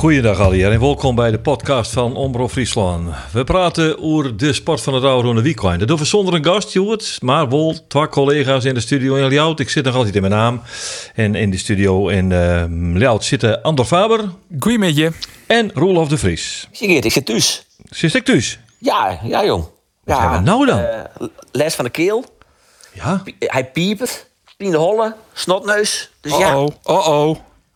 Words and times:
Goeiedag 0.00 0.40
alweer 0.40 0.72
en 0.72 0.80
welkom 0.80 1.14
bij 1.14 1.30
de 1.30 1.38
podcast 1.38 1.92
van 1.92 2.16
Ombro 2.16 2.48
Friesland. 2.48 3.14
We 3.32 3.44
praten 3.44 3.98
over 4.02 4.36
de 4.36 4.52
sport 4.52 4.80
van 4.80 4.94
het 4.94 5.04
oude 5.04 5.34
de 5.34 5.42
weekend. 5.42 5.78
Dat 5.78 5.88
doen 5.88 5.98
we 5.98 6.04
zonder 6.04 6.34
een 6.34 6.44
gast, 6.44 6.72
Joert, 6.72 7.18
maar 7.22 7.48
wel 7.48 7.86
twee 7.88 8.08
collega's 8.08 8.64
in 8.64 8.74
de 8.74 8.80
studio 8.80 9.14
in 9.14 9.28
Ljout. 9.28 9.60
Ik 9.60 9.68
zit 9.70 9.84
nog 9.84 9.94
altijd 9.94 10.14
in 10.14 10.20
mijn 10.20 10.32
naam. 10.32 10.62
En 11.14 11.34
in 11.34 11.50
de 11.50 11.56
studio 11.58 12.08
in 12.08 12.30
uh, 12.30 12.64
Ljout 12.94 13.24
zitten 13.24 13.62
Andor 13.62 13.84
Faber 13.84 14.24
Goeiemiddag. 14.58 15.12
en 15.46 15.70
Roelof 15.74 16.08
de 16.08 16.18
Vries. 16.18 16.68
Sigrid, 16.72 17.04
ik 17.04 17.12
zit 17.12 17.26
thuis. 17.26 17.66
Zit 17.90 18.14
ik 18.14 18.24
thuis? 18.24 18.58
Ja, 18.78 19.18
ja 19.22 19.44
jong. 19.44 19.64
Ja, 20.04 20.20
hebben 20.20 20.38
we 20.38 20.44
nou 20.44 20.66
dan? 20.66 20.78
eh, 20.78 21.26
les 21.52 21.74
van 21.74 21.84
de 21.84 21.90
keel. 21.90 22.24
Ja, 22.92 23.22
Hij 23.38 23.64
piepert. 23.70 24.26
Pien 24.56 24.70
de 24.70 24.76
holle. 24.76 25.14
Snotneus. 25.32 26.10
Dus 26.20 26.36
ja, 26.36 26.58
Oh-oh, 26.58 26.96
oh-oh. 27.06 27.28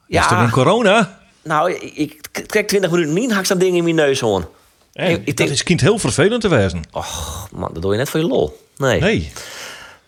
is 0.06 0.20
toch 0.20 0.30
ja 0.30 0.42
in 0.42 0.50
corona? 0.50 1.22
Nou, 1.44 1.72
ik, 1.72 1.92
ik 1.94 2.46
trek 2.46 2.68
20 2.68 2.90
minuten 2.90 3.12
min, 3.12 3.30
hak 3.30 3.46
dat 3.48 3.60
ding 3.60 3.76
in 3.76 3.82
mijn 3.84 3.94
neus 3.96 4.20
hoor. 4.20 4.50
Hey, 4.92 5.12
Ik- 5.12 5.20
ik 5.24 5.36
dat 5.36 5.48
is 5.48 5.62
kind 5.62 5.80
heel 5.80 5.98
vervelend 5.98 6.40
te 6.40 6.48
wezen. 6.48 6.82
Och, 6.92 7.48
man, 7.52 7.70
dat 7.72 7.82
doe 7.82 7.92
je 7.92 7.98
net 7.98 8.08
voor 8.08 8.20
je 8.20 8.26
lol. 8.26 8.58
Nee. 8.76 9.00
Nee. 9.00 9.32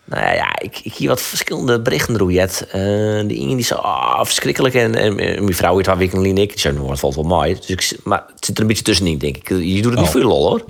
Nou 0.04 0.34
ja, 0.34 0.58
ik, 0.60 0.80
ik 0.82 0.92
hier 0.92 1.08
wat 1.08 1.22
verschillende 1.22 1.80
berichten 1.80 2.18
door 2.18 2.32
Jet. 2.32 2.64
Eh, 2.66 2.72
de 2.72 3.34
ene 3.34 3.54
die 3.54 3.64
zei, 3.64 3.80
ah, 3.80 4.24
verschrikkelijk. 4.24 4.74
En, 4.74 4.94
en, 4.94 5.18
en 5.18 5.42
mijn 5.44 5.54
vrouw 5.54 5.82
haar 5.82 5.98
week 5.98 6.12
en 6.12 6.24
ik. 6.38 6.50
Die 6.50 6.58
zei, 6.60 6.74
nou, 6.74 6.90
het 6.90 6.98
valt 6.98 7.14
wel 7.14 7.24
mooi. 7.24 7.54
Dus 7.66 7.92
ik, 7.92 7.98
maar 8.04 8.24
het 8.34 8.44
zit 8.44 8.56
er 8.56 8.62
een 8.62 8.68
beetje 8.68 8.82
tussenin, 8.82 9.18
denk 9.18 9.36
ik. 9.36 9.48
Je 9.48 9.82
doet 9.82 9.84
het 9.84 9.94
niet 9.94 10.04
Oh. 10.04 10.10
voor 10.10 10.20
je 10.20 10.26
lol, 10.26 10.48
hoor. 10.48 10.64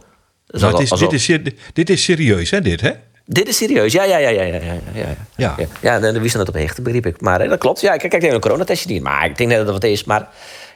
Nou, 0.47 0.83
is, 0.83 0.91
dit, 0.91 1.13
is, 1.13 1.31
dit 1.73 1.91
is 1.91 2.03
serieus, 2.03 2.51
hè, 2.51 2.61
dit, 2.61 2.81
hè? 2.81 2.91
Dit 3.29 3.49
is 3.49 3.57
serieus, 3.57 3.93
ja, 3.93 4.05
ja, 4.05 4.17
ja, 4.19 4.29
ja, 4.29 4.43
ja, 4.45 4.55
ja, 4.55 4.73
ja. 4.95 5.17
Ja. 5.37 5.55
Ja, 5.59 5.67
ja 5.81 6.01
daar 6.01 6.21
wist 6.21 6.37
net 6.37 6.49
op 6.49 6.55
hechten, 6.55 6.83
begreep 6.83 7.07
ik. 7.07 7.21
Maar 7.21 7.49
dat 7.49 7.59
klopt, 7.59 7.81
ja, 7.81 7.93
ik 7.93 7.99
kijk 8.01 8.13
even 8.23 8.35
een 8.35 8.41
coronatestje 8.41 8.89
niet. 8.93 9.03
Maar 9.03 9.25
ik 9.25 9.37
denk 9.37 9.49
net 9.51 9.59
dat 9.59 9.67
het 9.75 9.83
wat 9.83 9.91
is. 9.93 10.05
Maar 10.05 10.29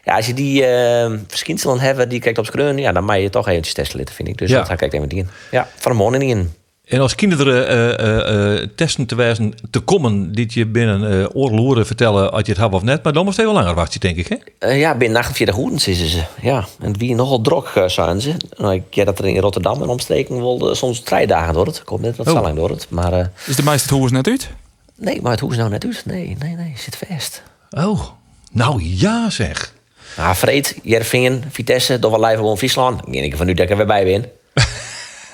ja, 0.04 0.16
als 0.16 0.26
je 0.26 0.34
die 0.34 0.66
eh 0.66 1.12
verschijnselen 1.26 1.80
hebt, 1.80 2.10
die 2.10 2.20
kijkt 2.20 2.38
op 2.38 2.46
screen, 2.46 2.78
ja, 2.78 2.92
dan 2.92 3.04
mag 3.04 3.16
je 3.18 3.30
toch 3.30 3.48
eventjes 3.48 3.74
testen 3.74 3.98
laten, 3.98 4.14
vind 4.14 4.28
ik. 4.28 4.38
Dus 4.38 4.50
Ja. 4.50 4.56
dat 4.56 4.66
ga 4.66 4.74
ik 4.74 4.92
even 4.92 5.08
die 5.08 5.18
in. 5.18 5.28
Ja, 5.50 5.68
van 5.76 5.92
de 5.92 5.98
morgen 5.98 6.18
niet 6.18 6.36
in. 6.36 6.52
En 6.91 7.00
als 7.00 7.14
kinderen 7.14 7.69
eh, 7.69 7.98
eh, 7.98 8.55
eh, 8.62 8.69
testen 8.77 9.06
te 9.06 9.14
wijzen 9.14 9.55
te 9.70 9.80
komen, 9.80 10.33
die 10.33 10.46
je 10.48 10.66
binnen 10.66 11.20
eh 11.20 11.27
oorloeren 11.33 11.86
vertellen 11.86 12.33
als 12.33 12.42
je 12.46 12.52
het 12.52 12.60
hebt 12.60 12.74
of 12.74 12.83
net, 12.83 13.02
maar 13.02 13.12
dan 13.12 13.24
moest 13.24 13.36
je 13.36 13.42
wel 13.44 13.52
langer 13.52 13.74
wachten, 13.74 14.00
denk 14.00 14.16
ik, 14.16 14.27
hè? 14.28 14.36
Eh, 14.58 14.78
ja, 14.80 14.94
binnen 14.94 15.18
48 15.18 15.56
uur 15.58 15.80
zitten 15.80 16.06
ze. 16.08 16.22
Ja, 16.42 16.64
en 16.80 16.96
wie 16.98 17.14
nogal 17.14 17.41
drok 17.41 17.72
zijn 17.86 18.20
ze. 18.20 18.34
Nou, 18.56 18.74
ik 18.74 18.83
ken 18.91 19.06
dat 19.06 19.18
er 19.18 19.27
in 19.27 19.38
Rotterdam 19.38 19.83
en 19.83 19.88
omstreken 19.88 20.36
wel 20.36 20.70
eh, 20.70 20.74
soms 20.77 21.00
drie 21.00 21.27
dagen 21.27 21.55
door 21.55 21.66
het. 21.66 21.77
Ik 21.77 21.88
hoop 21.88 22.00
net 22.00 22.16
wat 22.16 22.27
Oh. 22.28 22.33
zo 22.36 22.41
lang 22.42 22.56
door 22.56 22.70
het. 22.70 22.86
Maar 22.88 23.12
eh, 23.12 23.27
Is 23.46 23.56
de 23.56 23.62
meeste 23.62 23.83
het 23.88 23.98
hoes 23.98 24.11
net 24.11 24.27
uit? 24.27 24.50
nee, 24.96 25.22
maar 25.22 25.30
het 25.30 25.41
hoe 25.41 25.50
is 25.50 25.56
nou 25.56 25.70
net 25.70 25.84
uit? 25.84 26.02
Nee, 26.06 26.36
nee, 26.38 26.55
nee, 26.56 26.72
zit 26.77 26.98
vast. 27.08 27.42
Oh, 27.70 28.00
nou 28.52 28.83
ja 28.84 29.30
zeg. 29.30 29.72
Ah, 30.16 30.34
Vreed, 30.34 30.77
Jervingen, 30.83 31.44
Vitesse, 31.50 31.98
toch 31.98 32.11
wel 32.11 32.20
live 32.24 32.36
gewoon 32.36 32.58
Friesland. 32.58 33.00
Ik 33.06 33.12
denk 33.12 33.36
van 33.36 33.46
nu 33.46 33.55
dat 33.55 33.64
ik 33.64 33.70
er 33.70 33.77
weer 33.77 33.86
bij 33.86 34.05
ben. 34.05 34.24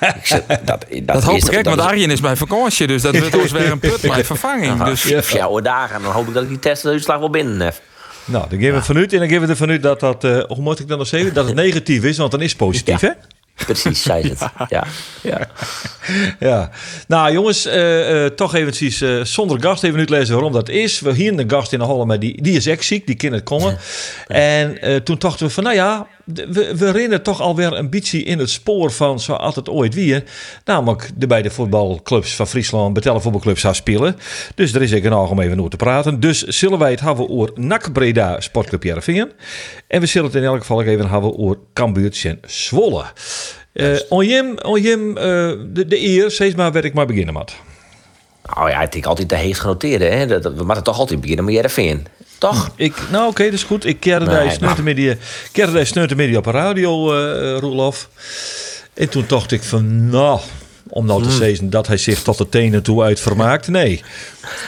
Ik 0.20 0.26
zeg, 0.26 0.40
dat, 0.46 0.66
dat, 0.66 0.84
Dat 1.02 1.22
hoop 1.22 1.36
is- 1.36 1.48
ik, 1.48 1.64
want 1.64 1.78
is- 1.78 1.84
Arjen 1.84 2.10
is 2.10 2.20
bij 2.20 2.36
vakantie, 2.36 2.86
dus 2.86 3.02
dat 3.02 3.16
wordt 3.18 3.32
dus 3.32 3.50
weer 3.52 3.70
een 3.70 3.78
put 3.78 4.00
bij 4.00 4.24
vervanging. 4.24 4.82
Dus 4.84 5.02
Ja, 5.02 5.20
jouw 5.32 5.60
dagen. 5.60 6.02
Dan 6.02 6.12
hoop 6.12 6.28
ik 6.28 6.34
dat 6.34 6.42
ik 6.42 6.48
die 6.48 6.58
testuitslag 6.58 7.18
wel 7.18 7.30
binnen 7.30 7.60
heb. 7.60 7.80
Nou, 8.24 8.48
dan 8.48 8.58
geven 8.58 8.70
we 8.70 8.76
het 8.76 8.86
vanuit 8.86 9.12
en 9.12 9.18
dan 9.18 9.28
geven 9.28 9.42
we 9.42 9.48
er 9.48 9.56
vanuit 9.56 9.82
dat 9.82 10.00
dat, 10.00 10.24
eh, 10.24 10.38
hoe 10.46 10.60
moet 10.62 10.78
ik 10.80 10.88
dan 10.88 10.98
nog 10.98 11.06
zeggen, 11.06 11.34
dat 11.34 11.46
het 11.46 11.54
negatief 11.64 12.04
is, 12.04 12.16
want 12.16 12.30
dan 12.30 12.40
is 12.42 12.48
het 12.48 12.58
positief, 12.58 13.00
Ja. 13.00 13.08
hè? 13.08 13.14
Precies, 13.64 14.02
zei 14.02 14.22
ze 14.22 14.28
het. 14.28 14.50
Ja. 14.68 14.84
ja. 15.22 15.48
Ja. 16.38 16.70
Nou 17.08 17.32
jongens, 17.32 17.66
eh, 17.66 18.24
eh, 18.24 18.30
toch 18.32 18.54
eventjes 18.54 19.00
eh, 19.00 19.20
zonder 19.22 19.60
gast 19.62 19.82
even 19.84 19.98
uitlezen 19.98 20.34
waarom 20.34 20.52
dat 20.52 20.68
is. 20.68 21.00
We 21.00 21.12
hier 21.12 21.38
een 21.38 21.50
gast 21.50 21.72
in 21.72 21.78
de 21.78 21.84
Holle, 21.84 22.04
maar 22.04 22.18
die, 22.18 22.42
die 22.42 22.56
is 22.56 22.66
echt 22.66 22.84
ziek, 22.84 23.06
die 23.06 23.16
kan 23.16 23.32
het 23.32 23.42
komen. 23.42 23.78
En 24.26 24.80
eh, 24.80 24.96
toen 24.96 25.16
dachten 25.18 25.46
we 25.46 25.52
van, 25.52 25.62
nou 25.62 25.74
ja, 25.76 26.06
we, 26.26 26.76
we 26.76 26.90
rennen 26.90 27.22
toch 27.22 27.40
alweer 27.40 27.72
een 27.72 27.90
beetje 27.90 28.22
in 28.22 28.38
het 28.38 28.50
spoor 28.50 28.92
van 28.92 29.20
zoals 29.20 29.54
het 29.54 29.68
ooit 29.68 29.94
weer. 29.94 30.24
Namelijk 30.64 31.10
de 31.16 31.26
beide 31.26 31.50
voetbalclubs 31.50 32.34
van 32.34 32.46
Friesland, 32.46 32.94
betellen 32.94 33.22
voetbalclubs 33.22 33.60
gaan 33.60 33.74
spelen. 33.74 34.16
Dus 34.54 34.74
er 34.74 34.82
is 34.82 34.92
ik 34.92 35.04
een 35.04 35.12
om 35.12 35.40
even 35.40 35.58
over 35.58 35.70
te 35.70 35.76
praten. 35.76 36.20
Dus 36.20 36.42
zullen 36.42 36.78
wij 36.78 36.90
het 36.90 37.00
hebben 37.00 37.28
over 37.28 37.50
NAC 37.54 37.92
Breda 37.92 38.40
Sportclub 38.40 38.82
Jerevingen. 38.82 39.32
En 39.88 40.00
we 40.00 40.06
zullen 40.06 40.26
het 40.26 40.36
in 40.36 40.44
elk 40.44 40.60
geval 40.60 40.80
ook 40.80 40.86
even 40.86 41.10
hebben 41.10 41.38
over 41.38 41.58
Cambuur 41.72 42.20
en 42.22 42.40
Zwolle. 42.46 43.04
Eh 43.72 43.96
onjem, 44.08 44.58
onjem, 44.62 45.16
eh, 45.16 45.24
de, 45.66 45.84
de 45.86 46.00
eer, 46.00 46.30
steeds 46.30 46.54
maar 46.54 46.72
waar 46.72 46.84
ik 46.84 46.94
maar 46.94 47.06
beginnen 47.06 47.34
moet. 47.34 47.56
Nou 48.54 48.70
ja, 48.70 48.82
ik 48.82 48.92
denk 48.92 49.06
altijd 49.06 49.28
de 49.28 49.36
heet 49.36 49.58
genoteerde. 49.60 50.04
Hè. 50.04 50.26
Dat, 50.26 50.42
dat- 50.42 50.54
we 50.54 50.64
moeten 50.64 50.82
toch 50.84 50.98
altijd 50.98 51.20
beginnen 51.20 51.44
met 51.44 51.54
Jervingen. 51.54 52.04
Toch? 52.38 52.70
Ik, 52.76 52.94
nou 53.10 53.28
oké, 53.28 53.44
dat 53.44 53.52
is 53.52 53.62
goed. 53.62 53.84
Ik 53.86 54.00
keerde 54.00 54.24
Nee, 54.24 54.34
daar 54.34 55.86
sneutermiddag 55.86 56.36
op 56.38 56.44
de 56.44 56.50
radio, 56.50 57.14
eh 57.14 57.58
Roelof. 57.58 58.08
En 58.94 59.08
toen 59.08 59.24
dacht 59.26 59.52
ik 59.52 59.62
van, 59.62 60.08
nou, 60.10 60.40
om 60.88 61.06
nou 61.06 61.22
te 61.22 61.28
Hmm. 61.28 61.36
zeggen 61.38 61.70
dat 61.70 61.86
hij 61.86 61.96
zich 61.96 62.22
tot 62.22 62.38
de 62.38 62.48
tenen 62.48 62.82
toe 62.82 63.02
uit 63.02 63.20
vermaakt. 63.20 63.68
Nee. 63.68 64.02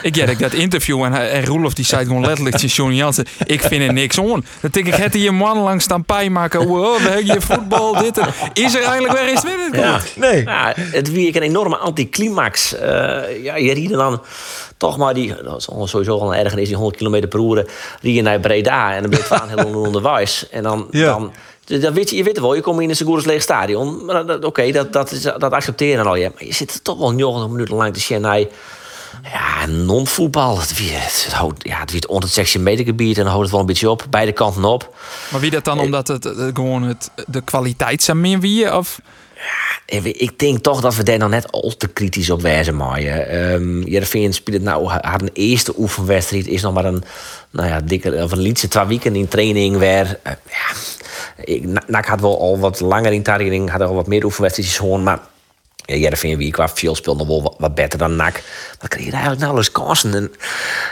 ik 0.01 0.15
had 0.19 0.29
ik 0.29 0.39
dat 0.39 0.53
interview 0.53 1.03
en, 1.03 1.11
hij- 1.11 1.29
en 1.31 1.45
Roelof 1.45 1.73
die 1.73 1.85
zei 1.85 2.05
gewoon 2.05 2.25
letterlijk 2.25 2.55
tegen 2.55 2.75
Johnny 2.75 2.95
Jansen, 2.95 3.25
ik 3.45 3.61
vind 3.61 3.83
er 3.83 3.93
niks 3.93 4.19
aan. 4.19 4.45
Dan 4.61 4.71
denk 4.71 4.87
ik, 4.87 4.93
het 4.95 5.13
hier 5.13 5.33
man 5.33 5.57
langs 5.57 5.83
staan 5.83 6.03
pijn 6.05 6.31
maken, 6.31 6.67
wow, 6.67 6.97
we 6.97 7.03
hebben 7.09 7.23
hier 7.23 7.41
voetbal, 7.41 7.93
dit 8.01 8.17
en... 8.17 8.27
Is 8.53 8.75
er 8.75 8.83
eigenlijk 8.83 9.19
weer 9.19 9.27
eens 9.29 9.41
het 9.43 9.75
Ja. 9.81 9.99
goed? 9.99 10.15
Nee. 10.15 10.43
Ja, 10.43 10.73
het 10.75 11.11
wie 11.11 11.27
ik 11.27 11.35
een 11.35 11.41
enorme 11.41 11.77
anticlimax. 11.77 12.75
Eh 12.75 13.43
ja, 13.43 13.55
je 13.55 13.73
rieden 13.73 13.97
dan 13.97 14.21
toch 14.77 14.97
maar 14.97 15.13
die, 15.13 15.33
dat 15.43 15.57
is 15.57 15.67
sowieso 15.91 16.17
al 16.19 16.33
een 16.33 16.39
erger 16.45 16.59
is, 16.59 16.67
die 16.67 16.77
100 16.77 16.97
km 16.97 17.27
per 17.27 17.39
uur 17.39 17.65
rieden 18.01 18.23
naar 18.23 18.39
Breda 18.39 18.93
en 18.95 19.01
dan 19.01 19.09
ben 19.09 19.19
je 19.29 19.35
het 19.35 19.59
heel 19.59 19.81
onderwijs. 19.81 20.49
En 20.51 20.63
dan, 20.63 20.87
Ja. 20.91 21.05
dan 21.05 21.31
dat 21.77 21.93
weet 21.93 22.09
je, 22.09 22.15
je 22.15 22.23
weet 22.23 22.35
het 22.35 22.41
wel, 22.45 22.55
je 22.55 22.61
komt 22.61 22.81
in 22.81 22.89
een 22.89 22.95
Segurus 22.95 23.25
leeg 23.25 23.41
stadion. 23.41 24.11
Oké, 24.45 24.71
dat, 24.71 24.93
dat, 24.93 25.11
is- 25.11 25.21
dat 25.21 25.51
accepteren 25.51 26.05
al 26.05 26.15
je. 26.15 26.31
Maar 26.33 26.45
je 26.45 26.53
zit 26.53 26.83
toch 26.83 26.97
wel 26.97 27.11
90 27.11 27.47
minuten 27.49 27.75
lang 27.75 27.93
te 27.93 27.99
zien 27.99 28.21
naar 28.21 28.39
ja, 29.23 29.65
non-voetbal. 29.67 30.59
Het, 30.59 30.77
wie- 30.77 30.91
het, 30.93 31.27
houdt, 31.33 31.67
ja, 31.67 31.79
het 31.79 31.91
wordt 31.91 32.07
onder 32.07 32.23
het 32.23 32.33
16 32.33 32.63
meter 32.63 32.85
gebied 32.85 33.17
en 33.17 33.23
dan 33.23 33.27
houdt 33.31 33.41
het 33.43 33.51
wel 33.51 33.59
een 33.59 33.65
beetje 33.65 33.89
op. 33.89 34.05
Beide 34.09 34.31
kanten 34.31 34.63
op. 34.65 34.95
Maar 35.31 35.39
wie 35.41 35.51
dat 35.51 35.63
dan 35.65 35.79
omdat 35.79 36.07
het 36.07 36.25
eh, 36.25 36.45
gewoon 36.53 36.83
het, 36.83 37.09
de 37.27 37.41
kwaliteit 37.41 38.03
zijn 38.03 38.21
meer 38.21 38.39
wie? 38.39 38.75
Of 38.75 38.99
we- 39.85 40.13
Ik 40.13 40.39
denk 40.39 40.57
toch 40.63 40.81
dat 40.81 40.95
we 40.95 41.03
daar 41.03 41.17
nog 41.17 41.29
net 41.29 41.51
al 41.51 41.73
te 41.77 41.87
kritisch 41.87 42.29
op 42.29 42.41
wijzen 42.41 42.75
maaien. 42.75 43.35
Um, 43.53 43.83
Jereveen 43.83 44.33
speelt 44.33 44.61
nou 44.61 44.87
haar 44.89 45.21
eerste 45.33 45.73
oefenwedstrijd 45.77 46.47
is 46.47 46.61
nog 46.61 46.73
maar 46.73 46.85
een 46.85 47.03
nou 47.49 47.67
ja 47.67 47.79
dikke 47.81 48.23
of 48.23 48.31
een 48.31 48.39
liedje 48.39 48.67
twee 48.67 48.85
weken 48.85 49.15
in 49.15 49.27
training 49.27 49.77
weer. 49.77 50.19
eh, 50.23 50.33
ja, 50.49 50.75
ik, 51.43 51.65
Na- 51.65 51.83
NAC 51.87 52.05
had 52.05 52.21
wel 52.21 52.39
al 52.39 52.59
wat 52.59 52.79
langer 52.79 53.11
in 53.13 53.23
training, 53.23 53.69
had 53.69 53.81
al 53.81 53.93
wat 53.95 54.07
meer 54.07 54.23
oefenwedstrijdjes 54.25 54.77
gewoon, 54.77 55.03
maar 55.03 55.19
ja, 55.85 55.95
Jereveen 55.95 56.37
wie 56.37 56.51
qua 56.51 56.69
veel 56.69 56.95
speelt 56.95 57.17
nog 57.17 57.27
wel 57.27 57.41
wat, 57.43 57.55
wat 57.57 57.75
beter 57.75 57.99
dan 57.99 58.15
NAC. 58.15 58.43
Maar 58.79 58.89
kreeg 58.89 59.03
je 59.05 59.11
eigenlijk 59.11 59.41
nauwelijks 59.41 59.71
kansen. 59.71 60.13
En, 60.13 60.31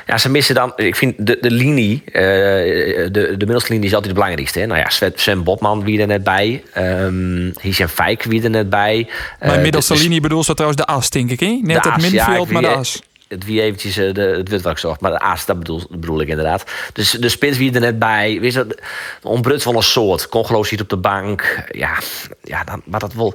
ja, 0.08 0.18
ze 0.18 0.30
missen 0.30 0.56
dan, 0.56 0.74
ik 0.75 0.96
vind 0.96 1.13
de, 1.28 1.38
de 1.41 1.52
linie, 1.52 2.02
eh, 2.06 2.22
de, 2.22 3.09
de 3.12 3.35
middelste 3.38 3.72
linie 3.72 3.88
is 3.88 3.94
altijd 3.94 4.13
de 4.13 4.19
belangrijkste. 4.19 4.59
Hè? 4.59 4.66
Nou 4.66 4.80
ja, 4.80 5.09
Sven, 5.16 5.44
Botman 5.44 5.84
wie 5.84 6.02
er 6.02 6.08
net 6.08 6.24
bij, 6.24 6.64
um, 6.78 7.52
Hichem 7.62 7.88
Fijk 7.88 8.24
wie 8.24 8.44
er 8.44 8.50
net 8.50 8.69
bij. 8.69 9.08
mijn 9.40 9.52
Eh, 9.53 9.62
middelste 9.62 9.94
de- 9.94 10.00
de- 10.00 10.06
linie 10.06 10.22
bedoelt 10.22 10.46
zo 10.46 10.53
trouwens 10.53 10.81
de 10.81 10.88
as, 10.88 11.09
denk 11.09 11.29
ik, 11.31 11.40
hè? 11.40 11.59
Net 11.62 11.84
de 11.84 11.90
het 11.90 11.97
as, 11.97 12.02
middenveld, 12.02 12.47
ik 12.47 12.53
maar 12.53 12.62
de 12.62 12.68
as. 12.68 13.02
Het 13.28 13.46
wie 13.46 13.62
eventjes 13.62 13.98
eh, 13.98 14.14
de, 14.14 14.22
het 14.22 14.50
wit 14.50 14.62
wat 14.62 14.72
ik 14.72 14.78
zocht, 14.78 15.02
maar 15.02 15.12
de 15.12 15.20
aas, 15.20 15.46
dat 15.46 15.58
bedoel, 15.59 15.82
bedoel 15.90 16.22
ik 16.22 16.28
inderdaad. 16.28 16.64
Dus 16.94 17.12
de 17.12 17.29
spits 17.29 17.58
wie 17.58 17.74
er 17.74 17.79
net 17.79 18.00
bij, 18.00 18.40
weet 18.40 18.53
je, 18.53 18.78
ontbrudt 19.22 19.64
wel 19.64 19.76
een 19.76 19.84
soort. 19.84 20.29
Congeloos 20.29 20.68
zit 20.68 20.82
op 20.82 20.90
de 20.90 20.97
bank. 20.97 21.66
Ja, 21.72 21.97
ja 22.44 22.64
dan, 22.64 22.82
maar 22.85 23.00
dat 23.00 23.14
wel. 23.14 23.34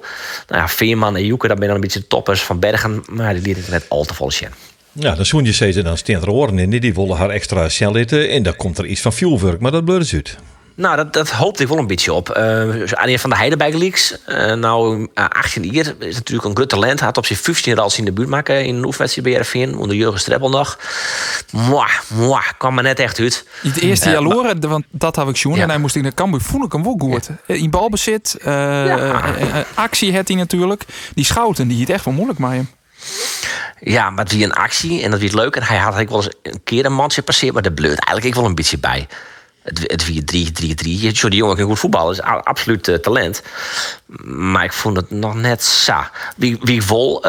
Nou 0.48 0.60
ja, 0.60 0.68
Veerman 0.68 1.16
en 1.16 1.26
Joeke, 1.26 1.48
dat 1.48 1.58
ben 1.58 1.66
dan 1.66 1.74
een 1.74 1.82
beetje 1.82 2.00
de 2.00 2.06
toppers 2.06 2.42
van 2.42 2.58
Bergen, 2.58 3.02
maar 3.10 3.34
die 3.34 3.42
liet 3.42 3.56
het 3.56 3.68
net 3.68 3.84
al 3.88 4.04
te 4.04 4.14
vol 4.14 4.30
zien. 4.30 4.48
Ja, 4.92 5.14
dan 5.14 5.26
zoen 5.26 5.44
je 5.44 5.52
steeds 5.52 5.76
dan 5.76 5.96
steen 5.96 6.20
er 6.20 6.30
oren 6.30 6.58
in. 6.58 6.70
Die 6.70 6.94
willen 6.94 7.16
haar 7.16 7.30
extra 7.30 7.68
snel 7.68 7.96
eten. 7.96 8.28
En 8.28 8.42
dan 8.42 8.56
komt 8.56 8.78
er 8.78 8.86
iets 8.86 9.00
van 9.00 9.12
fuelwerk, 9.12 9.60
maar 9.60 9.70
dat 9.70 9.84
bleurt 9.84 10.12
uit. 10.12 10.36
Nou, 10.74 10.96
dat, 10.96 11.12
dat 11.12 11.30
hoopte 11.30 11.62
ik 11.62 11.68
wel 11.68 11.78
een 11.78 11.86
beetje 11.86 12.12
op. 12.12 12.36
Uh, 12.36 12.92
Anja 12.92 13.18
van 13.18 13.30
de 13.30 13.36
Heidenberg 13.36 13.74
Leaks. 13.74 14.14
Uh, 14.28 14.52
nou, 14.52 14.98
uh, 15.14 15.24
18 15.28 15.64
jaar 15.64 15.94
is 15.98 16.14
natuurlijk 16.14 16.48
een 16.48 16.54
groot 16.56 16.68
talent. 16.68 17.00
Had 17.00 17.16
op 17.16 17.26
zich 17.26 17.38
15 17.38 17.74
rals 17.74 17.98
in 17.98 18.04
de 18.04 18.12
buurt 18.12 18.28
maken 18.28 18.64
in 18.64 18.74
een 18.76 18.84
oefenwedstrijd 18.84 19.28
bij 19.28 19.40
RFN. 19.64 19.74
Onder 19.78 19.96
Jurgen 19.96 20.20
Streppel 20.20 20.48
nog. 20.50 20.78
Mwah, 21.52 21.90
mwah, 22.08 22.44
kwam 22.58 22.74
me 22.74 22.82
net 22.82 22.98
echt 22.98 23.18
uit. 23.18 23.46
Het 23.62 23.76
eerste 23.78 24.06
Ja, 24.06 24.12
jaar 24.12 24.22
maar- 24.22 24.34
loren, 24.36 24.68
want 24.68 24.84
dat 24.90 25.16
heb 25.16 25.28
ik 25.28 25.36
zien. 25.36 25.54
Ja. 25.54 25.62
En 25.62 25.68
hij 25.68 25.78
moest 25.78 25.96
in 25.96 26.02
de 26.02 26.14
Cambuur 26.14 26.40
voel 26.40 26.64
ik 26.64 26.72
hem 26.72 26.82
wel 26.82 26.96
goed. 26.98 27.28
In 27.46 27.70
balbezit, 27.70 28.36
eh, 28.40 28.52
Ja. 28.86 28.96
eh, 29.36 29.58
eh, 29.58 29.64
actie 29.74 30.16
had 30.16 30.28
hij 30.28 30.36
natuurlijk. 30.36 30.84
Die 31.14 31.24
schouten, 31.24 31.68
die 31.68 31.80
het 31.80 31.90
echt 31.90 32.04
wel 32.04 32.14
moeilijk 32.14 32.38
hem. 32.52 32.68
Ja, 33.80 34.10
maar 34.10 34.24
het 34.24 34.32
een 34.44 34.52
actie 34.52 35.02
en 35.02 35.10
dat 35.10 35.20
het 35.26 35.34
leuk. 35.34 35.56
En 35.56 35.62
hij 35.62 35.76
had 35.78 35.94
eigenlijk 35.94 36.10
wel 36.10 36.22
eens 36.24 36.54
een 36.54 36.60
keer 36.64 36.84
een 36.84 36.92
mansje 36.94 37.22
passeerd, 37.22 37.52
maar 37.52 37.62
de 37.62 37.72
bleut 37.72 37.98
eigenlijk 37.98 38.24
ik 38.26 38.34
wel 38.34 38.44
een 38.44 38.54
beetje 38.54 38.78
bij. 38.78 39.06
Het, 39.62 39.78
het 39.78 40.04
4-3-3-3. 41.08 41.12
Zo, 41.12 41.28
die 41.28 41.38
jongen 41.38 41.56
kan 41.56 41.66
goed 41.66 41.78
voetballen. 41.78 42.12
is 42.12 42.20
absoluut 42.22 42.88
eh, 42.88 42.94
talent. 42.94 43.42
Maar 44.24 44.64
ik 44.64 44.72
vond 44.72 44.96
het 44.96 45.10
nog 45.10 45.34
net 45.34 45.62
sa. 45.62 46.10
Wie, 46.36 46.58
wie 46.62 46.82
vol 46.82 47.22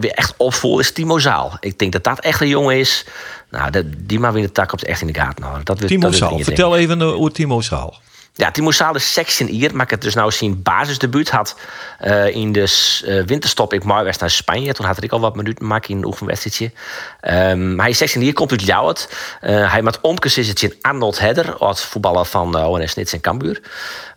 weer 0.00 0.12
echt 0.12 0.34
opvoel 0.36 0.78
is 0.78 0.92
Timo 0.92 1.18
Zaal. 1.18 1.56
Ik 1.60 1.78
denk 1.78 1.92
dat 1.92 2.04
dat 2.04 2.20
echt 2.20 2.40
een 2.40 2.48
jongen 2.48 2.78
is. 2.78 3.04
Nou, 3.50 3.70
dat, 3.70 3.84
die 3.98 4.18
maar 4.18 4.32
weer 4.32 4.42
de 4.42 4.52
tak 4.52 4.72
op 4.72 4.80
echt 4.80 5.00
in 5.00 5.06
de 5.06 5.14
gaten 5.14 5.42
houden. 5.42 5.64
Dat, 5.64 5.86
Timo 5.86 6.10
dat 6.10 6.30
niet 6.30 6.44
Vertel 6.44 6.76
even 6.76 7.00
hoe 7.00 7.30
Timo 7.30 7.60
Saal. 7.60 8.00
Ja, 8.38 8.50
Timo 8.50 8.70
Saal 8.70 8.94
is 8.94 9.12
seks 9.12 9.40
in 9.40 9.54
Ier, 9.54 9.74
maar 9.74 9.84
ik 9.84 9.90
het 9.90 10.00
dus 10.00 10.14
nou 10.14 10.30
zien 10.30 10.62
basisdebuut 10.62 11.30
had 11.30 11.56
eh, 11.98 12.34
in 12.34 12.52
de 12.52 12.62
eh, 13.04 13.24
winterstop. 13.24 13.72
Ik 13.72 13.84
maar 13.84 14.04
werd 14.04 14.20
naar 14.20 14.30
Spanje. 14.30 14.72
Toen 14.72 14.86
had 14.86 15.02
ik 15.02 15.12
al 15.12 15.20
wat 15.20 15.36
minuten 15.36 15.66
maken 15.66 15.90
in 15.90 15.96
een 15.96 16.04
oefenwedstrijdje. 16.04 16.70
Ehm, 17.20 17.78
hij 17.78 17.90
is 17.90 17.96
seks 17.96 18.14
in 18.14 18.22
Ier, 18.22 18.32
komt 18.32 18.50
uit 18.50 18.62
Ljouwert. 18.62 19.08
Eh 19.40 19.72
hij 19.72 19.82
met 19.82 20.00
omkes 20.00 20.38
is 20.38 20.48
het 20.48 20.62
in 20.62 20.74
Arnold 20.80 21.18
Hedder, 21.18 21.56
als 21.56 21.84
voetballer 21.84 22.24
van 22.24 22.56
uh, 22.56 22.68
ONS 22.68 22.94
Nits 22.94 23.12
en 23.12 23.20
Cambuur. 23.20 23.60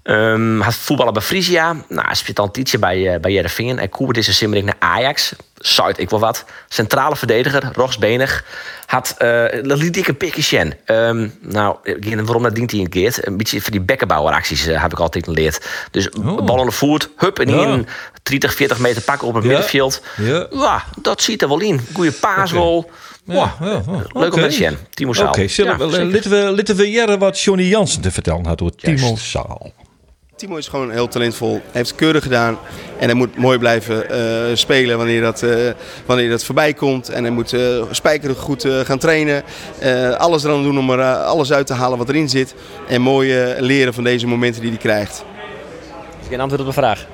Ehm 0.03 0.59
had 0.59 0.75
voetballen 0.75 1.13
bij 1.13 1.21
Frisia. 1.21 1.73
Nou, 1.87 2.05
hij 2.05 2.15
speelt 2.15 2.39
al 2.39 2.45
een 2.45 2.51
tijdje 2.51 2.79
bij, 2.79 3.13
uh, 3.13 3.19
bij. 3.19 3.43
En 3.77 3.89
Koebert 3.89 4.17
is 4.17 4.27
een 4.27 4.33
simmering 4.33 4.65
naar 4.67 4.75
Ajax. 4.79 5.33
Zuid 5.55 5.99
ik 5.99 6.09
wel 6.09 6.19
wat. 6.19 6.45
Centrale 6.69 7.15
verdediger, 7.15 7.69
rogsbenig. 7.73 8.43
Had, 8.85 9.15
uh, 9.19 9.45
dat 9.63 9.77
liet 9.77 9.97
ik 9.97 10.07
een 10.07 10.17
pikje. 10.17 10.77
Ehm, 10.85 11.27
nou, 11.41 11.75
waarom 12.23 12.43
dat 12.43 12.55
dient 12.55 12.71
hij 12.71 12.79
een 12.79 12.89
keer. 12.89 13.17
Een 13.21 13.37
beetje 13.37 13.61
voor 13.61 13.71
die 13.71 13.81
bekkenbouweracties 13.81 14.67
uh, 14.67 14.81
heb 14.81 14.91
ik 14.91 14.99
altijd 14.99 15.25
geleerd. 15.25 15.65
Dus 15.91 16.09
Oh. 16.09 16.45
bal 16.45 16.59
aan 16.59 16.65
de 16.65 16.71
voet, 16.71 17.09
hup 17.17 17.39
en 17.39 17.49
Ja. 17.49 17.65
hier 17.75 17.85
30, 18.23 18.53
40 18.53 18.79
meter 18.79 19.01
pakken 19.01 19.27
op 19.27 19.35
een 19.35 19.41
Ja. 19.41 19.47
middenveld. 19.47 20.01
Ja. 20.17 20.47
Ja, 20.51 20.83
dat 21.01 21.21
ziet 21.21 21.41
er 21.41 21.47
wel 21.47 21.59
in. 21.59 21.81
Goeie 21.93 22.11
paasrol. 22.11 22.91
Ja, 23.25 23.33
Wow. 23.33 23.67
ja, 23.67 23.81
ja. 23.93 24.19
Leuk 24.19 24.33
om 24.33 24.39
met 24.41 24.53
Sjen. 24.53 24.77
Timo 24.93 25.13
Zaal. 25.13 25.27
Oké, 25.27 25.47
zullen 25.47 25.77
we- 25.77 25.83
Ja, 25.83 25.89
we, 26.75 26.91
jaren 26.91 27.19
wat 27.19 27.39
Johnny 27.41 27.63
Jansen 27.63 28.01
te 28.01 28.11
vertellen 28.11 28.45
had 28.45 28.57
door 28.57 28.75
Timo 28.75 29.15
Saal. 29.15 29.71
Timo 30.41 30.55
is 30.57 30.67
gewoon 30.67 30.91
heel 30.91 31.07
talentvol. 31.07 31.51
Hij 31.51 31.61
heeft 31.71 31.89
het 31.89 31.97
keurig 31.99 32.23
gedaan. 32.23 32.57
En 32.99 33.05
hij 33.05 33.13
moet 33.13 33.37
mooi 33.37 33.57
blijven 33.57 34.09
eh, 34.09 34.55
spelen 34.55 34.97
wanneer 34.97 35.21
dat, 35.21 35.43
eh, 35.43 35.69
wanneer 36.05 36.29
dat 36.29 36.43
voorbij 36.43 36.73
komt. 36.73 37.09
En 37.09 37.23
hij 37.23 37.31
moet 37.31 37.53
eh 37.53 37.83
spijkerig 37.91 38.37
goed 38.37 38.67
gaan 38.83 38.97
trainen. 38.97 39.43
Alles 40.17 40.43
eraan 40.43 40.63
doen 40.63 40.77
om 40.77 40.89
er 40.89 41.13
alles 41.15 41.51
uit 41.51 41.67
te 41.67 41.73
halen 41.73 41.97
wat 41.97 42.09
erin 42.09 42.29
zit. 42.29 42.55
En 42.87 43.01
mooi 43.01 43.55
leren 43.59 43.93
van 43.93 44.03
deze 44.03 44.27
momenten 44.27 44.61
die 44.61 44.69
hij 44.69 44.79
krijgt. 44.79 45.25
Geen 46.29 46.39
antwoord 46.39 46.61
op 46.61 46.67
de 46.67 46.73
vraag. 46.73 47.05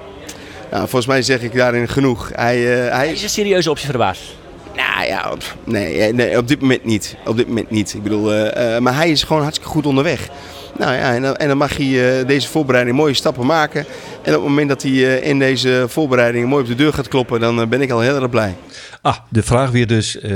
Nou, 0.71 0.81
volgens 0.81 1.06
mij 1.06 1.21
zeg 1.21 1.41
ik 1.41 1.53
daarin 1.56 1.88
genoeg. 1.88 2.31
Hij, 2.33 2.57
hij 2.59 3.12
Is 3.12 3.24
een 3.24 3.29
serieuze 3.29 3.69
optie 3.69 3.85
voor 3.85 3.95
de 3.97 4.01
baas? 4.03 4.35
Nou 4.75 5.06
ja, 5.07 5.31
op- 5.31 5.56
nee, 5.63 6.13
nee, 6.13 6.38
op 6.38 6.47
dit 6.47 6.62
moment 6.62 6.85
niet. 6.85 7.15
Op 7.25 7.38
dit 7.38 7.47
moment 7.47 7.69
niet. 7.69 7.94
Ik 7.94 8.03
bedoel, 8.03 8.31
maar 8.79 8.95
hij 8.95 9.09
is 9.09 9.24
gewoon 9.24 9.41
hartstikke 9.41 9.71
goed 9.74 9.85
onderweg. 9.85 10.29
Nou 10.77 10.93
ja, 10.93 11.13
en, 11.13 11.21
dan- 11.21 11.35
en 11.35 11.47
dan 11.47 11.57
mag 11.57 11.77
hij 11.77 12.19
eh, 12.19 12.27
deze 12.27 12.47
voorbereiding 12.47 12.95
mooie 12.97 13.13
stappen 13.13 13.45
maken. 13.45 13.79
En 14.23 14.35
op 14.35 14.39
het 14.41 14.49
moment 14.49 14.69
dat 14.69 14.81
hij 14.81 14.91
eh, 14.91 15.27
in 15.29 15.39
deze 15.39 15.85
voorbereiding 15.87 16.47
mooi 16.47 16.61
op 16.63 16.67
de 16.69 16.75
deur 16.75 16.93
gaat 16.93 17.07
kloppen, 17.07 17.39
dan 17.39 17.61
eh, 17.61 17.67
ben 17.67 17.81
ik 17.81 17.91
al 17.91 17.99
heel 17.99 18.15
erg 18.15 18.29
blij. 18.29 18.55
Ah, 19.01 19.15
de 19.29 19.43
vraag 19.43 19.69
weer 19.69 19.87
dus, 19.87 20.19
eh 20.19 20.31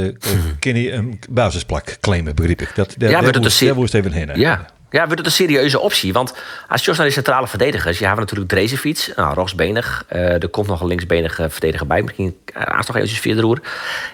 kan 0.60 0.72
hij 0.74 0.94
een 0.94 1.20
basisplak 1.30 1.98
claimen, 2.02 2.36
begreep 2.36 2.62
ik. 2.62 2.72
Dat, 2.76 2.94
daar, 2.98 3.10
Ja, 3.10 3.14
daar, 3.16 3.24
maar 3.24 3.32
dat 3.32 3.42
moest, 3.42 3.54
is 3.54 3.58
zeer- 3.58 3.68
daar 3.68 3.78
moest 3.78 3.94
even 3.94 4.12
heen. 4.12 4.28
hè? 4.30 4.34
Ja. 4.34 4.66
Ja, 4.90 5.00
wordt 5.06 5.18
het 5.18 5.26
een 5.26 5.32
serieuze 5.32 5.80
optie. 5.80 6.14
Want 6.14 6.34
als 6.68 6.86
je 6.86 6.94
naar 6.98 7.06
de 7.06 7.12
centrale 7.12 7.48
verdedigers... 7.48 8.00
Je 8.00 8.06
hebt 8.06 8.20
natuurlijk 8.20 8.50
Drezefiets, 8.50 9.12
nou, 9.16 9.34
rechtsbenig. 9.34 10.04
Eh, 10.08 10.44
er 10.44 10.50
komt 10.50 10.68
nog 10.68 10.82
een 10.82 10.88
linksbenige 10.88 11.50
verdediger 11.50 11.88
bij. 11.88 12.02
Misschien 12.02 12.38
uh, 12.58 12.64
nog 12.76 12.96
eventjes 12.96 13.20
verder 13.20 13.44
roer. 13.44 13.60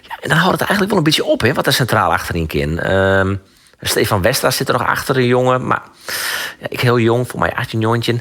Ja, 0.02 0.18
en 0.22 0.30
dan 0.30 0.38
houdt 0.38 0.52
het 0.52 0.60
eigenlijk 0.62 0.90
wel 0.90 0.98
een 0.98 1.04
beetje 1.04 1.24
op, 1.26 1.42
hè, 1.42 1.54
wat 1.54 1.66
er 1.68 1.74
centraal 1.74 2.12
achterin 2.12 2.48
kan. 2.48 2.80
Ehm, 2.80 3.36
Stefan 3.82 4.22
Westra 4.22 4.52
zit 4.52 4.68
er 4.68 4.74
nog 4.74 4.88
achter, 4.88 5.18
een 5.18 5.26
jongen. 5.26 5.68
Maar 5.68 5.82
ja, 6.60 6.68
ik 6.70 6.80
heel 6.80 7.00
jong, 7.00 7.28
voor 7.28 7.40
mij 7.40 7.56
18 7.56 7.80
jongetje. 7.80 8.20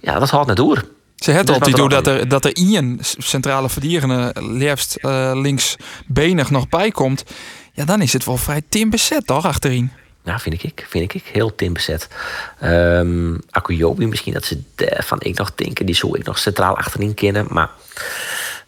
Ja, 0.00 0.18
dat 0.18 0.30
houdt 0.30 0.46
net 0.46 0.56
door. 0.56 0.84
Ze 1.16 1.30
het 1.30 1.46
Dus 1.46 1.72
doen 1.72 1.84
er 1.84 1.88
dat 1.88 2.06
er, 2.06 2.28
dat 2.28 2.44
er 2.44 2.56
Ian, 2.56 2.98
centrale 3.00 3.68
verdediger, 3.68 4.42
liefst 4.42 4.98
uh, 5.00 5.30
linksbenig 5.34 6.50
nog 6.50 6.68
bij 6.68 6.90
komt. 6.90 7.24
Ja, 7.72 7.84
dan 7.84 8.02
is 8.02 8.12
het 8.12 8.24
wel 8.24 8.36
vrij 8.36 8.62
tim 8.68 8.90
bezet, 8.90 9.26
toch, 9.26 9.44
achterin? 9.44 9.92
Ja, 10.24 10.38
vind 10.38 10.62
ik. 10.62 10.86
Vind 10.88 11.14
ik. 11.14 11.22
Heel 11.32 11.54
tim 11.54 11.72
bezet. 11.72 12.08
Um, 12.62 13.40
Akuyobi 13.50 14.06
misschien 14.06 14.32
dat 14.32 14.44
ze 14.44 14.62
van 14.80 15.20
ik 15.20 15.38
nog 15.38 15.54
denken. 15.54 15.86
Die 15.86 15.94
zou 15.94 16.18
ik 16.18 16.24
nog 16.24 16.38
centraal 16.38 16.76
achterin 16.76 17.14
kennen. 17.14 17.46
Maar 17.50 17.70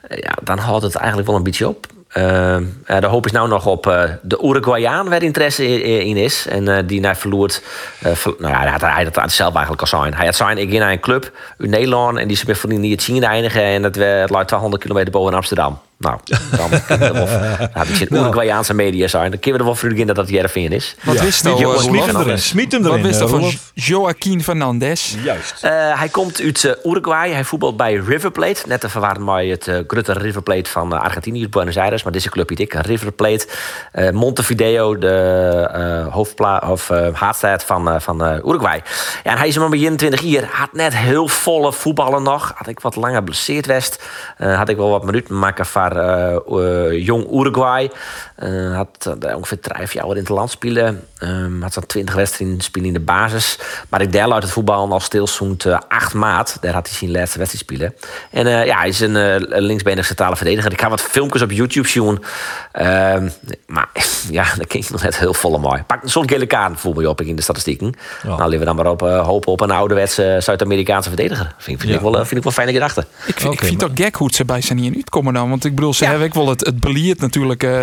uh, 0.09 0.19
ja, 0.19 0.37
dan 0.43 0.59
houdt 0.59 0.83
het 0.83 0.95
eigenlijk 0.95 1.29
wel 1.29 1.37
een 1.37 1.43
beetje 1.43 1.69
op. 1.69 1.87
Uh, 2.19 3.01
de 3.01 3.07
hoop 3.07 3.27
is 3.27 3.33
nou 3.33 3.49
nog 3.49 3.67
op 3.67 3.87
uh, 3.87 4.03
de 4.23 4.39
Uruguayaan 4.43 5.09
waar 5.09 5.23
interesse 5.23 5.83
in 5.83 6.17
is. 6.17 6.47
En 6.47 6.69
uh, 6.69 6.79
die 6.87 7.01
naar 7.01 7.17
verloort. 7.17 7.63
Ver, 8.01 8.35
nou 8.39 8.53
ja, 8.53 8.61
hij 8.61 8.71
had, 8.71 8.81
hij 8.81 9.09
het 9.13 9.33
zelf 9.33 9.53
eigenlijk 9.53 9.81
al 9.81 9.87
zijn. 9.87 10.15
Hij 10.15 10.25
had 10.25 10.37
zijn, 10.37 10.59
ik 10.59 10.69
ging 10.69 10.81
naar 10.81 10.93
een 10.93 11.01
club 11.01 11.33
in 11.59 11.71
Nederland. 11.71 12.19
En 12.19 12.29
die 12.29 12.37
is 12.37 12.45
met 12.45 12.59
vrienden 12.59 12.91
het 12.91 13.03
zien 13.03 13.25
eindigen. 13.25 13.63
En 13.63 13.83
dat 13.83 13.97
lag 14.31 14.45
200 14.45 14.83
kilometer 14.83 15.13
boven 15.13 15.35
Amsterdam. 15.35 15.79
Nou, 15.99 16.19
dan 16.51 16.85
kunnen 16.87 17.13
we 17.13 17.19
wel, 17.19 17.27
nou, 17.75 17.87
die 17.87 18.07
nou. 18.09 18.23
Uruguayaanse 18.23 18.75
media 18.75 19.09
zijn. 19.09 19.31
Dan 19.31 19.41
kunnen 19.41 19.61
we 19.61 19.67
er 19.67 19.73
wel 19.73 19.75
vroeg 19.75 19.99
in 19.99 20.07
dat 20.07 20.17
dat 20.17 20.29
Jervin 20.29 20.73
is. 20.73 20.97
Wat 21.03 21.15
ja. 21.15 21.23
wist 21.23 21.45
nou, 21.45 21.61
uh, 21.61 22.07
hem 22.07 22.17
erin. 22.17 22.39
Smiet 22.39 22.73
hem 22.73 22.87
erin. 22.87 23.03
Wat 23.03 23.19
wist 23.19 23.31
van 23.31 23.53
Joaquin 23.75 24.43
Fernandez? 24.43 25.15
Juist. 25.23 25.65
Uh, 25.65 25.99
hij 25.99 26.09
komt 26.09 26.41
uit 26.41 26.79
Uruguay. 26.85 27.31
Hij 27.31 27.45
voetbalt 27.45 27.77
bij 27.77 27.95
River 27.95 28.31
Plate. 28.31 28.63
Net 28.67 28.81
te 28.81 28.89
verwarren 28.89 29.25
met 29.25 29.49
het 29.49 29.67
uh, 29.67 29.79
Grutte 29.87 30.13
River 30.13 30.43
Plate 30.43 30.71
van 30.71 30.93
Argentinië, 30.93 31.49
Buenos 31.49 31.77
Aires. 31.77 32.03
Maar 32.03 32.13
deze 32.13 32.31
club 32.31 32.49
heet 32.49 32.61
ik, 32.61 32.73
River 32.73 33.13
Plate. 33.13 33.47
Uh, 33.95 34.11
Montevideo, 34.11 34.99
de 34.99 36.07
hoofdpla 36.11 36.63
of 36.67 36.89
haatstad 37.13 37.65
van, 37.65 38.01
van 38.01 38.23
Uruguay. 38.23 38.83
Ja, 39.25 39.31
en 39.31 39.39
hij 39.39 39.49
is 39.49 39.59
maar 39.59 39.69
bij 39.69 39.79
21 39.79 40.21
jaar. 40.21 40.49
Had 40.53 40.73
net 40.73 40.97
heel 40.97 41.29
volle 41.29 41.73
voetballen 41.73 42.23
nog. 42.23 42.53
Had 42.55 42.69
ik 42.69 42.81
wat 42.81 42.97
langer 42.97 43.23
blesseerd 43.23 43.67
west. 43.67 44.05
had 44.39 44.69
ik 44.69 44.77
wel 44.77 44.91
wat 44.91 45.05
minuten 45.05 45.39
maken 45.39 45.67
voor 45.67 45.88
uh, 45.97 47.05
jong 47.07 47.33
Uruguay. 47.33 47.91
Uh, 48.39 48.77
had 48.77 49.17
ongeveer 49.35 49.59
vijf 49.61 49.93
jaar 49.93 50.11
in 50.11 50.17
het 50.17 50.29
land 50.29 50.51
spelen. 50.51 51.07
Um, 51.23 51.63
had 51.63 51.73
zo'n 51.73 51.87
20 51.87 52.15
wedstrijden 52.15 52.61
spelen 52.61 52.87
in 52.87 52.93
de 52.93 53.01
basis. 53.01 53.59
Maar 53.89 54.01
ik 54.01 54.13
deel 54.13 54.33
uit 54.33 54.43
het 54.43 54.53
voetbal 54.53 54.93
al 54.93 55.01
stil 55.01 55.27
zo'n 55.27 55.57
8 55.89 56.15
maat. 56.15 56.59
Daar 56.61 56.75
had 56.75 56.89
hij 56.89 56.97
zijn 56.97 57.11
laatste 57.11 57.39
wedstrijd 57.39 57.65
spelen. 57.65 57.95
En 58.31 58.67
ja, 58.67 58.79
hij 58.79 58.89
is 58.89 59.01
een 59.01 59.39
linksbenig 59.49 60.05
centrale 60.05 60.37
verdediger. 60.37 60.73
Ik 60.73 60.81
ga 60.81 60.89
wat 60.89 61.01
filmpjes 61.01 61.43
op 61.43 61.51
YouTube 61.51 61.89
zien. 61.89 62.07
Um, 62.07 63.33
maar 63.67 63.89
ja, 64.31 64.45
dat 64.57 64.67
klinkt 64.67 64.91
nog 64.91 65.03
net 65.03 65.19
heel 65.19 65.35
volle 65.35 65.59
mooi. 65.59 65.83
Pak 65.87 66.01
zo'n 66.05 66.29
gele 66.29 66.47
kaart 66.47 66.81
voel 66.81 66.93
me 66.93 67.09
op 67.09 67.21
in 67.21 67.37
de 67.37 67.43
statistieken. 67.43 67.87
Oh. 67.87 68.25
Nou, 68.25 68.39
laten 68.39 68.59
we 68.59 68.65
dan 68.65 68.77
maar 68.77 68.87
op 68.87 69.01
hopen 69.01 69.53
op 69.53 69.61
een 69.61 69.71
ouderwetse 69.71 70.37
Zuid-Amerikaanse 70.41 71.09
verdediger. 71.09 71.55
Vind, 71.59 71.81
vind, 71.81 71.93
ja. 71.93 71.97
ik 71.97 72.03
wel, 72.03 72.13
vind 72.13 72.37
ik 72.37 72.43
wel 72.43 72.53
fijne 72.53 72.73
gedachte. 72.73 73.01
Ik 73.01 73.07
vind, 73.25 73.39
okay, 73.39 73.53
ik 73.53 73.59
vind 73.59 73.81
maar... 73.81 73.91
het 73.91 74.01
gek 74.01 74.15
hoe 74.15 74.31
ze 74.33 74.45
bij 74.45 74.61
zijn 74.61 74.79
hier 74.79 74.91
niet 74.91 75.11
komen 75.11 75.35
dan. 75.35 75.49
Want 75.49 75.65
ik 75.65 75.77
bedoel, 75.79 75.95
ze 75.95 76.05
ja. 76.05 76.11
hebben 76.11 76.29
ook 76.29 76.35
wel 76.35 76.49
het, 76.49 76.67
het 76.67 76.81
beliert 76.81 77.21
natuurlijk. 77.21 77.63
Uh, 77.63 77.81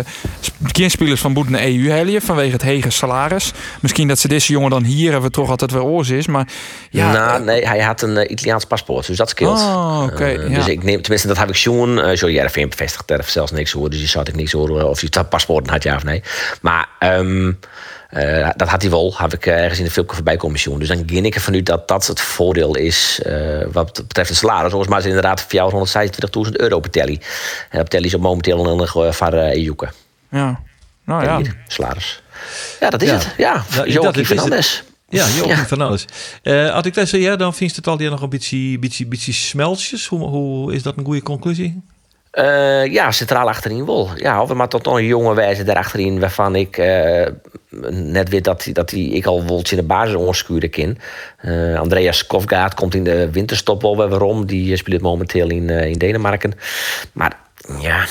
kindspelers 0.72 1.20
van 1.20 1.32
Boet 1.32 1.48
naar 1.48 1.62
EU 1.62 1.90
helje 1.90 2.20
vanwege 2.20 2.52
het 2.52 2.62
hege 2.62 2.90
salaris. 2.90 3.52
Misschien 3.80 4.08
dat 4.08 4.18
ze 4.18 4.28
deze 4.28 4.52
jongen 4.52 4.70
dan 4.70 4.84
hier 4.84 5.12
hebben 5.12 5.32
toch 5.32 5.50
altijd 5.50 5.70
weer 5.70 5.82
oors 5.82 6.08
is. 6.08 6.26
Maar 6.26 6.48
ja. 6.90 7.12
Nou, 7.12 7.44
nee, 7.44 7.66
hij 7.66 7.80
had 7.80 8.02
een 8.02 8.16
uh, 8.16 8.30
Italiaans 8.30 8.64
paspoort, 8.64 9.06
dus 9.06 9.16
dat 9.16 9.28
scheelt. 9.28 9.58
Oh, 9.58 10.00
oké. 10.02 10.12
Okay, 10.12 10.36
uh, 10.36 10.48
ja. 10.48 10.54
Dus 10.54 10.68
ik 10.68 10.82
neem, 10.82 11.02
tenminste, 11.02 11.28
dat 11.28 11.38
heb 11.38 11.48
ik 11.48 11.56
zoen. 11.56 11.98
Uh, 11.98 12.14
sorry, 12.14 12.38
RFM 12.38 12.68
bevestigt 12.68 13.10
er 13.10 13.24
zelfs 13.26 13.52
niks 13.52 13.72
hoor. 13.72 13.90
Dus 13.90 14.00
je 14.00 14.06
zou 14.06 14.24
ik 14.28 14.34
niks 14.36 14.52
horen 14.52 14.88
of 14.88 15.00
hij 15.00 15.08
dat 15.08 15.28
paspoort 15.28 15.70
had, 15.70 15.82
ja 15.82 15.96
of 15.96 16.04
nee. 16.04 16.22
Maar. 16.60 16.88
Um, 17.00 17.58
uh, 18.10 18.48
dat 18.56 18.68
had 18.68 18.82
hij 18.82 18.90
wel, 18.90 19.14
heb 19.16 19.32
ik 19.32 19.46
uh, 19.46 19.54
ergens 19.54 19.78
in 19.78 19.84
de 19.84 19.90
filmpje 19.90 20.14
voorbij 20.14 20.36
komen 20.36 20.58
zien. 20.58 20.78
Dus 20.78 20.88
dan 20.88 21.02
ging 21.06 21.26
ik 21.26 21.34
ervan 21.34 21.54
uit 21.54 21.66
dat 21.66 21.88
dat 21.88 22.06
het 22.06 22.20
voordeel 22.20 22.76
is 22.76 23.20
uh, 23.26 23.64
wat 23.72 23.92
betreft 23.92 24.28
het 24.28 24.38
salaris. 24.38 24.70
Volgens 24.70 24.90
mij 24.90 24.98
is 24.98 25.04
het 25.04 25.14
inderdaad 25.14 25.40
voor 25.40 25.52
jou 25.52 25.86
126.000 26.46 26.52
euro 26.52 26.80
per 26.80 26.90
telly. 26.90 27.20
En 27.70 27.80
op 27.80 27.88
telly 27.88 28.04
is 28.04 28.14
op 28.14 28.20
momenteel 28.20 28.76
nog 28.76 28.96
uh, 28.96 29.12
van 29.12 29.34
Ejuke. 29.34 29.88
Ja, 30.30 30.60
nou 31.04 31.24
ja. 31.24 31.40
Salaris. 31.66 32.22
Ja, 32.80 32.90
dat 32.90 33.02
is 33.02 33.08
ja. 33.08 33.14
het. 33.14 33.34
Ja, 33.36 33.64
ja 33.74 33.86
Joachim 33.86 34.24
Fernandes. 34.24 34.82
Ja, 35.08 35.26
Joachim 35.28 35.56
ja. 35.56 35.64
Fernandes. 35.64 36.04
Uh, 36.42 36.70
had 36.70 36.86
ik 36.86 36.94
dat 36.94 37.08
zo, 37.08 37.16
ja, 37.16 37.36
dan 37.36 37.54
vindt 37.54 37.76
het 37.76 37.86
al 37.86 37.96
die 37.96 38.10
nog 38.10 38.22
een 38.22 38.28
beetje, 38.28 38.78
beetje, 38.78 39.06
beetje 39.06 39.32
smeltjes. 39.32 40.06
Hoe, 40.06 40.20
hoe 40.28 40.74
is 40.74 40.82
dat 40.82 40.96
een 40.96 41.04
goede 41.04 41.22
conclusie? 41.22 41.82
Uh, 42.38 42.86
ja, 42.86 43.10
centraal 43.10 43.48
achterin 43.48 43.86
wel. 43.86 44.10
Ja, 44.16 44.42
of 44.42 44.52
maar 44.52 44.68
tot 44.68 44.84
nog 44.84 44.96
een 44.96 45.06
jonge 45.06 45.34
wijze 45.34 45.64
daar 45.64 45.76
achterin 45.76 46.20
waarvan 46.20 46.54
ik 46.54 46.78
uh, 46.78 47.26
net 47.90 48.28
weet 48.28 48.44
dat, 48.44 48.68
dat 48.72 48.90
hij 48.90 49.00
ik 49.00 49.26
al 49.26 49.46
wel 49.46 49.62
in 49.70 49.76
de 49.76 49.82
basis 49.82 50.14
ontskuren 50.14 50.70
kan. 50.70 50.96
Uh, 51.44 51.78
Andreas 51.78 52.26
Kofgaard 52.26 52.74
komt 52.74 52.94
in 52.94 53.04
de 53.04 53.30
winterstop 53.30 53.82
wel 53.82 53.96
weer 53.96 54.08
waarom. 54.08 54.46
Die 54.46 54.76
speelt 54.76 55.00
momenteel 55.00 55.50
in, 55.50 55.70
in 55.70 55.98
Denemarken. 55.98 56.52
Maar 57.12 57.36
ja, 57.80 58.04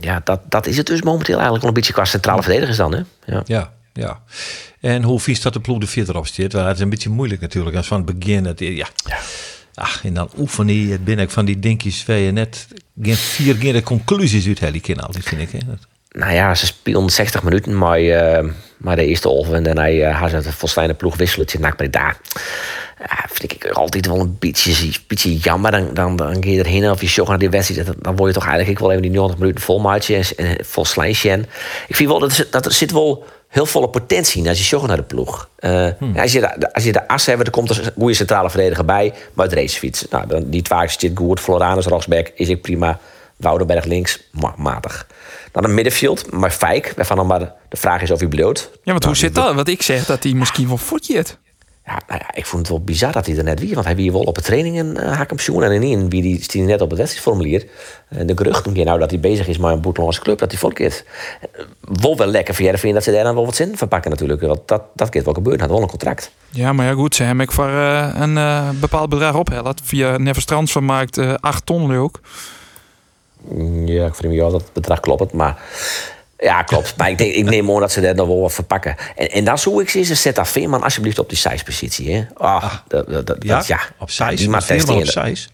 ja 0.00 0.20
dat, 0.24 0.40
dat 0.48 0.66
is 0.66 0.76
het 0.76 0.86
dus 0.86 1.02
momenteel 1.02 1.34
eigenlijk 1.34 1.62
wel 1.62 1.72
een 1.72 1.78
beetje 1.78 1.92
qua 1.92 2.04
centrale 2.04 2.42
verdedigers 2.42 2.76
dan. 2.76 2.94
Hè? 2.94 3.00
Ja. 3.24 3.42
ja. 3.44 3.74
Ja, 3.92 4.20
en 4.80 5.02
hoe 5.02 5.20
vies 5.20 5.40
dat 5.40 5.52
de 5.52 5.60
ploeg 5.60 5.80
er 5.82 5.88
verder 5.88 6.16
op 6.16 6.26
zit? 6.26 6.52
Het 6.52 6.74
is 6.74 6.80
een 6.80 6.90
beetje 6.90 7.10
moeilijk 7.10 7.40
natuurlijk. 7.40 7.76
Als 7.76 7.86
van 7.86 8.06
het 8.06 8.18
begin, 8.18 8.44
het, 8.44 8.60
ja. 8.60 8.86
ja. 9.04 9.18
Ach, 9.76 10.04
en 10.04 10.14
dan 10.14 10.30
oefen 10.38 10.66
die, 10.66 10.98
ben 10.98 11.18
ik 11.18 11.30
van 11.30 11.44
die 11.44 11.58
dinkies 11.58 12.04
waar 12.06 12.16
je 12.16 12.30
net 12.30 12.66
geen 13.02 13.16
vier 13.16 13.56
keer 13.56 13.72
de 13.72 13.82
conclusies 13.82 14.46
uit 14.62 14.72
die 14.72 14.80
keer 14.80 15.00
altijd, 15.00 15.24
vind 15.24 15.40
ik. 15.40 15.50
Hè. 15.50 15.58
Nou 16.10 16.32
ja, 16.32 16.54
ze 16.54 16.66
speelden 16.66 17.10
60 17.10 17.42
minuten, 17.42 17.78
maar, 17.78 17.98
eh, 17.98 18.48
maar 18.76 18.96
de 18.96 19.06
eerste 19.06 19.28
half 19.28 19.52
en 19.52 19.62
daarna 19.62 19.90
uh, 19.90 20.20
had 20.20 20.30
ze 20.30 20.36
het 20.36 20.54
volstijne 20.54 20.94
ploeg 20.94 21.16
wisselen. 21.16 21.46
Het 21.50 21.60
NAC 21.60 21.76
Breda. 21.76 22.16
Ja, 22.98 23.24
vind 23.32 23.52
ik 23.52 23.66
altijd 23.66 24.06
wel 24.06 24.20
een 24.20 24.36
beetje, 24.38 24.92
beetje 25.06 25.36
jammer. 25.36 25.70
Dan, 25.70 25.94
dan, 25.94 26.16
dan 26.16 26.42
ga 26.44 26.50
je 26.50 26.58
erheen 26.58 26.90
of 26.90 27.00
je 27.00 27.08
zocht 27.08 27.28
naar 27.28 27.38
die 27.38 27.50
wedstrijd. 27.50 27.86
Dan- 27.86 27.96
Dan 27.98 28.16
word 28.16 28.34
je 28.34 28.38
toch 28.40 28.48
eigenlijk 28.48 28.78
wel 28.78 28.90
even 28.90 29.02
die 29.02 29.10
90 29.10 29.38
minuten 29.38 29.62
vol 29.64 29.80
maatje 29.80 30.16
en, 30.36 30.56
vol 30.64 30.84
ik 31.88 31.96
vind 31.96 32.08
wel 32.08 32.18
dat, 32.18 32.46
dat 32.50 32.66
er 32.66 32.72
zit 32.72 32.90
wel 32.92 33.26
heel 33.56 33.66
volle 33.66 33.88
potentie 33.88 34.48
als 34.48 34.58
je 34.58 34.64
zocht 34.64 34.86
naar 34.86 34.96
de 34.96 35.02
ploeg. 35.02 35.48
Eh, 35.56 35.88
als, 36.16 36.32
je 36.32 36.40
de, 36.40 36.72
als 36.72 36.84
je 36.84 36.92
de 36.92 37.08
as 37.08 37.26
hebt, 37.26 37.42
dan 37.42 37.52
komt 37.52 37.70
er 37.70 37.86
een 37.86 37.92
goede 37.98 38.14
centrale 38.14 38.50
verdediger 38.50 38.84
bij. 38.84 39.12
Maar 39.34 39.46
het 39.46 39.54
racefiets. 39.54 40.06
Nou, 40.10 40.26
dan, 40.26 40.44
die 40.50 40.62
twee 40.62 40.88
zit 40.88 41.12
goed. 41.14 41.40
Floranus 41.40 41.86
rechtsback 41.86 42.30
is 42.34 42.48
ik 42.48 42.62
prima. 42.62 42.98
Woudenberg 43.36 43.84
links, 43.84 44.20
ma- 44.30 44.54
matig. 44.56 45.06
Dan 45.52 45.64
een 45.64 45.74
middenveld, 45.74 46.32
maar 46.32 46.50
Fijk, 46.50 46.92
waarvan 46.96 47.16
dan 47.16 47.26
maar 47.26 47.52
de 47.68 47.76
vraag 47.76 48.02
is 48.02 48.10
of 48.10 48.18
hij 48.18 48.28
bloot. 48.28 48.58
Ja, 48.72 48.78
want 48.84 48.84
Nou, 49.02 49.04
hoe 49.04 49.16
zit 49.16 49.34
dat? 49.34 49.54
Want 49.54 49.68
ik 49.68 49.82
zeg 49.82 50.06
dat 50.06 50.22
hij 50.22 50.32
misschien 50.32 50.68
wel 50.68 50.76
voetjet. 50.76 51.38
Ja, 51.86 52.00
nou 52.06 52.20
ja, 52.20 52.34
ik 52.34 52.46
vond 52.46 52.62
het 52.62 52.70
wel 52.70 52.84
bizar 52.84 53.12
dat 53.12 53.26
hij 53.26 53.36
er 53.36 53.44
net 53.44 53.60
wie. 53.60 53.74
Want 53.74 53.86
hij 53.86 53.96
wie 53.96 54.12
wel 54.12 54.20
op 54.20 54.34
de 54.34 54.42
trainingen 54.42 54.96
uh, 54.96 55.20
hem 55.26 55.38
zoen. 55.38 55.62
En 55.62 55.82
in 55.82 56.10
wie 56.10 56.22
die 56.22 56.42
stie 56.42 56.62
net 56.62 56.80
op 56.80 56.88
het 56.88 56.98
wedstrijdformulier. 56.98 57.66
Uh, 58.08 58.26
de 58.26 58.36
geruchten 58.36 58.72
keer 58.72 58.84
nou 58.84 58.98
dat 58.98 59.10
hij 59.10 59.20
bezig 59.20 59.48
is 59.48 59.58
met 59.58 59.70
een 59.70 59.80
boeteloze 59.80 60.20
club. 60.20 60.38
Dat 60.38 60.50
hij 60.50 60.60
volkeert. 60.60 61.04
Uh, 61.58 61.64
wel 62.00 62.16
wel 62.16 62.26
lekker 62.26 62.54
voor 62.54 62.64
Jervin 62.64 62.94
dat 62.94 63.02
ze 63.02 63.12
daar 63.12 63.24
dan 63.24 63.34
wel 63.34 63.44
wat 63.44 63.56
zin 63.56 63.76
van 63.76 63.88
pakken 63.88 64.10
natuurlijk. 64.10 64.40
Want 64.40 64.60
dat, 64.68 64.82
dat 64.94 65.08
kan 65.08 65.22
wel 65.22 65.34
gebeuren. 65.34 65.60
Hij 65.60 65.68
had 65.68 65.76
wel 65.76 65.84
een 65.86 65.90
contract. 65.90 66.30
Ja, 66.50 66.72
maar 66.72 66.86
ja 66.86 66.92
goed, 66.92 67.14
ze 67.14 67.22
hebben 67.22 67.44
ik 67.44 67.52
voor 67.52 67.68
uh, 67.68 68.14
een 68.14 68.38
bepaald 68.80 69.08
bedrag 69.08 69.34
ophellen. 69.34 69.74
Via 69.82 70.16
Nevers 70.16 70.44
Transfer 70.44 70.82
maakt 70.82 71.18
uh, 71.18 71.34
8 71.40 71.66
ton 71.66 71.86
leuk. 71.86 72.18
Ja, 73.84 74.06
ik 74.06 74.14
vind 74.14 74.34
ja, 74.34 74.50
dat 74.50 74.72
bedrag 74.72 75.00
klopt. 75.00 75.32
Maar 75.32 75.58
ja, 76.38 76.62
klopt. 76.62 76.96
Maar 76.96 77.10
ik, 77.10 77.18
denk, 77.18 77.34
ik 77.34 77.44
neem 77.44 77.70
aan 77.70 77.80
dat 77.80 77.92
ze 77.92 78.00
daar 78.00 78.14
nog 78.14 78.26
wel 78.26 78.40
wat 78.40 78.52
verpakken. 78.52 78.96
En, 79.16 79.30
en 79.30 79.44
dan 79.44 79.58
zou 79.58 79.82
ik 79.82 79.88
ze 79.88 80.14
zet 80.14 80.34
daar 80.34 80.46
Veerman 80.46 80.82
alsjeblieft 80.82 81.18
op 81.18 81.28
die 81.28 81.38
size-positie. 81.38 82.14
Hè? 82.14 82.24
Oh, 82.34 82.62
ah, 82.62 82.74
dat, 82.88 83.08
dat, 83.08 83.26
dat, 83.26 83.36
ja, 83.40 83.62
ja, 83.66 83.80
op 83.98 84.10
size. 84.10 84.34
Die 84.34 84.48
maar 84.48 84.62
Veerman 84.62 84.96
op 84.96 85.06
size. 85.06 85.48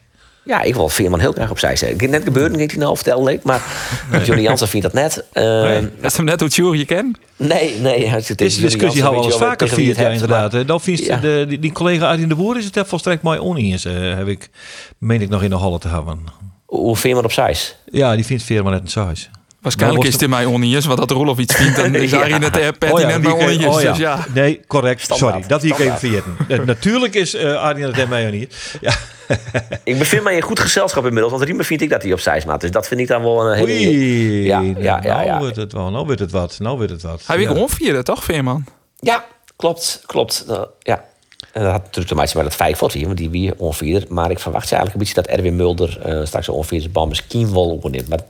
Ja, 0.44 0.62
ik 0.62 0.74
wil 0.74 0.88
Veerman 0.88 1.20
heel 1.20 1.32
graag 1.32 1.50
op 1.50 1.58
size. 1.58 1.90
Ik 1.90 2.08
net 2.08 2.22
gebeurd, 2.22 2.58
ik 2.58 2.70
hij 2.70 2.80
nou 2.80 2.96
vertellen 2.96 3.24
leek, 3.24 3.42
maar 3.42 3.62
Johnny 4.24 4.42
Jansen 4.42 4.68
vindt 4.68 4.92
dat 4.92 4.94
net. 4.94 5.24
Uh, 5.32 5.62
nee, 5.62 5.88
is 6.00 6.16
hem 6.16 6.24
net 6.24 6.40
hoe 6.40 6.48
Tjoer 6.48 6.76
je 6.76 6.84
kent? 6.84 7.18
Nee, 7.36 7.78
nee. 7.80 8.06
Het 8.06 8.38
Deze 8.38 8.60
discussie 8.60 9.02
hadden 9.02 9.20
we 9.20 9.26
al 9.26 9.32
eens 9.32 9.42
vaker 9.42 9.80
jaar 9.80 10.12
inderdaad. 10.12 10.52
Maar, 10.52 10.66
dan 10.66 10.80
vindt 10.80 11.04
ja. 11.04 11.16
de, 11.16 11.44
die, 11.48 11.58
die 11.58 11.72
collega 11.72 12.08
Arjen 12.08 12.28
de 12.28 12.34
Boer 12.34 12.58
is 12.58 12.64
het 12.72 12.88
volstrekt 12.88 13.22
mooi 13.22 13.38
oneens. 13.38 13.84
Uh, 13.84 14.14
heb 14.14 14.28
ik, 14.28 14.50
meen 14.98 15.20
ik 15.20 15.28
nog 15.28 15.42
in 15.42 15.50
de 15.50 15.56
Halle 15.56 15.78
te 15.78 15.88
hebben. 15.88 16.24
Hoe 16.66 16.96
Veerman 16.96 17.24
op 17.24 17.32
size? 17.32 17.72
Ja, 17.84 18.14
die 18.14 18.24
vindt 18.24 18.42
Veerman 18.42 18.72
net 18.72 18.80
een 18.80 18.88
size. 18.88 19.28
Waarschijnlijk 19.62 20.04
is 20.04 20.12
het 20.12 20.22
in 20.22 20.30
mij 20.30 20.46
oneens, 20.46 20.86
want 20.86 20.98
dat 20.98 21.10
Rolof 21.10 21.38
iets 21.38 21.54
vindt, 21.54 21.76
dan 21.76 21.94
is 22.04 22.10
het 22.10 22.56
uh, 22.58 22.68
pertinent 22.78 23.26
oh 23.26 23.38
ja, 23.38 23.44
oneens. 23.44 23.64
Oh 23.64 23.82
ja. 23.82 23.88
Dus 23.88 23.98
ja. 23.98 24.26
Nee, 24.34 24.60
correct. 24.66 25.00
Standaard. 25.00 25.32
Sorry, 25.32 25.48
dat 25.48 25.62
wie 25.62 25.72
ik 25.72 25.78
even 25.78 25.98
vergeten. 25.98 26.36
uh, 26.48 26.58
natuurlijk 26.58 27.14
is 27.14 27.34
uh, 27.34 27.62
Arjen 27.62 27.88
het 27.88 27.98
en 27.98 28.08
mij 28.08 28.30
niet. 28.30 28.76
Ja. 28.80 28.94
ik 29.84 29.98
bevind 29.98 30.22
mij 30.22 30.34
in 30.34 30.42
goed 30.42 30.60
gezelschap 30.60 31.04
inmiddels, 31.04 31.32
want 31.32 31.44
Riemen 31.44 31.64
vind 31.64 31.80
ik 31.80 31.90
dat 31.90 32.02
hij 32.02 32.12
op 32.12 32.20
size 32.20 32.46
maat. 32.46 32.60
Dus 32.60 32.70
dat 32.70 32.88
vind 32.88 33.00
ik 33.00 33.08
dan 33.08 33.22
wel 33.22 33.46
een 33.46 33.56
hele... 33.56 33.72
Oei, 33.72 34.44
ja, 34.44 34.60
ja, 34.60 35.00
ja, 35.02 35.22
ja. 35.22 35.24
Nou 35.24 35.44
weet 35.46 35.56
het 35.56 35.72
wel, 35.72 35.90
nou 35.90 36.06
weet 36.06 36.18
het 36.18 36.30
wat. 36.30 36.56
Nou 36.58 36.78
weet 36.78 36.90
het 36.90 37.02
wat. 37.02 37.22
Hij 37.26 37.36
weet 37.36 37.46
gewoon 37.46 37.68
vierde, 37.68 38.02
toch, 38.02 38.24
Veerman? 38.24 38.64
Ja, 38.98 39.24
klopt, 39.56 40.02
klopt. 40.06 40.44
Uh, 40.48 40.62
ja. 40.78 41.04
En 41.52 41.62
dat 41.62 41.72
had 41.72 41.80
natuurlijk 41.80 42.08
te 42.08 42.14
maken 42.14 42.36
met 42.36 42.46
het 42.46 42.54
vijf 42.54 42.78
wat 42.78 42.94
want 42.94 43.16
die 43.16 43.30
weer 43.30 43.54
onvier. 43.56 44.04
Maar 44.08 44.30
ik 44.30 44.38
verwacht 44.38 44.72
eigenlijk 44.72 44.92
een 44.92 44.98
beetje 44.98 45.14
dat 45.14 45.26
Erwin 45.26 45.56
Mulder 45.56 46.00
uh, 46.06 46.26
straks 46.26 46.48
een 46.48 46.54
onvier 46.54 46.90
bal 46.90 47.06
misschien 47.06 47.52
wel 47.52 47.70
opneemt. 47.70 48.08
Maar, 48.08 48.20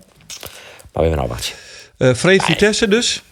maar 0.92 1.02
we 1.02 1.08
hebben 1.08 1.16
nou 1.16 1.28
wachtje. 1.28 1.54
Uh, 1.98 2.14
Freed 2.14 2.42
Vitesse 2.42 2.88
dus? 2.88 3.22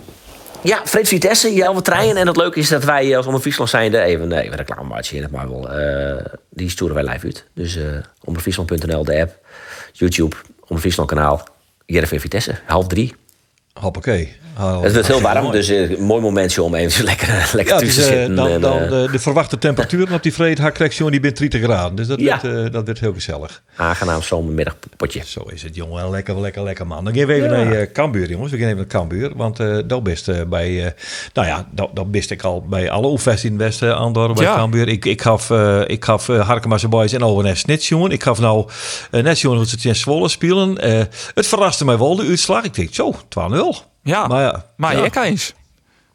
Ja, 0.63 0.81
Freed 0.85 1.09
Vitesse, 1.09 1.55
Jelwe 1.55 1.83
Trein. 1.83 2.17
En 2.17 2.27
het 2.27 2.37
leuke 2.37 2.59
is 2.59 2.69
dat 2.69 2.85
wij 2.85 3.17
als 3.17 3.27
Omroep 3.27 3.41
Friesland 3.41 3.71
zijnde... 3.71 4.01
Even, 4.01 4.29
nee, 4.29 4.43
even 4.43 4.57
reclamemaatje 4.57 5.17
in 5.17 5.23
het 5.23 5.31
maar 5.31 5.49
wel. 5.49 5.79
Uh, 5.81 6.25
die 6.51 6.71
sturen 6.71 6.95
wij 6.95 7.05
live 7.05 7.27
uit. 7.27 7.45
Dus 7.55 7.77
uh, 7.77 7.85
omroepfriesland.nl, 8.25 9.05
de 9.05 9.21
app, 9.21 9.47
YouTube, 9.93 10.37
Omroep 10.61 10.81
Friesland 10.81 11.09
kanaal. 11.09 11.47
Jervin 11.87 12.21
Vitesse, 12.21 12.59
half 12.67 12.87
drie. 12.87 13.15
Hoppakee. 13.73 14.39
Oh, 14.59 14.83
het 14.83 14.93
wordt 14.93 15.07
heel 15.07 15.21
warm, 15.21 15.43
mooi. 15.43 15.57
dus 15.57 15.69
een 15.69 15.91
uh, 15.91 15.99
mooi 15.99 16.23
momentje 16.23 16.63
om 16.63 16.75
even 16.75 17.05
lekker, 17.11 17.51
lekker 17.53 17.75
ja, 17.75 17.81
tussen 17.81 18.03
te 18.03 18.09
zitten. 18.09 18.35
Dan, 18.35 18.49
en, 18.49 18.61
dan 18.61 18.79
de, 18.79 19.09
de, 19.13 19.19
verwachte 19.19 19.59
temperatuur 19.59 20.13
op 20.13 20.23
die 20.23 20.35
vrede 20.35 20.63
haakcorrectie 20.63 21.11
die 21.11 21.21
bent 21.21 21.39
30 21.39 21.63
graden. 21.63 21.95
Dus 21.95 22.07
dat, 22.07 22.21
ja. 22.21 22.41
werd, 22.43 22.67
uh, 22.67 22.73
dat 22.73 22.87
werd 22.87 23.01
heel 23.01 23.13
gezellig. 23.13 23.63
Aangenaam 23.77 24.23
zomermiddagpotje. 24.23 25.23
Zo 25.25 25.41
is 25.41 25.63
het, 25.63 25.75
jongen. 25.75 26.11
Lekker, 26.11 26.41
lekker, 26.41 26.63
lekker 26.63 26.87
man. 26.87 27.05
Dan 27.05 27.15
gaan 27.15 27.27
we 27.27 27.35
even 27.35 27.51
ja. 27.51 27.65
naar 27.65 27.81
uh, 27.81 27.93
Cambuur, 27.93 28.31
jongens. 28.31 28.51
We 28.51 28.57
gaan 28.57 28.67
even 28.67 28.79
naar 28.79 28.87
Cambuur. 28.87 29.33
Want 29.37 29.61
uh, 29.61 29.79
dat 29.87 30.03
best 30.03 30.49
bij... 30.49 30.95
nou 31.33 31.47
ja, 31.47 31.69
dat, 31.71 31.91
dat 31.95 32.11
best 32.11 32.31
ik 32.31 32.43
al 32.43 32.63
bij 32.63 32.91
alle 32.91 33.07
oefens 33.07 33.45
in 33.45 33.53
het 33.53 33.61
Westen, 33.61 33.97
Andorra, 33.97 34.33
bij 34.33 34.45
ja. 34.45 34.55
Cambuur. 34.55 34.89
Ik, 34.89 35.05
ik 35.05 35.23
gaf, 35.23 35.51
ik 35.87 36.05
gaf 36.05 36.27
Harkema's 36.27 36.89
Boys 36.89 37.13
en 37.13 37.23
ONS 37.23 37.65
net 37.65 37.85
jongen. 37.85 38.11
Ik 38.11 38.23
gaf 38.23 38.41
nou 38.41 38.69
net 39.11 39.41
jongen 39.41 39.59
hoe 39.59 39.67
ze 39.67 39.75
het 39.75 39.85
in 39.85 39.97
Zwolle 39.97 40.29
spelen. 40.29 40.81
het 41.35 41.47
verraste 41.47 41.85
mij 41.85 41.99
wel, 41.99 42.17
de 42.17 42.27
uitslag. 42.27 42.65
Ik 42.65 42.75
denk, 42.75 42.95
zo, 42.95 43.15
12-0. 43.61 43.89
Ja, 44.03 44.27
maar, 44.27 44.43
ja, 44.43 44.65
maar 44.77 44.97
ja. 44.97 45.25
eens. 45.25 45.55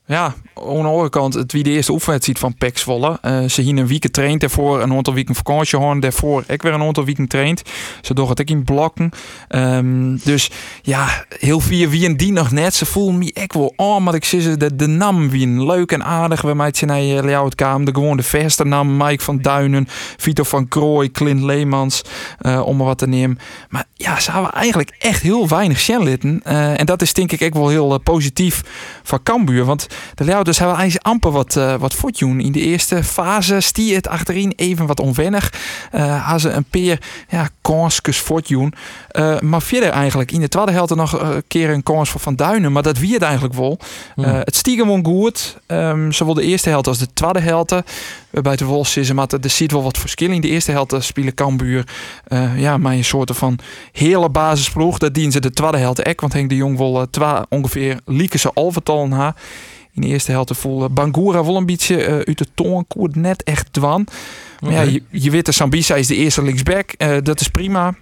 Ja, 0.08 0.26
aan 0.26 0.34
de 0.54 0.88
andere 0.88 1.10
kant, 1.10 1.34
het 1.34 1.52
wie 1.52 1.64
de 1.64 1.70
eerste 1.70 1.92
oefenwedstrijd 1.92 2.40
van 2.40 2.56
PEC 2.56 2.78
Zwolle. 2.78 3.20
Uh, 3.26 3.44
ze 3.50 3.62
hier 3.62 3.78
een 3.78 3.88
week 3.88 4.08
traind 4.08 4.40
daarvoor, 4.40 4.82
een 4.82 4.94
aantal 4.94 5.14
weken 5.14 5.36
vakantie 5.36 6.00
daarvoor. 6.00 6.44
Ik 6.48 6.62
weer 6.62 6.74
een 6.74 6.82
aantal 6.82 7.06
weken 7.06 7.28
traind. 7.28 7.62
Ze 8.02 8.14
doen 8.14 8.30
het 8.30 8.40
ik 8.40 8.50
in 8.50 8.64
blokken. 8.64 9.10
Um, 9.50 10.20
dus 10.24 10.52
ja, 10.82 11.26
heel 11.40 11.60
vier 11.60 11.90
wie 11.90 12.06
en 12.06 12.18
die 12.18 12.32
nog 12.32 12.52
net. 12.52 12.74
Ze 12.74 12.86
voelen 12.86 13.18
me 13.18 13.32
ik 13.34 13.54
wel 13.54 13.74
aan, 13.76 14.04
maar 14.04 14.14
ik 14.14 14.26
zie 14.26 14.42
ze 14.42 14.58
de, 14.58 14.76
de 14.76 14.88
nam 14.88 15.30
wie 15.30 15.48
een 15.48 15.66
leuk 15.66 15.92
en 15.92 16.04
aardig. 16.04 16.42
We 16.42 16.54
maken 16.54 16.88
naar 16.88 17.02
je 17.02 17.24
layout 17.24 17.56
kamer. 17.56 17.86
De 17.86 17.94
gewoon 17.94 18.18
de 18.18 18.24
verste 18.24 18.66
naam, 18.66 18.98
Mike 18.98 19.24
van 19.24 19.42
Duinen, 19.42 19.88
Vito 20.18 20.44
van 20.44 20.68
Krooi, 20.68 21.12
Clint 21.12 21.42
Leemans, 21.42 22.02
uh, 22.42 22.66
om 22.66 22.80
er 22.80 22.86
wat 22.86 22.98
te 22.98 23.08
nemen. 23.08 23.40
Maar 23.70 23.86
ja, 23.94 24.20
ze 24.20 24.32
hebben 24.32 24.52
eigenlijk 24.52 24.96
echt 25.00 25.22
heel 25.22 25.48
weinig 25.48 25.80
shenlitten. 25.80 26.44
En 26.44 26.86
dat 26.86 27.02
is 27.02 27.14
denk 27.14 27.32
ik 27.32 27.42
ook 27.42 27.54
wel 27.54 27.70
heel 27.70 28.00
positief 28.00 28.62
van 29.04 29.24
Cambuur. 29.24 29.66
Want 29.66 29.88
de 30.16 30.24
Leeuwers 30.24 30.60
hebben 30.60 30.78
eigenlijk 30.78 31.08
amper 31.08 31.32
wat, 31.32 31.56
uh, 31.56 31.76
wat 31.76 31.94
voortjoen. 31.94 32.40
In 32.40 32.52
de 32.52 32.60
eerste 32.60 33.04
fase 33.04 33.60
stier 33.60 33.96
het 33.96 34.08
achterin 34.08 34.54
even 34.56 34.86
wat 34.86 35.00
onwennig. 35.00 35.54
Uh, 35.96 36.22
hadden 36.22 36.40
ze 36.40 36.50
een 36.50 36.64
peer 36.64 37.02
ja, 37.30 37.50
kansjes 37.62 38.20
voortjoen. 38.20 38.74
Uh, 39.12 39.40
maar 39.40 39.62
verder 39.62 39.90
eigenlijk 39.90 40.32
in 40.32 40.40
de 40.40 40.50
tweede 40.50 40.72
helft 40.72 40.96
nog 40.96 41.22
een 41.22 41.44
keer 41.48 41.70
een 41.70 41.84
kans 41.84 42.10
voor 42.10 42.20
Van 42.20 42.36
Duinen. 42.36 42.72
Maar 42.72 42.84
dat 42.84 42.98
wie 42.98 43.14
het 43.14 43.22
eigenlijk 43.22 43.54
wel. 43.54 43.80
Hmm. 44.16 44.24
het 44.26 44.56
stieg 44.56 44.80
gewoon 44.80 45.06
goed. 45.06 45.58
Um, 45.68 46.12
zowel 46.12 46.34
de 46.34 46.44
eerste 46.44 46.70
helft 46.70 46.88
als 46.88 46.98
de 46.98 47.14
tweede 47.14 47.40
helft. 47.40 47.74
Bij 48.42 48.56
de 48.56 48.66
Wolfs 48.66 48.98
is 48.98 49.12
maar 49.12 49.28
er 49.42 49.50
zit 49.50 49.72
wel 49.72 49.84
wat 49.84 49.98
verschil 49.98 50.32
in. 50.32 50.42
De 50.42 50.48
eerste 50.48 50.72
helft 50.72 50.96
spelen 51.00 51.34
Cambuur 51.34 51.88
ja, 52.56 52.78
maar 52.78 52.94
een 52.94 53.04
soort 53.04 53.32
van 53.34 53.60
hele 53.92 54.30
basisploeg. 54.30 54.98
Dat 54.98 55.14
dienen 55.14 55.32
ze 55.32 55.40
de 55.40 55.52
tweede 55.52 55.78
helft 55.78 56.00
ek. 56.00 56.22
Want 56.22 56.34
Henk 56.34 56.50
de 56.50 56.56
Jong 56.56 56.78
wil 56.78 57.08
ongeveer 57.50 58.00
Liekese 58.06 58.52
alvertal 58.54 59.08
na 59.08 59.36
in 59.96 60.02
de 60.02 60.08
eerste 60.08 60.32
helft 60.32 60.58
voelde 60.58 60.90
Bangura 60.90 61.46
wel 61.46 61.56
een 61.56 61.66
beetje 61.66 62.08
uh, 62.08 62.14
uit 62.14 62.38
de 62.38 62.48
toon 62.54 62.88
koert 62.88 63.16
net 63.16 63.44
echt 63.44 63.74
dwan. 63.74 64.08
Maar 64.60 64.72
okay. 64.72 64.86
ja, 64.86 64.92
je, 64.92 65.20
je 65.20 65.32
weet 65.32 65.46
de 65.46 65.52
Sambisa 65.52 65.96
is 65.96 66.08
de 66.08 66.16
eerste 66.16 66.44
linksback. 66.44 66.94
Uh, 66.98 67.18
dat 67.24 67.42
is 67.42 67.48
prima. 67.48 67.96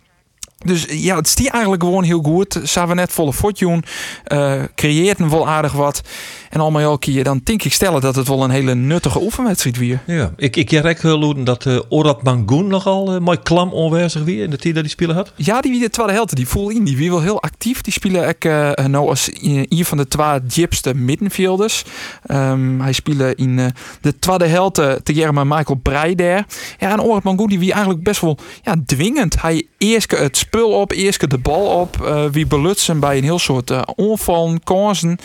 Dus 0.64 0.86
ja, 0.90 1.16
het 1.16 1.28
stier 1.28 1.52
eigenlijk 1.52 1.84
gewoon 1.84 2.04
heel 2.04 2.22
goed. 2.22 2.60
Samen 2.64 2.96
net 2.96 3.12
volle 3.12 3.34
fortune. 3.34 3.82
Uh, 4.28 4.64
creëert 4.76 5.20
een 5.20 5.30
wel 5.30 5.48
aardig 5.48 5.72
wat. 5.72 6.02
En 6.50 6.60
allemaal 6.60 6.82
elke 6.82 7.12
keer 7.12 7.24
dan 7.24 7.42
denk 7.44 7.64
ik 7.64 7.74
stellen 7.74 8.02
dat 8.02 8.16
het 8.16 8.28
wel 8.28 8.44
een 8.44 8.50
hele 8.50 8.76
nuttige 8.76 9.22
oefenwedstrijd 9.22 9.78
weer. 9.78 10.00
Ja, 10.06 10.32
ik, 10.38 10.56
ik 10.56 10.72
rek 10.72 11.04
loeden 11.04 11.44
dat 11.44 11.66
uh, 11.66 11.80
Orad 11.90 12.24
Mangoen 12.24 12.68
nogal 12.68 13.16
uh, 13.16 13.20
mooi 13.20 13.38
klam 13.44 13.72
onwijzig 13.74 14.24
weer 14.24 14.44
in 14.44 14.50
de 14.50 14.58
tijd 14.58 14.74
dat 14.74 14.84
die 14.84 14.92
spelen 14.92 15.16
had. 15.16 15.34
Ja, 15.36 15.62
die 15.62 15.80
de 15.80 15.90
tweede 15.90 16.14
helft, 16.14 16.36
die 16.36 16.48
voel 16.48 16.70
in. 16.70 16.84
Die 16.84 16.98
wie 16.98 17.10
wel 17.10 17.22
heel 17.22 17.42
actief. 17.42 17.82
Die 17.82 17.94
spelen 17.94 18.28
ik 18.28 18.46
uh, 18.46 18.72
nou 18.72 19.10
als 19.10 19.30
een 19.42 19.86
van 19.86 19.98
de 19.98 20.08
twee 20.08 20.40
jipste 20.48 20.94
middenvelders. 20.96 21.84
Um, 22.32 22.82
hij 22.82 22.94
speelde 22.94 23.36
in 23.36 23.74
de 24.02 24.20
tweede 24.20 24.46
helft 24.46 24.82
tegen 25.04 25.48
Michael 25.48 25.80
Breider. 25.84 26.46
Ja, 26.80 26.92
en 26.92 27.02
Orad 27.02 27.24
Mangoen 27.24 27.48
die 27.48 27.60
wie 27.60 27.72
eigenlijk 27.72 28.04
best 28.04 28.22
wel 28.22 28.38
ja, 28.64 28.76
dwingend. 28.86 29.42
Hij 29.42 29.63
eerst 29.84 30.12
het 30.12 30.38
spul 30.38 30.72
op, 30.72 30.92
eerst 30.92 31.30
de 31.30 31.38
bal 31.38 31.66
op. 31.66 31.96
wie 32.32 32.48
belutsen 32.48 33.00
bij 33.00 33.18
een 33.18 33.24
heel 33.24 33.40
soort 33.40 33.96
onvallen, 33.96 34.64
kansen. 34.64 35.18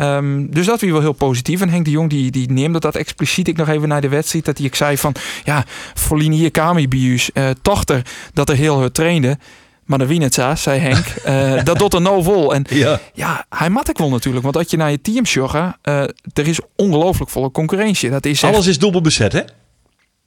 Um, 0.00 0.50
dus 0.50 0.66
dat 0.66 0.80
weer 0.80 0.92
wel 0.92 1.00
heel 1.00 1.12
positief. 1.12 1.60
En 1.60 1.68
Henk 1.68 1.84
de 1.84 1.90
Jong 1.90 2.10
die, 2.10 2.30
die 2.30 2.50
neemde 2.50 2.78
dat 2.78 2.96
expliciet 2.96 3.48
ik 3.48 3.56
nog 3.56 3.68
even 3.68 3.88
naar 3.88 4.00
de 4.00 4.08
wedstrijd. 4.08 4.44
Dat 4.44 4.58
hij 4.58 4.66
ik 4.66 4.74
zei 4.74 4.98
van 4.98 5.14
ja, 5.44 5.64
voor 5.94 6.20
hier 6.20 6.50
Kami 6.50 6.88
Bius, 6.88 7.30
uh, 7.34 7.50
dochter 7.62 8.02
dat 8.32 8.48
er 8.48 8.56
heel 8.56 8.78
hard 8.78 8.94
trainde. 8.94 9.38
Maar 9.84 9.98
de 9.98 10.06
wie 10.06 10.22
het 10.22 10.34
zo, 10.34 10.54
zei 10.54 10.80
Henk. 10.80 11.14
Uh, 11.26 11.64
dat 11.64 11.78
doet 11.78 11.94
er 11.94 12.00
nou 12.00 12.22
vol. 12.22 12.54
En 12.54 12.64
ja, 12.68 13.00
ja 13.14 13.46
hij 13.48 13.70
mat 13.70 13.88
ik 13.88 13.98
wel 13.98 14.08
natuurlijk. 14.08 14.44
Want 14.44 14.56
als 14.56 14.70
je 14.70 14.76
naar 14.76 14.90
je 14.90 15.00
team 15.00 15.24
joggen, 15.24 15.76
uh, 15.84 16.02
er 16.32 16.48
is 16.48 16.60
ongelooflijk 16.76 17.30
volle 17.30 17.50
concurrentie. 17.50 18.10
Dat 18.10 18.26
is 18.26 18.44
Alles 18.44 18.66
is 18.66 18.78
dubbel 18.78 19.00
bezet, 19.00 19.32
hè? 19.32 19.40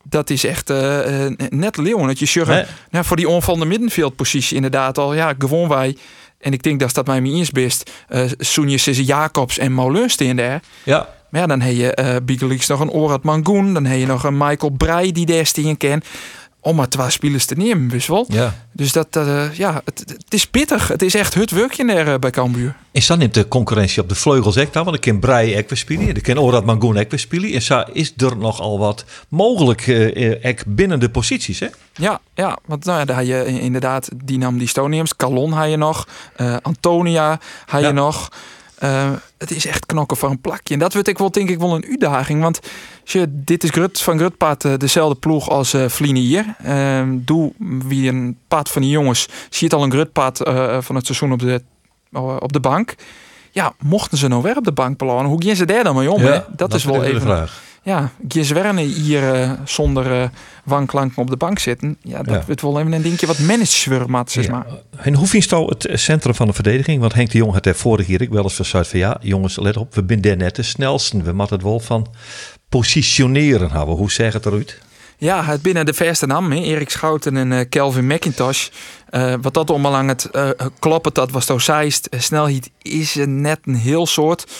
Dat 0.03 0.29
is 0.29 0.43
echt 0.43 0.69
uh, 0.69 1.25
net 1.49 1.77
leeuwen. 1.77 2.07
Dat 2.07 2.19
je 2.19 2.25
nee. 2.55 2.65
nou, 2.89 3.05
voor 3.05 3.17
die 3.17 3.29
onvallende 3.29 3.65
middenveldpositie 3.65 4.55
inderdaad 4.55 4.97
al, 4.97 5.13
ja, 5.13 5.33
gewoon 5.37 5.67
wij. 5.67 5.97
En 6.39 6.53
ik 6.53 6.63
denk 6.63 6.79
dat 6.79 6.93
dat 6.93 7.05
mij 7.05 7.21
eerst 7.21 7.51
best. 7.51 7.91
Uh, 8.09 8.23
Soenje 8.37 8.77
Sisse 8.77 9.03
Jacobs 9.03 9.57
en 9.57 9.71
Moulin 9.71 10.09
in 10.17 10.35
daar. 10.35 10.61
Ja. 10.83 11.09
Maar 11.29 11.41
ja, 11.41 11.47
dan 11.47 11.61
heb 11.61 11.75
je 11.75 11.97
uh, 11.99 12.67
nog 12.67 12.79
een 12.79 12.89
Orad 12.89 13.23
Mangoen. 13.23 13.73
Dan 13.73 13.85
heb 13.85 13.99
je 13.99 14.05
nog 14.05 14.23
een 14.23 14.37
Michael 14.37 14.71
Breij 14.71 15.11
die 15.11 15.25
daar 15.25 15.45
stien 15.45 15.77
ken 15.77 16.01
om 16.63 16.75
maar 16.75 16.87
twee 16.87 17.09
spelers 17.09 17.45
te 17.45 17.55
nemen, 17.55 17.87
dus 17.87 18.07
wel. 18.07 18.25
Ja. 18.27 18.55
Dus 18.71 18.91
dat, 18.91 19.15
uh, 19.17 19.53
ja, 19.53 19.81
het, 19.85 19.99
het, 19.99 20.33
is 20.33 20.47
pittig. 20.47 20.87
Het 20.87 21.01
is 21.01 21.15
echt 21.15 21.33
het 21.33 21.51
werkje 21.51 21.93
er 21.93 22.07
uh, 22.07 22.15
bij 22.19 22.29
Cambuur. 22.29 22.75
Is 22.91 23.07
dan 23.07 23.17
neemt 23.17 23.33
de 23.33 23.47
concurrentie 23.47 24.01
op 24.01 24.09
de 24.09 24.15
vleugels 24.15 24.55
echt 24.55 24.73
dan? 24.73 24.83
Want 24.83 24.95
ik 24.95 25.01
ken 25.01 25.19
Brei 25.19 25.53
ek 25.53 25.69
spelen, 25.73 26.15
ik 26.15 26.23
ken 26.23 26.39
Orad 26.39 26.65
Mangoen 26.65 26.97
ek 26.97 27.11
spelen. 27.15 27.49
Is, 27.49 27.71
is 27.93 28.13
er 28.17 28.37
nogal 28.37 28.79
wat 28.79 29.05
mogelijk 29.27 29.87
uh, 29.87 30.45
ek 30.45 30.63
binnen 30.67 30.99
de 30.99 31.09
posities, 31.09 31.59
hè? 31.59 31.67
Ja, 31.95 32.19
ja, 32.33 32.57
want 32.65 32.85
nou, 32.85 33.05
daar 33.05 33.15
had 33.15 33.27
je 33.27 33.45
inderdaad 33.45 34.09
die 34.23 34.37
nam 34.37 34.57
die 34.57 34.67
Stoniums. 34.67 35.15
Calon 35.15 35.51
had 35.51 35.69
je 35.69 35.77
nog, 35.77 36.07
Antonia 36.61 37.39
had 37.65 37.81
je 37.81 37.87
ja. 37.87 37.91
nog. 37.91 38.29
Uh, 38.83 39.11
het 39.37 39.51
is 39.51 39.65
echt 39.65 39.85
knokken 39.85 40.17
voor 40.17 40.29
een 40.29 40.41
plakje. 40.41 40.73
En 40.73 40.79
dat 40.79 40.93
wordt 40.93 41.07
ik 41.07 41.17
wel, 41.17 41.31
denk 41.31 41.49
ik, 41.49 41.59
wel 41.59 41.75
een 41.75 41.85
uitdaging. 41.85 42.41
Want 42.41 42.59
je, 43.03 43.25
dit 43.29 43.63
is 43.63 43.69
Grut, 43.69 44.01
van 44.01 44.17
Grutpaat 44.17 44.65
uh, 44.65 44.73
dezelfde 44.77 45.19
ploeg 45.19 45.49
als 45.49 45.73
uh, 45.73 45.85
hier. 45.97 46.55
Uh, 46.65 47.01
doe 47.13 47.53
wie 47.57 48.09
een 48.09 48.37
paard 48.47 48.69
van 48.69 48.81
die 48.81 48.91
jongens. 48.91 49.27
Zie 49.49 49.67
het 49.67 49.77
al 49.77 49.83
een 49.83 49.91
Grutpaad 49.91 50.37
van 50.79 50.95
het 50.95 51.05
seizoen 51.05 51.31
op 51.31 51.39
de, 51.39 51.61
op 52.39 52.53
de 52.53 52.59
bank. 52.59 52.95
Ja, 53.51 53.73
mochten 53.79 54.17
ze 54.17 54.27
nou 54.27 54.41
weer 54.41 54.57
op 54.57 54.63
de 54.63 54.71
bank 54.71 54.97
belonen, 54.97 55.25
hoe 55.25 55.43
gaan 55.45 55.55
ze 55.55 55.65
daar 55.65 55.83
dan 55.83 55.95
mee 55.95 56.11
om? 56.11 56.21
Ja? 56.21 56.45
Dat, 56.55 56.73
is 56.73 56.83
wel 56.83 57.03
even 57.03 57.19
de 57.19 57.25
vraag. 57.25 57.61
Ja, 57.83 58.11
Giswerne 58.27 58.81
hier 58.81 59.35
uh, 59.35 59.51
zonder 59.65 60.21
uh, 60.21 60.27
wanklanken 60.63 61.21
op 61.21 61.29
de 61.29 61.37
bank 61.37 61.59
zitten. 61.59 61.97
Ja, 62.01 62.23
dat 62.23 62.33
ja. 62.35 62.43
wordt 62.45 62.61
wel 62.61 62.79
even 62.79 62.91
een 62.91 63.01
dingetje 63.01 63.27
wat 63.27 63.39
management 63.39 64.31
zeg 64.31 64.49
maar. 64.49 64.65
En 64.97 65.13
hoe 65.13 65.27
jou 65.49 65.65
het 65.67 65.89
centrum 65.99 66.35
van 66.35 66.47
de 66.47 66.53
verdediging? 66.53 66.99
Want 66.99 67.13
Henk 67.13 67.31
de 67.31 67.37
Jong 67.37 67.53
had 67.53 67.65
er 67.65 67.75
vorige 67.75 68.09
keer 68.09 68.21
ik 68.21 68.29
wel 68.29 68.43
eens 68.43 68.53
verzuit 68.53 68.87
van 68.87 68.99
ja, 68.99 69.17
jongens, 69.21 69.57
let 69.57 69.77
op, 69.77 69.95
we 69.95 70.17
zijn 70.21 70.37
net 70.37 70.55
de 70.55 70.63
snelste. 70.63 71.21
We 71.21 71.31
moeten 71.31 71.55
het 71.55 71.65
wel 71.65 71.79
van 71.79 72.07
positioneren 72.69 73.71
hebben. 73.71 73.95
Hoe 73.95 74.11
zeg 74.11 74.33
het 74.33 74.45
eruit? 74.45 74.81
Ja, 75.17 75.43
het 75.43 75.61
binnen 75.61 75.85
de 75.85 75.93
verste 75.93 76.25
naam, 76.25 76.51
Erik 76.51 76.89
Schouten 76.89 77.37
en 77.37 77.51
uh, 77.51 77.59
Kelvin 77.69 78.07
McIntosh. 78.07 78.69
Uh, 79.11 79.33
wat 79.41 79.53
dat 79.53 79.69
allemaal 79.69 79.91
lang 79.91 80.09
het 80.09 80.29
uh, 80.31 80.49
kloppen, 80.79 81.13
dat 81.13 81.31
was 81.31 81.45
toch 81.45 81.61
zeist. 81.61 82.07
snelheid 82.17 82.69
is 82.81 83.15
net 83.25 83.59
een 83.65 83.75
heel 83.75 84.05
soort. 84.07 84.51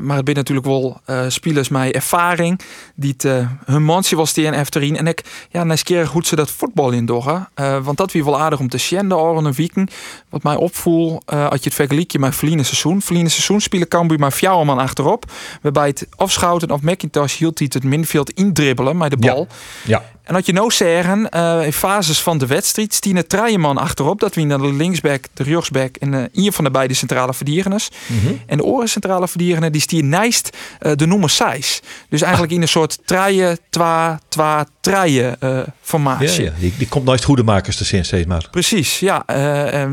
maar 0.00 0.16
het 0.16 0.24
ben 0.24 0.34
natuurlijk 0.34 0.66
wel 0.66 1.00
spelers 1.28 1.68
met 1.68 1.92
ervaring. 1.92 2.60
Die 2.94 3.14
het, 3.16 3.46
hun 3.64 3.82
mansje 3.82 4.16
was 4.16 4.32
tegen 4.32 4.52
efterin. 4.52 4.96
En 4.96 5.06
ik, 5.06 5.46
ja, 5.50 5.64
nieuwsgierig 5.64 6.10
hoe 6.10 6.24
ze 6.24 6.36
dat 6.36 6.50
voetbal 6.50 6.90
in 6.90 7.06
doggen. 7.06 7.48
want 7.82 7.96
dat 7.96 8.12
wie 8.12 8.24
wel 8.24 8.40
aardig 8.40 8.58
om 8.58 8.68
te 8.68 8.78
zien 8.78 9.08
de 9.08 9.16
oren 9.16 9.52
wieken. 9.52 9.88
Wat 10.28 10.42
mij 10.42 10.56
opvoel, 10.56 11.22
als 11.24 11.60
je 11.60 11.64
het 11.64 11.74
vergelijkt 11.74 12.18
met 12.18 12.34
verliezen 12.34 12.64
seizoen. 12.64 13.02
Verliezen 13.02 13.30
seizoen 13.30 13.60
spelen 13.60 13.88
Cambuur 13.88 14.18
maar 14.18 14.32
vier 14.32 14.66
man 14.66 14.78
achterop. 14.78 15.24
Waarbij 15.62 15.86
het 15.86 16.06
of 16.16 16.32
Schouten 16.32 16.70
of 16.70 16.82
McIntosh 16.82 17.38
hield 17.38 17.58
hij 17.58 17.68
het 17.72 17.84
middenveld 17.84 18.30
indribbelen 18.30 18.96
met 18.96 19.10
de 19.10 19.16
bal. 19.16 19.46
Ja. 19.84 20.02
ja. 20.02 20.10
En 20.22 20.34
wat 20.34 20.46
je 20.46 20.52
nou 20.52 20.70
zeggen, 20.70 21.28
uh, 21.34 21.64
in 21.64 21.72
fases 21.72 22.20
van 22.20 22.38
de 22.38 22.46
wedstrijd, 22.46 22.94
Stine 22.94 23.26
Traaienman 23.26 23.78
achterop. 23.78 24.20
Dat 24.20 24.34
wie 24.34 24.46
naar 24.46 24.58
de 24.58 24.72
linksback, 24.72 25.24
de 25.34 25.42
rechtsback 25.42 25.96
en 25.96 26.12
uh, 26.12 26.24
een 26.32 26.52
van 26.52 26.64
de 26.64 26.70
beide 26.70 26.94
centrale 26.94 27.34
verdedigers. 27.34 27.88
Mm 28.06 28.18
-hmm. 28.18 28.40
En 28.46 28.56
de 28.56 28.64
oren 28.64 28.88
centrale 28.88 29.28
verdediger, 29.28 29.72
die 29.72 29.80
stier 29.80 30.04
naast 30.04 30.56
uh, 30.80 30.92
de 30.96 31.06
noemer 31.06 31.30
6. 31.30 31.80
Dus 32.08 32.22
eigenlijk 32.22 32.52
in 32.52 32.62
een 32.62 32.68
soort 32.68 32.98
traaien, 33.04 33.58
twa, 33.70 34.20
twa, 34.28 34.66
traaien 34.80 35.36
formatie. 35.80 36.42
Ja, 36.42 36.50
ja. 36.50 36.58
Die, 36.58 36.74
die 36.78 36.88
komt 36.88 37.04
nooit 37.04 37.24
goedemakers 37.24 37.76
te 37.76 37.84
zien 37.84 38.04
steeds 38.04 38.26
maar. 38.26 38.48
Precies, 38.50 38.98
ja. 38.98 39.24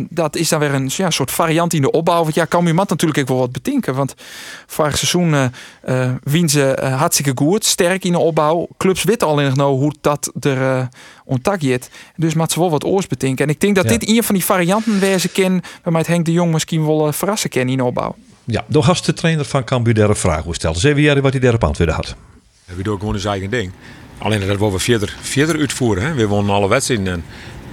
dat 0.10 0.36
is 0.36 0.50
dan 0.50 0.60
weer 0.60 0.74
een 0.74 0.92
ja, 0.96 1.10
soort 1.10 1.32
variant 1.32 1.74
in 1.74 1.82
de 1.82 1.92
opbouw. 1.92 2.24
Want 2.24 2.36
ja, 2.36 2.46
kan 2.46 2.66
je 2.66 2.74
mat 2.74 2.90
natuurlijk 2.90 3.20
ook 3.20 3.28
wel 3.28 3.38
wat 3.38 3.52
betinken. 3.52 3.96
Want 3.96 4.16
vorig 4.68 4.98
seizoen 4.98 5.52
wien 6.24 6.50
ze 6.50 6.94
hartstikke 6.98 7.32
goed, 7.36 7.66
sterk 7.66 8.04
in 8.04 8.12
de 8.12 8.20
opbouw. 8.20 8.68
Clubs 8.78 9.04
weten 9.04 9.28
al 9.28 9.40
in 9.40 9.54
nou 9.54 9.80
hoe 9.80 9.94
dat 10.02 10.19
er 10.42 10.90
uh. 11.26 11.90
Dus 12.16 12.34
maakt 12.34 12.52
ze 12.52 12.60
wel 12.60 12.70
wat 12.70 12.84
oors 12.84 13.08
betinken. 13.08 13.46
En 13.46 13.52
ik 13.52 13.60
denk 13.60 13.76
dat 13.76 13.84
Ja. 13.84 13.98
dit 13.98 14.10
een 14.10 14.24
van 14.24 14.36
die 14.36 14.44
varianten 14.46 15.00
wezen 15.00 15.32
ken, 15.32 15.62
waarmee 15.84 16.02
het 16.02 16.12
Henk 16.12 16.26
de 16.26 16.32
Jong 16.32 16.52
misschien 16.52 16.86
wel 16.86 17.08
eh, 17.08 17.14
verrassen 17.14 17.50
kan 17.50 17.70
in 17.70 17.82
opbouw. 17.82 18.16
Ja, 18.46 18.64
door 18.68 18.84
gast 18.84 19.06
de 19.06 19.14
trainer 19.14 19.46
van 19.46 19.64
Cambuur 19.64 19.94
daar 19.94 20.10
een 20.10 20.16
vraag 20.16 20.44
hoe. 20.44 20.56
Zeven 20.76 21.02
jaar 21.02 21.22
wat 21.22 21.32
hij 21.32 21.42
daarop 21.42 21.64
antwoord 21.64 21.90
had. 21.90 22.16
We 22.66 22.84
doen 22.84 23.00
gewoon 23.00 23.20
zijn 23.20 23.34
eigen 23.34 23.50
ding. 23.50 23.72
Alleen 24.18 24.40
dat 24.40 24.48
willen 24.48 24.72
we 24.72 24.80
verder, 24.80 25.16
verder 25.22 25.60
uitvoeren. 25.60 26.04
Hè. 26.04 26.14
We 26.14 26.28
wonnen 26.28 26.56
alle 26.56 26.68
wedstrijden. 26.68 27.08
En 27.08 27.24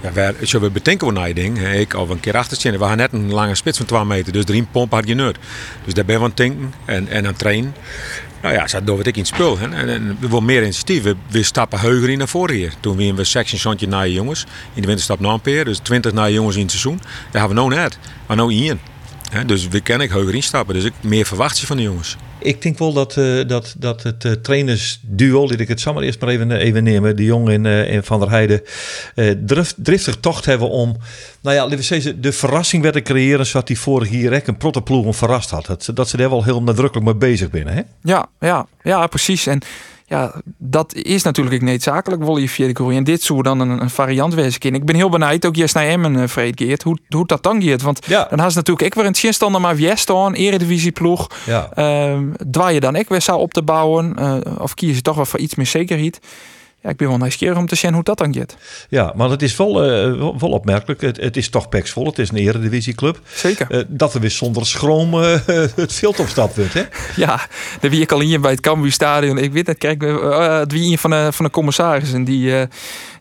ja, 0.01 0.11
wij, 0.13 0.33
zo 0.43 0.59
we 0.59 0.69
bedenken 0.69 1.07
we 1.07 1.13
naar 1.13 1.27
je 1.27 1.33
ding. 1.33 1.57
hè. 1.57 1.73
Ik 1.73 1.93
al 1.93 2.09
een 2.09 2.19
keer 2.19 2.37
achter 2.37 2.71
We 2.71 2.77
hadden 2.77 2.97
net 2.97 3.13
een 3.13 3.31
lange 3.33 3.55
spits 3.55 3.77
van 3.77 3.85
2 3.85 4.05
meter. 4.05 4.33
Dus 4.33 4.45
drie 4.45 4.67
pompen 4.71 4.97
had 4.97 5.07
je 5.07 5.13
nut. 5.15 5.37
Dus 5.85 5.93
daar 5.93 6.05
ben 6.05 6.15
we 6.15 6.21
aan 6.21 6.27
het 6.27 6.37
denken 6.37 6.73
en, 6.85 7.07
en 7.07 7.17
aan 7.17 7.25
het 7.25 7.37
trainen. 7.37 7.73
Nou 8.47 8.59
ja, 8.59 8.67
zo 8.67 8.83
doen 8.83 8.97
we 8.97 9.03
ik 9.03 9.15
in 9.15 9.21
het 9.21 9.31
spul. 9.33 9.57
En, 9.59 10.17
we 10.19 10.27
willen 10.27 10.45
meer 10.45 10.61
initiatief. 10.61 11.03
We, 11.29 11.43
stappen 11.43 11.79
heuger 11.79 12.09
in 12.09 12.17
naar 12.17 12.27
voren 12.27 12.55
hier. 12.55 12.73
Toen 12.79 12.97
we 12.97 13.03
in 13.03 13.17
een 13.17 13.45
stondje 13.45 13.87
naar 13.87 14.09
jongens. 14.09 14.45
In 14.73 14.81
de 14.81 14.87
winterstap 14.87 15.19
nog 15.19 15.33
een 15.33 15.41
peer. 15.41 15.65
Dus 15.65 15.77
20 15.77 16.13
naar 16.13 16.31
jongens 16.31 16.55
in 16.55 16.61
het 16.61 16.71
seizoen. 16.71 16.97
Daar 17.31 17.41
hebben 17.41 17.49
we 17.49 17.69
nou 17.69 17.81
net. 17.81 17.97
Maar 18.27 18.37
nou 18.37 18.53
in. 18.53 18.79
Hè. 19.29 19.45
Dus 19.45 19.67
we 19.67 19.79
kunnen 19.79 20.07
ik 20.07 20.13
heuger 20.13 20.35
instappen. 20.35 20.73
Dus 20.75 20.83
ik 20.83 20.93
meer 21.01 21.25
verwacht 21.25 21.59
je 21.59 21.65
van 21.65 21.77
de 21.77 21.83
jongens. 21.83 22.15
Ik 22.39 22.61
denk 22.61 22.77
wel 22.77 22.93
dat, 22.93 23.17
eh, 23.17 23.47
dat, 23.47 23.75
dat 23.77 24.03
het 24.03 24.23
uh, 24.25 24.31
trainersduo, 24.31 25.47
dit 25.47 25.59
ik 25.59 25.67
het 25.67 25.79
samen 25.79 26.03
eerst 26.03 26.19
maar 26.19 26.29
even, 26.29 26.51
eh, 26.51 26.65
even 26.65 26.83
nemen, 26.83 27.15
de 27.15 27.23
Jong 27.23 27.49
en, 27.49 27.63
uh, 27.65 27.95
en 27.95 28.03
Van 28.03 28.19
der 28.19 28.29
Heijden, 28.29 28.61
drift, 29.45 29.75
driftig 29.77 30.15
tocht 30.19 30.45
hebben 30.45 30.69
om, 30.69 30.97
nou 31.41 31.55
ja, 31.55 31.61
laten 31.63 31.77
we 31.77 31.83
zeggen, 31.83 32.21
de 32.21 32.31
verrassing 32.31 32.81
weer 32.83 32.91
te 32.91 33.01
creëren, 33.01 33.45
zodat 33.45 33.67
die 33.67 33.79
vorig 33.79 34.09
hier 34.09 34.33
ook 34.35 34.47
een 34.47 34.57
protoploeg 34.57 35.05
om 35.05 35.13
verrast 35.13 35.49
had. 35.49 35.65
Dat, 35.65 35.83
ze- 35.83 35.93
dat 35.93 36.09
ze 36.09 36.17
daar 36.17 36.29
wel 36.29 36.43
heel 36.43 36.63
nadrukkelijk 36.63 37.05
mee 37.05 37.15
bezig 37.15 37.49
zijn. 37.51 37.67
Hè? 37.67 37.81
Ja, 38.01 38.25
ja, 38.39 38.67
ja, 38.83 39.07
precies. 39.07 39.47
En 39.47 39.59
ja, 40.09 40.41
dat 40.57 40.93
is 40.93 41.23
natuurlijk 41.23 41.61
niet 41.61 41.83
zakelijk, 41.83 42.23
wil 42.23 42.37
je 42.37 42.49
vierde 42.49 42.73
groei. 42.73 42.97
En 42.97 43.03
dit 43.03 43.21
zou 43.21 43.41
dan 43.41 43.59
een, 43.59 43.81
een 43.81 43.89
variant 43.89 44.33
wezen 44.33 44.59
kunnen. 44.59 44.79
Ik 44.79 44.85
ben 44.85 44.95
heel 44.95 45.09
benieuwd, 45.09 45.45
ook 45.45 45.55
eerst 45.55 45.75
naar 45.75 45.87
Emmen, 45.87 46.13
uh, 46.13 46.27
Freed 46.27 46.59
Geert, 46.61 46.83
hoe, 46.83 46.97
hoe 47.09 47.25
dat 47.25 47.43
dan 47.43 47.63
gaat. 47.63 47.81
Want 47.81 48.05
Ja. 48.05 48.27
dan 48.29 48.39
had 48.39 48.51
ze 48.51 48.57
natuurlijk 48.57 48.87
ik 48.87 48.93
weer 48.93 49.05
in 49.05 49.15
het 49.21 49.35
stand 49.35 49.59
maar 49.59 49.75
weer 49.75 49.97
staan, 49.97 50.33
eredivisieploeg. 50.33 51.27
Ja. 51.45 51.69
Ehm 51.73 52.23
draai 52.49 52.73
je 52.73 52.79
dan 52.79 52.95
ik 52.95 53.09
weer 53.09 53.21
zou 53.21 53.39
op 53.39 53.53
te 53.53 53.63
bouwen? 53.63 54.15
eh, 54.15 54.35
of 54.57 54.73
kies 54.73 54.95
je 54.95 55.01
toch 55.01 55.15
wel 55.15 55.25
voor 55.25 55.39
iets 55.39 55.55
meer 55.55 55.65
zekerheid? 55.65 56.19
Ja, 56.81 56.89
ik 56.89 56.97
ben 56.97 57.07
wel 57.07 57.17
nieuwsgierig 57.17 57.57
om 57.57 57.67
te 57.67 57.75
zien 57.75 57.93
hoe 57.93 58.03
dat 58.03 58.17
dan 58.17 58.33
gaat. 58.35 58.57
Ja, 58.89 59.13
maar 59.15 59.29
het 59.29 59.41
is 59.41 59.55
wel, 59.55 59.83
eh, 59.83 59.89
wel, 60.17 60.39
wel 60.39 60.49
opmerkelijk. 60.49 61.01
Het, 61.01 61.17
het 61.17 61.37
is 61.37 61.49
toch 61.49 61.69
peksvol. 61.69 62.05
Het 62.05 62.19
is 62.19 62.29
een 62.29 62.37
eredivisieclub. 62.37 63.19
Zeker. 63.33 63.67
Eh, 63.71 63.81
dat 63.87 64.13
er 64.13 64.19
weer 64.19 64.31
zonder 64.31 64.65
schroom 64.65 65.23
eh, 65.23 65.39
het 65.75 65.93
veld 65.93 66.19
opstapt 66.19 66.55
wordt. 66.55 66.73
Hè? 66.73 66.83
Ja, 67.15 67.39
de 67.79 67.89
wie 67.89 68.01
ik 68.01 68.11
al 68.11 68.19
hier 68.19 68.39
bij 68.39 68.51
het 68.51 68.59
Cambuur 68.59 68.91
Stadion. 68.91 69.37
Ik 69.37 69.51
weet 69.51 69.67
het, 69.67 69.77
kijk, 69.77 70.03
uh, 70.03 70.59
het 70.59 70.71
wie 70.71 70.91
een 70.91 70.97
van 70.97 71.09
de, 71.09 71.29
van 71.31 71.45
de 71.45 71.51
commissarissen 71.51 72.23
die, 72.23 72.59
eh, 72.59 72.67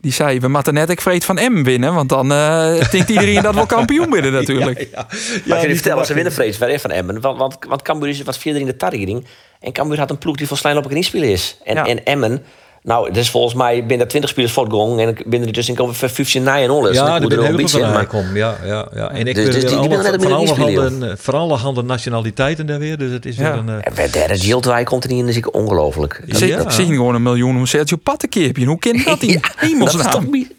die 0.01 0.13
zei: 0.13 0.41
We 0.41 0.49
moeten 0.49 0.75
net 0.75 0.91
ik 0.91 1.01
vreet 1.01 1.25
van 1.25 1.35
M 1.53 1.63
winnen, 1.63 1.95
want 1.95 2.09
dan 2.09 2.33
eh 2.33 2.91
denkt 2.91 3.09
iedereen 3.09 3.43
dat 3.43 3.55
we 3.55 3.67
kampioen 3.67 4.11
winnen 4.11 4.33
natuurlijk. 4.41 4.79
Ja, 4.79 4.87
ja. 4.93 5.07
Maar 5.45 5.69
je 5.69 5.75
vertellen, 5.75 6.07
ze 6.07 6.15
winnen 6.15 6.33
vrees 6.33 6.57
ver 6.57 6.81
van 6.81 6.91
Emmen. 6.91 7.21
Want, 7.21 7.39
want, 7.39 7.57
want 7.69 7.83
Cambuur 7.83 8.09
is 8.09 8.23
wat 8.23 8.39
vierder 8.39 8.61
in 8.61 8.69
de 8.69 8.77
targering. 8.77 9.27
En 9.61 9.73
Cambuur 9.73 9.99
had 9.99 10.11
een 10.11 10.19
ploeg 10.19 10.37
die 10.37 10.47
volgens 10.47 10.69
mij 10.69 10.85
op 10.85 10.91
een 10.91 11.05
spelen 11.05 11.29
is. 11.29 11.59
En, 11.65 11.75
Ja. 11.75 11.87
en 11.87 12.05
Emmen, 12.05 12.45
nou, 12.87 13.13
dus 13.13 13.31
volgens 13.31 13.55
mij 13.55 13.87
binnen 13.87 14.09
20 14.09 14.31
spelers 14.31 14.53
voortgegaan. 14.53 14.99
En 14.99 15.09
ik 15.09 15.23
ben 15.27 15.43
er 15.47 15.53
dus 15.53 15.69
in 15.69 15.75
komen 15.75 15.95
voor 15.95 16.09
15 16.09 16.43
na 16.43 16.61
en 16.61 16.71
alles. 16.71 16.97
Ja, 16.97 17.15
ik 17.15 17.21
moet 17.21 17.29
ben 17.29 17.39
er 17.39 17.45
heel 17.45 17.53
veel 17.55 17.63
een 17.65 17.69
van 17.69 17.81
beetje 17.81 17.93
in, 17.95 17.99
aankomen. 17.99 18.35
Ja, 18.35 18.57
ja, 18.65 18.89
ja. 18.95 19.11
En 19.11 19.27
ik 19.27 19.35
Dus- 19.35 19.35
ben 19.35 19.45
dus 19.45 19.55
weer 19.55 19.61
die- 19.61 19.71
die 19.71 19.79
alle- 19.79 19.89
ben 19.89 19.99
net 20.13 20.23
van, 20.23 20.31
een 20.33 20.37
alle 20.37 20.55
handen, 20.85 21.19
van 21.19 21.35
alle 21.35 21.55
handen 21.57 21.87
nationaliteiten 21.87 22.67
daar 22.67 22.79
weer. 22.79 22.99
Dus 22.99 23.13
het 23.13 23.27
is 23.27 23.37
Ja. 23.37 23.43
weer 23.43 23.53
een... 23.61 23.69
eh, 23.69 23.75
En 23.81 23.93
bij 23.95 24.11
derde 24.11 24.39
Giltwij 24.39 24.85
komt 24.85 25.05
er 25.05 25.11
niet 25.11 25.19
in, 25.21 25.27
dus 25.27 25.37
ik 25.37 25.55
ongelooflijk. 25.55 26.23
Ik 26.27 26.37
zie, 26.37 26.47
Ja. 26.49 26.71
gewoon 26.71 27.15
een 27.15 27.23
miljoen 27.23 27.57
hoe 27.57 27.69
Sergio 27.69 27.97
Pattenkeerpje. 28.03 28.65
Hoe 28.67 28.79
ken 28.79 29.05
dat 29.05 29.23
in 29.23 29.33
dat 29.33 29.43
is 29.45 29.51
toch 29.51 29.61
hemelsnaam? 29.61 30.31
niet- 30.31 30.53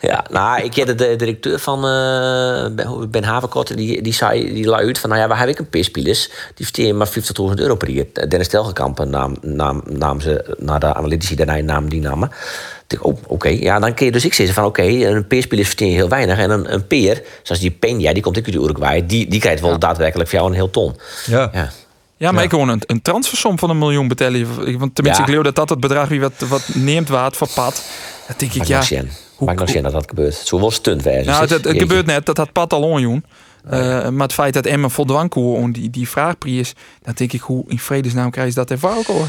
Ja, 0.00 0.24
nou, 0.30 0.62
ik 0.62 0.74
heb 0.74 0.86
de, 0.86 0.94
de 0.94 1.16
directeur 1.16 1.58
van 1.58 1.76
eh, 1.86 2.66
Ben- 3.10 3.24
Havenkort, 3.24 3.76
die, 3.76 4.02
die 4.02 4.12
zei, 4.12 4.54
die 4.54 4.66
lui 4.68 4.86
uit 4.86 4.98
van, 4.98 5.10
nou 5.10 5.20
ja, 5.22 5.28
we 5.28 5.34
hebben 5.34 5.54
ik 5.54 5.60
een 5.60 5.68
peerspelers, 5.68 6.30
die 6.54 6.64
verteren 6.66 6.96
maar 6.96 7.08
50.000 7.08 7.54
euro 7.60 7.74
per 7.74 7.90
jaar. 7.90 8.04
Dennis 8.28 8.48
Telgekamp 8.48 9.04
naam, 9.04 9.36
naam, 9.42 9.82
naam 9.90 10.20
ze, 10.20 10.54
naar 10.58 10.80
de 10.80 10.94
analytici 10.94 11.34
daarna 11.34 11.56
naam 11.74 11.88
die 11.88 12.00
namen. 12.00 12.30
Oh, 13.00 13.16
oké, 13.26 13.48
ja, 13.48 13.78
dan 13.78 13.94
kun 13.94 14.06
je 14.06 14.12
dus 14.12 14.24
ik 14.24 14.34
zeggen 14.34 14.54
van, 14.54 14.64
oké, 14.64 14.82
een 14.82 15.26
peerspeler 15.26 15.64
verteer 15.64 15.88
je 15.88 15.94
heel 15.94 16.08
weinig. 16.08 16.38
En 16.38 16.50
een, 16.50 16.72
een 16.74 16.86
peer, 16.86 17.22
zoals 17.42 17.60
die 17.60 17.72
Peña, 17.72 18.12
die 18.12 18.20
komt 18.20 18.38
ook 18.38 18.46
uit 18.46 18.54
Uruguay, 18.54 19.06
die, 19.06 19.28
die 19.28 19.40
krijgt 19.40 19.60
wel 19.60 19.78
daadwerkelijk 19.78 20.28
voor 20.30 20.38
jou 20.38 20.50
een 20.50 20.56
heel 20.56 20.70
ton. 20.70 20.96
ja. 21.26 21.50
Ja. 21.52 21.70
Ja, 22.16 22.30
maar 22.30 22.38
Ja. 22.40 22.44
ik 22.44 22.50
gewoon 22.50 22.68
een, 22.68 22.82
een 22.86 23.02
transfersom 23.02 23.58
van 23.58 23.70
een 23.70 23.78
miljoen 23.78 24.08
betalen. 24.08 24.46
Want 24.78 24.94
tenminste, 24.94 25.02
Ja. 25.04 25.18
ik 25.18 25.24
geloof 25.24 25.44
dat 25.44 25.54
dat 25.54 25.68
het 25.68 25.80
bedrag 25.80 26.08
wie 26.08 26.20
wat, 26.20 26.32
wat 26.48 26.68
neemt 26.74 27.08
waard 27.08 27.36
voor 27.36 27.48
pad. 27.54 27.82
Dat 28.28 28.38
denk 28.38 28.52
ik, 28.52 28.58
Mag 28.58 28.66
ja. 28.68 28.76
nog 28.76 28.86
zien. 28.86 29.10
hoe- 29.36 29.46
Mag 29.46 29.56
nog 29.56 29.68
zien 29.68 29.82
dat 29.82 29.92
dat 29.92 30.04
gebeurt. 30.08 30.38
Het 30.38 30.46
zou 30.46 30.60
wel 30.60 30.70
stunt 30.70 31.02
wezen. 31.02 31.26
Nou, 31.32 31.46
zeg. 31.46 31.62
het, 31.62 31.78
gebeurt 31.78 32.06
net, 32.06 32.26
dat 32.26 32.36
had 32.36 32.52
Pat 32.52 32.72
al 32.72 32.82
onjoen. 32.82 33.24
Uh, 33.66 33.70
maar 34.08 34.22
het 34.26 34.32
feit 34.32 34.54
dat 34.54 34.66
Emma 34.66 34.88
voldwang 34.88 35.34
om 35.34 35.72
die, 35.72 35.90
die 35.90 36.08
vraagprijs, 36.08 36.72
dan 37.02 37.14
denk 37.16 37.32
ik, 37.32 37.40
hoe 37.40 37.64
in 37.68 37.78
vredesnaam 37.78 38.30
krijg 38.30 38.48
je 38.48 38.54
dat 38.54 38.70
ervoor 38.70 38.96
ook 38.96 39.06
hoor. 39.06 39.26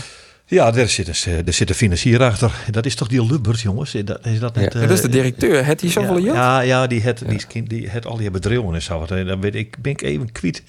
Ja, 0.47 0.71
daar 0.71 0.89
zit, 0.89 1.07
een, 1.07 1.45
er 1.45 1.53
zit 1.53 1.69
een 1.69 1.75
financier 1.75 2.23
achter. 2.23 2.51
Dat 2.71 2.85
is 2.85 2.95
toch 2.95 3.07
die 3.07 3.25
Lubbers, 3.25 3.61
jongens? 3.61 3.91
Dat, 3.91 4.25
is 4.25 4.39
dat, 4.39 4.55
net, 4.55 4.73
Ja. 4.73 4.79
eh, 4.81 4.87
dat 4.87 4.97
is 4.97 5.01
de 5.01 5.09
directeur. 5.09 5.65
Het 5.65 5.81
hij 5.81 5.89
zoveel 5.89 6.17
ja, 6.17 6.33
ja, 6.33 6.59
ja, 6.61 6.87
die 6.87 7.01
het, 7.01 7.23
die, 7.27 7.41
die, 7.51 7.63
die 7.63 7.89
het 7.89 8.05
al 8.05 8.17
die 8.17 8.31
bedrijven 8.31 8.73
en 8.73 8.81
zo. 8.81 9.05
Eh, 9.09 9.27
Dan 9.27 9.41
weet 9.41 9.55
ik, 9.55 9.75
ben 9.81 9.91
ik 9.91 10.01
even 10.01 10.31
kwijt. 10.31 10.63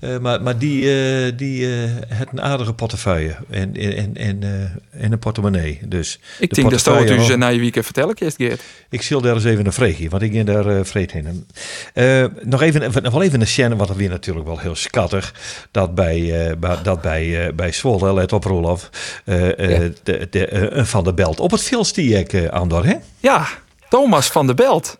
Eh, 0.00 0.18
maar, 0.18 0.42
maar 0.42 0.58
die, 0.58 0.80
eh 0.82 1.32
die 1.36 1.66
eh 1.66 1.90
het 2.08 2.28
een 2.32 2.40
aardige 2.40 2.72
portefeuille 2.72 3.36
en, 3.50 3.76
en, 3.76 4.16
en, 4.16 4.42
eh, 4.42 5.04
en 5.04 5.12
een 5.12 5.18
portemonnee. 5.18 5.78
Dus 5.86 6.14
Ik 6.38 6.48
de 6.48 6.54
denk 6.54 6.70
dat 6.70 6.84
het 6.94 7.08
dus 7.08 7.36
na 7.36 7.48
je 7.48 7.58
weekend 7.58 7.84
vertellen 7.84 8.14
kerst 8.14 8.36
Geert. 8.36 8.62
Ik 8.90 9.02
zal 9.02 9.20
daar 9.20 9.34
eens 9.34 9.44
even 9.44 9.66
een 9.66 9.72
vreegje, 9.72 10.08
want 10.08 10.22
ik 10.22 10.32
ben 10.32 10.46
daar 10.46 10.66
eh 10.66 10.84
vreed 10.84 11.12
heen. 11.12 11.46
Eh, 11.94 12.24
nog 12.42 12.62
even, 12.62 13.02
nog 13.02 13.12
wel 13.12 13.22
even 13.22 13.40
een 13.40 13.46
scène, 13.46 13.76
dat 13.76 13.96
weer 13.96 14.08
natuurlijk 14.08 14.46
wel 14.46 14.58
heel 14.58 14.74
schattig. 14.74 15.34
Dat 15.70 15.94
bij, 15.94 16.48
eh, 16.50 16.72
dat 16.82 17.02
bij, 17.02 17.46
eh, 17.46 17.54
bij 17.54 17.72
Zwolle, 17.72 18.14
let 18.14 18.32
op 18.32 18.44
eh, 18.46 18.50
eh, 18.50 18.80
Ja. 19.24 19.27
De, 19.28 20.26
de, 20.30 20.46
eh, 20.46 20.78
een 20.78 20.86
Van 20.86 21.04
der 21.04 21.14
Belt 21.14 21.40
op 21.40 21.50
het 21.50 21.72
uh, 22.32 22.48
Andor, 22.48 22.84
hè? 22.84 22.94
Ja, 23.18 23.46
Thomas 23.88 24.26
van 24.30 24.46
der 24.46 24.54
Belt. 24.54 24.98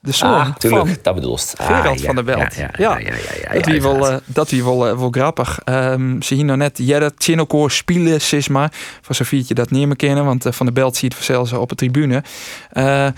De 0.00 0.12
zoon 0.12 0.30
Ah, 0.30 0.56
tuurlijk, 0.56 0.86
van 0.86 0.96
dat 1.02 1.14
bedoelst. 1.14 1.54
Ah, 1.58 1.66
Gerald 1.66 2.00
ja, 2.00 2.06
van 2.06 2.14
der 2.14 2.24
Belt. 2.24 2.54
Ja, 2.54 2.70
ja, 2.76 2.98
ja. 2.98 2.98
ja, 2.98 3.14
ja, 3.14 3.14
ja, 3.42 3.52
dat 3.52 3.66
wie 3.66 3.82
wel, 3.82 4.10
eh, 4.10 4.16
dat 4.24 4.50
wie 4.50 4.64
wel, 4.64 4.88
eh, 4.88 4.98
wel 4.98 5.10
grappig. 5.10 5.60
Ehm, 5.64 6.20
ze 6.20 6.34
hier 6.34 6.44
nog 6.44 6.56
net 6.56 6.78
Jerry 6.78 7.10
Tjinoko 7.16 7.68
spelen, 7.68 8.20
sis 8.20 8.48
maar. 8.48 8.72
Van 9.00 9.14
zo'n 9.14 9.26
viertje 9.26 9.54
dat 9.54 9.70
niet 9.70 9.86
meer 9.86 9.96
kennen, 9.96 10.24
want 10.24 10.46
eh, 10.46 10.52
Van 10.52 10.66
der 10.66 10.74
Belt 10.74 10.96
ziet 10.96 11.14
zelfs 11.20 11.52
op 11.52 11.68
de 11.68 11.74
tribune. 11.74 12.22
Eh, 12.70 13.08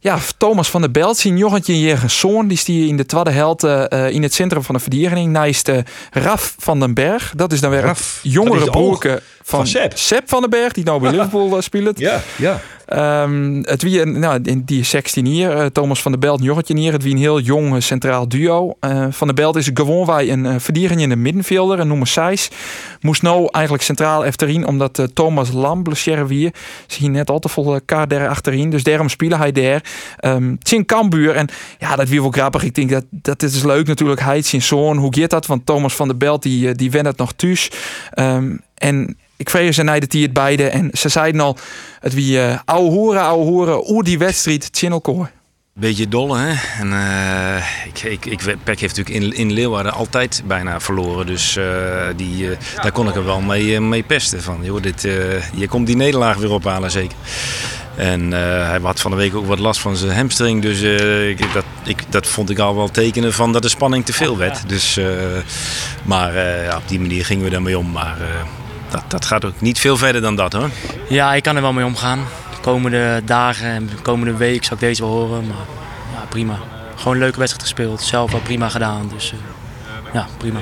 ja, 0.00 0.18
Thomas 0.36 0.70
van 0.70 0.80
der 0.80 0.90
Belt, 0.90 1.16
zijn 1.16 1.36
jochentje 1.36 1.96
zoon, 2.06 2.48
die 2.48 2.56
stie 2.56 2.88
in 2.88 2.96
de 2.96 3.06
tweede 3.06 3.30
helft 3.30 3.64
eh, 3.64 3.92
eh, 3.92 4.14
in 4.14 4.22
het 4.22 4.34
centrum 4.34 4.62
van 4.62 4.74
de 4.74 4.80
verdediging. 4.80 5.32
Naast 5.32 5.68
eh, 5.68 5.78
Raf 6.10 6.54
van 6.58 6.80
den 6.80 6.94
Berg. 6.94 7.32
Dat 7.36 7.52
is 7.52 7.60
dan 7.60 7.70
weer 7.70 7.80
Raf, 7.80 8.20
een 8.24 8.30
jongere 8.30 8.70
broerke 8.70 9.22
van 9.42 9.66
van, 9.66 9.88
Sepp. 9.94 10.28
van 10.28 10.40
den 10.40 10.50
Berg, 10.50 10.72
die 10.72 10.84
nou 10.84 11.00
bij 11.00 11.10
Liverpool 11.16 11.62
speelt. 11.62 11.98
Ja, 11.98 12.22
ja. 12.36 12.60
Ehm, 12.88 13.62
het 13.62 13.82
wie, 13.82 14.04
nou, 14.04 14.40
die 14.64 14.80
is 14.80 14.90
16 14.90 15.26
hier. 15.26 15.50
eh, 15.50 15.66
Thomas 15.66 16.02
van 16.02 16.12
der 16.12 16.20
Belt, 16.20 16.42
jongetje 16.42 16.78
hier. 16.78 16.92
Het 16.92 17.02
wie 17.02 17.12
een 17.12 17.18
heel 17.18 17.40
jong 17.40 17.74
eh, 17.74 17.80
centraal 17.80 18.28
duo. 18.28 18.72
Eh, 18.80 19.06
van 19.10 19.26
der 19.26 19.36
Belt 19.36 19.56
is 19.56 19.70
gewoon 19.74 20.06
wij 20.06 20.32
een 20.32 20.44
uh, 20.44 20.54
verdediger 20.58 21.00
in 21.00 21.08
de 21.08 21.16
middenvelder. 21.16 21.78
Een 21.78 21.88
noemer 21.88 22.06
Seis. 22.06 22.50
Moest 23.00 23.22
nou 23.22 23.48
eigenlijk 23.50 23.84
centraal 23.84 24.24
achterin. 24.24 24.66
Omdat 24.66 25.08
Thomas 25.14 25.52
Lam 25.52 25.82
blessure 25.82 26.50
je 26.86 27.08
net 27.08 27.30
al 27.30 27.38
te 27.38 27.48
vol 27.48 27.80
kaart 27.84 28.10
daar 28.10 28.28
achterin. 28.28 28.70
Dus 28.70 28.82
daarom 28.82 29.08
spelen 29.08 29.38
hij 29.38 29.52
daar. 29.52 29.82
Um, 30.20 30.58
Kambuur. 30.86 31.34
En 31.34 31.48
ja, 31.78 31.96
dat 31.96 32.08
wie 32.08 32.20
wel 32.20 32.30
grappig. 32.30 32.62
Ik 32.62 32.74
denk 32.74 32.90
dat 32.90 33.04
dat 33.10 33.42
is 33.42 33.64
leuk 33.64 33.86
natuurlijk. 33.86 34.20
Hij 34.20 34.42
zijn 34.42 34.62
zoon. 34.62 34.96
Hoe 34.96 35.16
gaat 35.16 35.30
dat? 35.30 35.46
Want 35.46 35.66
Thomas 35.66 35.94
van 35.94 36.08
der 36.08 36.16
Belt 36.16 36.42
die, 36.42 36.74
die 36.74 36.90
went 36.90 37.06
het 37.06 37.16
nog 37.16 37.32
thuis. 37.32 37.70
Ehm, 38.10 38.56
en 38.74 39.16
ik 39.38 39.50
vrees 39.50 39.74
ze 39.74 39.82
naar 39.82 40.00
de 40.00 40.06
die 40.06 40.22
het 40.22 40.32
beide. 40.32 40.68
En 40.68 40.90
ze 40.92 41.08
zeiden 41.08 41.40
al, 41.40 41.56
het 42.00 42.14
wie 42.14 42.38
uh, 42.38 42.58
ouwe 42.64 42.90
hoeren, 42.90 43.22
ouwe 43.22 43.44
hoeren, 43.44 43.90
oer 43.90 44.04
die 44.04 44.18
wedstrijd, 44.18 44.68
Channelcore. 44.72 45.28
Beetje 45.74 46.08
dolle, 46.08 46.38
hè? 46.38 46.54
En 46.80 46.88
uh, 46.88 47.56
ik, 47.86 48.02
ik, 48.02 48.26
ik, 48.26 48.56
Peck 48.64 48.80
heeft 48.80 48.96
natuurlijk 48.96 49.24
in, 49.24 49.32
in 49.32 49.52
Leeuwarden 49.52 49.92
altijd 49.92 50.42
bijna 50.46 50.80
verloren. 50.80 51.26
Dus 51.26 51.56
uh, 51.56 51.64
die, 52.16 52.44
uh, 52.44 52.56
daar 52.82 52.92
kon 52.92 53.08
ik 53.08 53.14
er 53.14 53.24
wel 53.24 53.40
mee, 53.40 53.80
mee 53.80 54.02
pesten. 54.02 54.42
Van, 54.42 54.58
joh, 54.62 54.82
dit, 54.82 55.02
je 55.54 55.68
komt 55.68 55.86
die 55.86 55.96
nederlaag 55.96 56.36
weer 56.36 56.52
ophalen, 56.52 56.90
zeker. 56.90 57.16
En 57.96 58.30
hij 58.32 58.78
had 58.82 59.00
van 59.00 59.10
de 59.10 59.16
week 59.16 59.34
ook 59.34 59.46
wat 59.46 59.58
last 59.58 59.80
van 59.80 59.96
zijn 59.96 60.16
hamstring. 60.16 60.62
Dus 60.62 60.80
ik, 61.28 61.52
dat, 61.52 61.64
ik, 61.84 62.02
dat 62.08 62.26
vond 62.26 62.50
ik 62.50 62.58
al 62.58 62.76
wel 62.76 62.88
tekenen 62.88 63.32
van 63.32 63.52
dat 63.52 63.62
de 63.62 63.68
spanning 63.68 64.04
te 64.04 64.12
veel 64.12 64.36
werd. 64.36 64.68
Dus, 64.68 65.00
maar 66.04 66.34
ja, 66.64 66.76
op 66.76 66.88
die 66.88 67.00
manier 67.00 67.24
gingen 67.24 67.44
we 67.44 67.50
daarmee 67.50 67.78
om. 67.78 67.90
Maar 67.90 68.16
dat, 68.90 69.02
dat 69.08 69.24
gaat 69.24 69.44
ook 69.44 69.60
niet 69.60 69.78
veel 69.78 69.96
verder 69.96 70.20
dan 70.20 70.36
dat 70.36 70.52
hoor. 70.52 70.70
Ja, 71.08 71.34
ik 71.34 71.42
kan 71.42 71.56
er 71.56 71.62
wel 71.62 71.72
mee 71.72 71.84
omgaan. 71.84 72.18
De 72.50 72.60
komende 72.60 73.22
dagen 73.24 73.66
en 73.66 73.86
de 73.86 74.02
komende 74.02 74.36
week 74.36 74.64
zou 74.64 74.74
ik 74.74 74.80
deze 74.80 75.02
wel 75.02 75.10
horen. 75.10 75.46
Maar 75.46 75.66
ja, 76.14 76.26
prima. 76.28 76.58
Gewoon 76.96 77.12
een 77.14 77.20
leuke 77.22 77.38
wedstrijd 77.38 77.68
gespeeld. 77.68 78.02
Zelf 78.02 78.30
wel 78.30 78.40
prima 78.40 78.68
gedaan. 78.68 79.10
Dus 79.14 79.32
uh, 79.32 79.38
ja, 80.12 80.26
prima. 80.38 80.60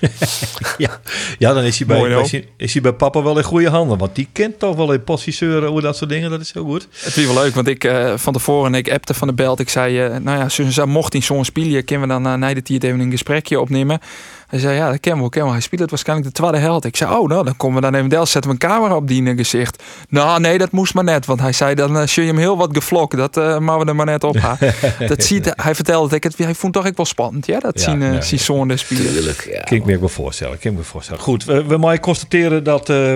ja. 0.78 1.00
ja, 1.38 1.52
dan 1.52 1.62
is 1.62 1.78
hij, 1.78 1.86
bij, 1.86 1.96
Mooi, 1.96 2.14
bij, 2.14 2.48
is 2.56 2.72
hij 2.72 2.82
bij 2.82 2.92
papa 2.92 3.22
wel 3.22 3.38
in 3.38 3.44
goede 3.44 3.68
handen. 3.68 3.98
Want 3.98 4.14
die 4.14 4.28
kent 4.32 4.58
toch 4.58 4.76
wel 4.76 4.92
in 4.92 5.04
positiezeuren 5.04 5.68
hoe 5.68 5.80
dat 5.80 5.96
soort 5.96 6.10
dingen. 6.10 6.30
Dat 6.30 6.40
is 6.40 6.52
heel 6.52 6.64
goed. 6.64 6.88
Het 6.90 7.16
is 7.16 7.26
wel 7.26 7.34
leuk, 7.34 7.54
want 7.54 7.68
ik 7.68 7.84
uh, 7.84 8.12
van 8.16 8.32
tevoren, 8.32 8.74
ik 8.74 8.90
appte 8.90 9.14
van 9.14 9.28
de 9.28 9.34
belt. 9.34 9.60
Ik 9.60 9.68
zei, 9.68 10.06
uh, 10.06 10.16
nou 10.16 10.48
ja, 10.70 10.84
mocht 10.84 11.14
in 11.14 11.22
zo'n 11.22 11.44
spelen, 11.44 11.84
kunnen 11.84 12.08
we 12.08 12.14
dan 12.14 12.26
uh, 12.26 12.34
na 12.34 12.54
de 12.54 12.62
tijd 12.62 12.84
even 12.84 13.00
een 13.00 13.10
gesprekje 13.10 13.60
opnemen. 13.60 14.00
Hij 14.48 14.58
zei, 14.58 14.76
ja, 14.76 14.90
dat 14.90 15.00
kennen 15.00 15.24
we, 15.24 15.30
kennen 15.30 15.50
we. 15.50 15.56
Hij 15.56 15.66
speelt 15.66 15.80
het 15.80 15.90
waarschijnlijk 15.90 16.28
de 16.28 16.34
tweede 16.34 16.58
helft. 16.58 16.84
Ik 16.84 16.96
zei, 16.96 17.14
oh, 17.14 17.28
nou, 17.28 17.44
dan 17.44 17.56
komen 17.56 17.82
we 17.82 17.90
dan 17.90 17.94
even 17.94 18.26
zetten 18.28 18.50
we 18.50 18.50
een 18.50 18.70
camera 18.70 18.96
op 18.96 19.08
die 19.08 19.36
gezicht. 19.36 19.82
Nou, 20.08 20.40
nee, 20.40 20.58
dat 20.58 20.70
moest 20.70 20.94
maar 20.94 21.04
net. 21.04 21.26
Want 21.26 21.40
hij 21.40 21.52
zei, 21.52 21.74
dan 21.74 21.96
uh, 21.96 22.06
je 22.06 22.20
hem 22.20 22.36
heel 22.36 22.56
wat 22.56 22.68
geflokt. 22.72 23.16
Dat 23.16 23.36
uh, 23.36 23.58
maar 23.58 23.78
we 23.78 23.84
er 23.84 23.96
maar 23.96 24.06
net 24.06 24.24
op 24.24 24.36
gaan. 24.36 24.58
dat 25.08 25.24
ziet, 25.24 25.52
hij 25.56 25.74
vertelde 25.74 26.16
ik 26.16 26.22
het, 26.22 26.38
hij 26.38 26.54
vond 26.54 26.72
toch 26.72 26.86
echt 26.86 26.96
wel 26.96 27.06
spannend, 27.06 27.46
ja, 27.46 27.58
dat 27.58 27.80
ja, 27.80 27.90
zien, 27.90 28.00
uh, 28.00 28.12
ja, 28.12 28.20
zien 28.20 28.38
zo'n 28.38 28.72
spelen. 28.74 29.12
Tuurlijk, 29.12 29.48
ja. 29.52 29.60
Kan 29.60 29.76
ik 29.76 29.84
me 29.84 29.98
wel 29.98 30.08
voorstellen, 30.08 30.58
kan 30.58 30.70
ik 30.70 30.76
me 30.76 30.84
voorstellen. 30.84 31.22
Goed, 31.22 31.44
we, 31.44 31.64
we 31.64 31.76
mogen 31.76 32.00
constateren 32.00 32.64
dat 32.64 32.88
uh, 32.88 33.14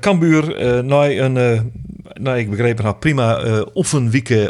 Cambuur 0.00 0.64
uh, 0.76 0.82
nou 0.82 1.18
een... 1.18 1.72
Nou, 2.12 2.38
ik 2.38 2.50
begreep 2.50 2.78
het 2.78 2.98
prima 2.98 3.44
uh, 3.44 3.60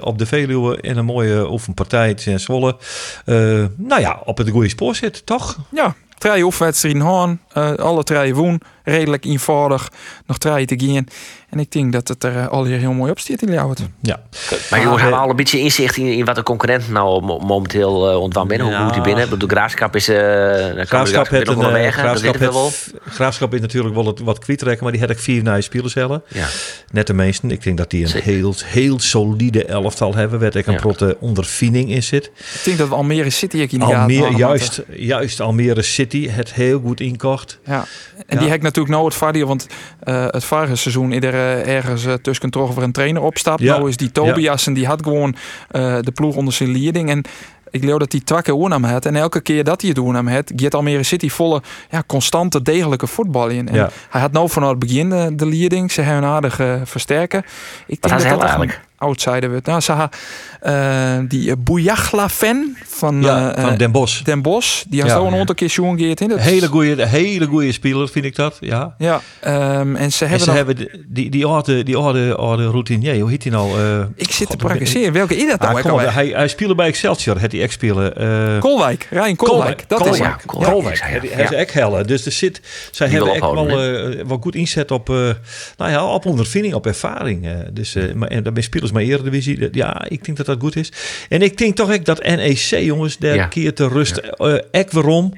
op 0.00 0.18
de 0.18 0.26
Veluwe 0.26 0.80
en 0.80 0.96
een 0.96 1.04
mooie 1.04 1.50
oefenpartij 1.50 2.16
in 2.24 2.40
Zwolle. 2.40 2.76
nou 3.76 4.00
ja, 4.00 4.20
op 4.24 4.38
het 4.38 4.50
goede 4.50 4.68
spoor 4.68 4.94
zit, 4.94 5.26
toch? 5.26 5.58
Ja, 5.70 5.94
drie 6.18 6.44
oefenwedstrijden 6.44 7.02
hoorn, 7.02 7.40
uh, 7.56 7.74
alle 7.74 8.02
drie 8.02 8.34
woon, 8.34 8.60
redelijk 8.84 9.24
eenvoudig, 9.24 9.92
nog 10.26 10.38
drie 10.38 10.66
te 10.66 10.76
gaan. 10.76 11.06
En 11.56 11.62
ik 11.62 11.72
denk 11.72 11.92
dat 11.92 12.08
het 12.08 12.24
er 12.24 12.36
uh, 12.36 12.48
al 12.48 12.64
hier 12.64 12.78
heel 12.78 12.92
mooi 12.92 13.10
op 13.10 13.18
staat 13.18 13.42
in 13.42 13.50
Ljouwert. 13.50 13.80
Ja. 14.02 14.20
Maar 14.70 14.82
jongens, 14.82 15.02
hebben 15.02 15.18
we 15.18 15.24
al 15.24 15.30
een 15.30 15.36
beetje 15.36 15.58
inzicht 15.58 15.96
in, 15.96 16.06
in 16.06 16.24
wat 16.24 16.34
de 16.34 16.42
concurrent 16.42 16.88
nou 16.88 17.22
momenteel 17.22 18.28
uh, 18.28 18.44
binnen? 18.46 18.66
Hoe 18.66 18.84
moet 18.84 18.92
die 18.92 19.02
binnen? 19.02 19.38
De 19.38 19.46
graafschap 19.46 19.96
is... 19.96 20.08
Uh, 20.08 20.16
graafschap 20.74 21.28
heeft 21.28 21.48
een... 21.48 21.92
Graafschap, 21.92 22.38
het 22.38 22.52
wel. 22.52 22.70
graafschap 23.04 23.54
is 23.54 23.60
natuurlijk 23.60 23.94
wel 23.94 24.06
het, 24.06 24.20
wat 24.20 24.38
kwijtrekken, 24.38 24.82
maar 24.82 24.92
die 24.92 25.00
had 25.00 25.10
ik 25.10 25.18
vier 25.18 25.42
naar 25.42 25.62
spelers 25.62 25.94
hebben. 25.94 26.22
Ja. 26.28 26.46
Net 26.92 27.06
de 27.06 27.14
meesten. 27.14 27.50
Ik 27.50 27.62
denk 27.62 27.76
dat 27.76 27.90
die 27.90 28.04
een 28.04 28.22
heel, 28.22 28.54
heel 28.64 29.00
solide 29.00 29.64
elftal 29.64 30.14
hebben. 30.14 30.40
Waar 30.40 30.56
ik 30.56 30.66
een 30.66 30.72
ja. 30.72 30.78
protte 30.78 31.16
ondervinding 31.20 31.90
in 31.90 32.02
zit. 32.02 32.24
Ik 32.24 32.60
denk 32.64 32.78
dat 32.78 32.88
we 32.88 32.94
Almere 32.94 33.30
City 33.30 33.56
hier 33.56 33.72
in 33.72 33.78
de 33.78 33.84
Almere, 33.84 34.36
juist, 34.36 34.82
juist 34.96 35.40
Almere 35.40 35.82
City 35.82 36.28
het 36.28 36.54
heel 36.54 36.80
goed 36.80 37.00
inkocht. 37.00 37.58
Ja. 37.64 37.84
En 38.26 38.38
die 38.38 38.46
heb 38.46 38.56
ik 38.56 38.62
natuurlijk 38.62 38.94
nou 38.94 39.06
het 39.06 39.14
vaardier, 39.14 39.46
want 39.46 39.66
uh, 40.04 40.24
het 40.26 40.44
vorige 40.44 40.76
seizoen 40.76 41.12
ieder 41.12 41.34
uh, 41.34 41.45
ergens 41.52 42.04
uh, 42.04 42.12
tussen 42.12 42.50
toch 42.50 42.74
voor 42.74 42.82
een 42.82 42.92
trainer 42.92 43.22
opstapt. 43.22 43.60
Ja. 43.60 43.76
Nou 43.76 43.88
is 43.88 43.96
die 43.96 44.12
Tobias 44.12 44.60
ja. 44.60 44.66
en 44.66 44.74
die 44.74 44.86
had 44.86 45.02
gewoon 45.02 45.34
uh, 45.72 45.96
de 46.00 46.12
ploeg 46.12 46.36
onder 46.36 46.52
zijn 46.52 46.72
leiding. 46.72 47.10
En 47.10 47.24
ik 47.70 47.80
geloof 47.80 47.98
dat 47.98 48.12
hij 48.12 48.20
twee 48.20 48.42
keer 48.42 48.54
had. 48.84 49.06
En 49.06 49.16
elke 49.16 49.40
keer 49.40 49.64
dat 49.64 49.80
hij 49.80 49.90
het 49.90 49.98
oornam 49.98 50.28
had, 50.28 50.52
gaat 50.56 50.74
Almere 50.74 51.02
City 51.02 51.28
volle, 51.28 51.62
ja, 51.90 52.02
constante, 52.06 52.62
degelijke 52.62 53.06
voetbal 53.06 53.48
in. 53.48 53.68
En 53.68 53.74
ja. 53.74 53.90
hij 54.10 54.20
had 54.20 54.32
nou 54.32 54.48
vanaf 54.48 54.70
het 54.70 54.78
begin 54.78 55.10
de, 55.10 55.32
de 55.34 55.46
leiding. 55.46 55.92
Ze 55.92 56.00
hebben 56.00 56.30
aardig 56.30 56.60
uh, 56.60 56.74
versterken. 56.84 57.44
Ik 57.86 58.02
denk 58.02 58.20
dat 58.20 58.28
dat 58.28 58.40
eigenlijk? 58.40 58.80
Outsider 58.98 59.50
wordt. 59.50 59.66
Nou, 59.66 59.80
ze 59.80 60.08
uh, 60.66 61.28
die 61.28 61.48
uh, 61.48 61.54
Bouyagla 61.58 62.28
fan 62.28 62.76
van, 62.86 63.22
ja, 63.22 63.58
uh, 63.58 63.64
van 63.64 63.76
Den 63.76 63.92
Bosch. 63.92 64.22
Den 64.22 64.42
Bosch. 64.42 64.82
Die 64.88 65.00
had 65.00 65.10
ja, 65.10 65.16
zo 65.16 65.26
een 65.26 65.34
aantal 65.34 65.54
keer 65.54 65.68
jongen 65.68 65.98
geëerd 65.98 66.20
in. 66.20 66.38
Hele 66.38 66.66
goede, 66.66 67.06
hele 67.06 67.46
goede 67.46 67.72
speler 67.72 68.08
vind 68.08 68.24
ik 68.24 68.36
dat. 68.36 68.56
Ja. 68.60 68.94
Ja. 68.98 69.20
Um, 69.78 69.96
en 69.96 70.12
ze 70.12 70.24
en 70.24 70.30
hebben, 70.30 70.46
ze 70.46 70.46
nog... 70.46 70.54
hebben 70.54 71.04
die 71.08 71.30
die 71.30 71.46
oude 71.46 71.82
die 71.82 71.96
oude 71.96 72.34
oude 72.34 72.66
routinier. 72.66 73.20
Hoe 73.20 73.30
heet 73.30 73.42
hij 73.42 73.52
nou? 73.52 73.80
Uh, 73.80 74.04
ik 74.14 74.30
zit 74.30 74.50
te 74.50 74.56
praktiseren. 74.56 75.12
Welke 75.12 75.36
is 75.36 75.46
dat 75.46 75.60
nou? 75.60 75.76
Ah, 75.76 75.90
kom, 75.90 75.98
hij, 75.98 76.26
hij 76.26 76.48
speelde 76.48 76.74
bij 76.74 76.86
Excelsior. 76.86 77.40
Het 77.40 77.52
hij 77.52 77.62
echt 77.62 77.72
spelen. 77.72 78.22
Uh, 78.22 78.60
Kolwijk. 78.60 79.06
Rijn 79.10 79.36
Kolwijk. 79.36 79.84
Dat 79.88 79.98
Kolwijk. 79.98 80.22
is 80.22 80.28
ja, 80.28 80.38
Kolwijk. 80.46 80.72
Kolwijk. 80.72 81.00
Hij 81.02 81.44
is 81.44 81.50
echt 81.50 81.72
helle. 81.72 82.04
Dus 82.04 82.26
er 82.26 82.32
zit. 82.32 82.60
Zij 82.90 83.08
die 83.08 83.16
hebben 83.16 83.34
echt 83.34 83.50
wel, 83.50 83.68
uh, 83.68 84.24
wel 84.26 84.38
goed 84.40 84.54
inzet 84.54 84.90
op. 84.90 85.08
Uh, 85.08 85.16
nou 85.76 85.90
ja, 85.90 86.06
op 86.06 86.26
ondervinding, 86.26 86.74
op 86.74 86.86
ervaring. 86.86 87.48
dus 87.72 87.96
uh, 87.96 88.12
maar, 88.12 88.28
en 88.28 88.42
daarbij 88.42 88.62
spelers 88.86 89.08
maar 89.08 89.18
Eredivisie. 89.18 89.68
Ja, 89.72 90.08
ik 90.08 90.24
denk 90.24 90.36
dat 90.36 90.46
dat 90.46 90.60
goed 90.60 90.76
is. 90.76 90.92
En 91.28 91.42
ik 91.42 91.58
denk 91.58 91.76
toch 91.76 91.90
echt 91.90 92.04
dat 92.04 92.22
NEC, 92.22 92.58
jongens, 92.58 93.18
daar 93.18 93.34
ja. 93.34 93.46
keert 93.46 93.76
de 93.76 93.88
rust 93.88 94.20
ja. 94.38 94.60
ek 94.70 94.90
waarom. 94.90 95.32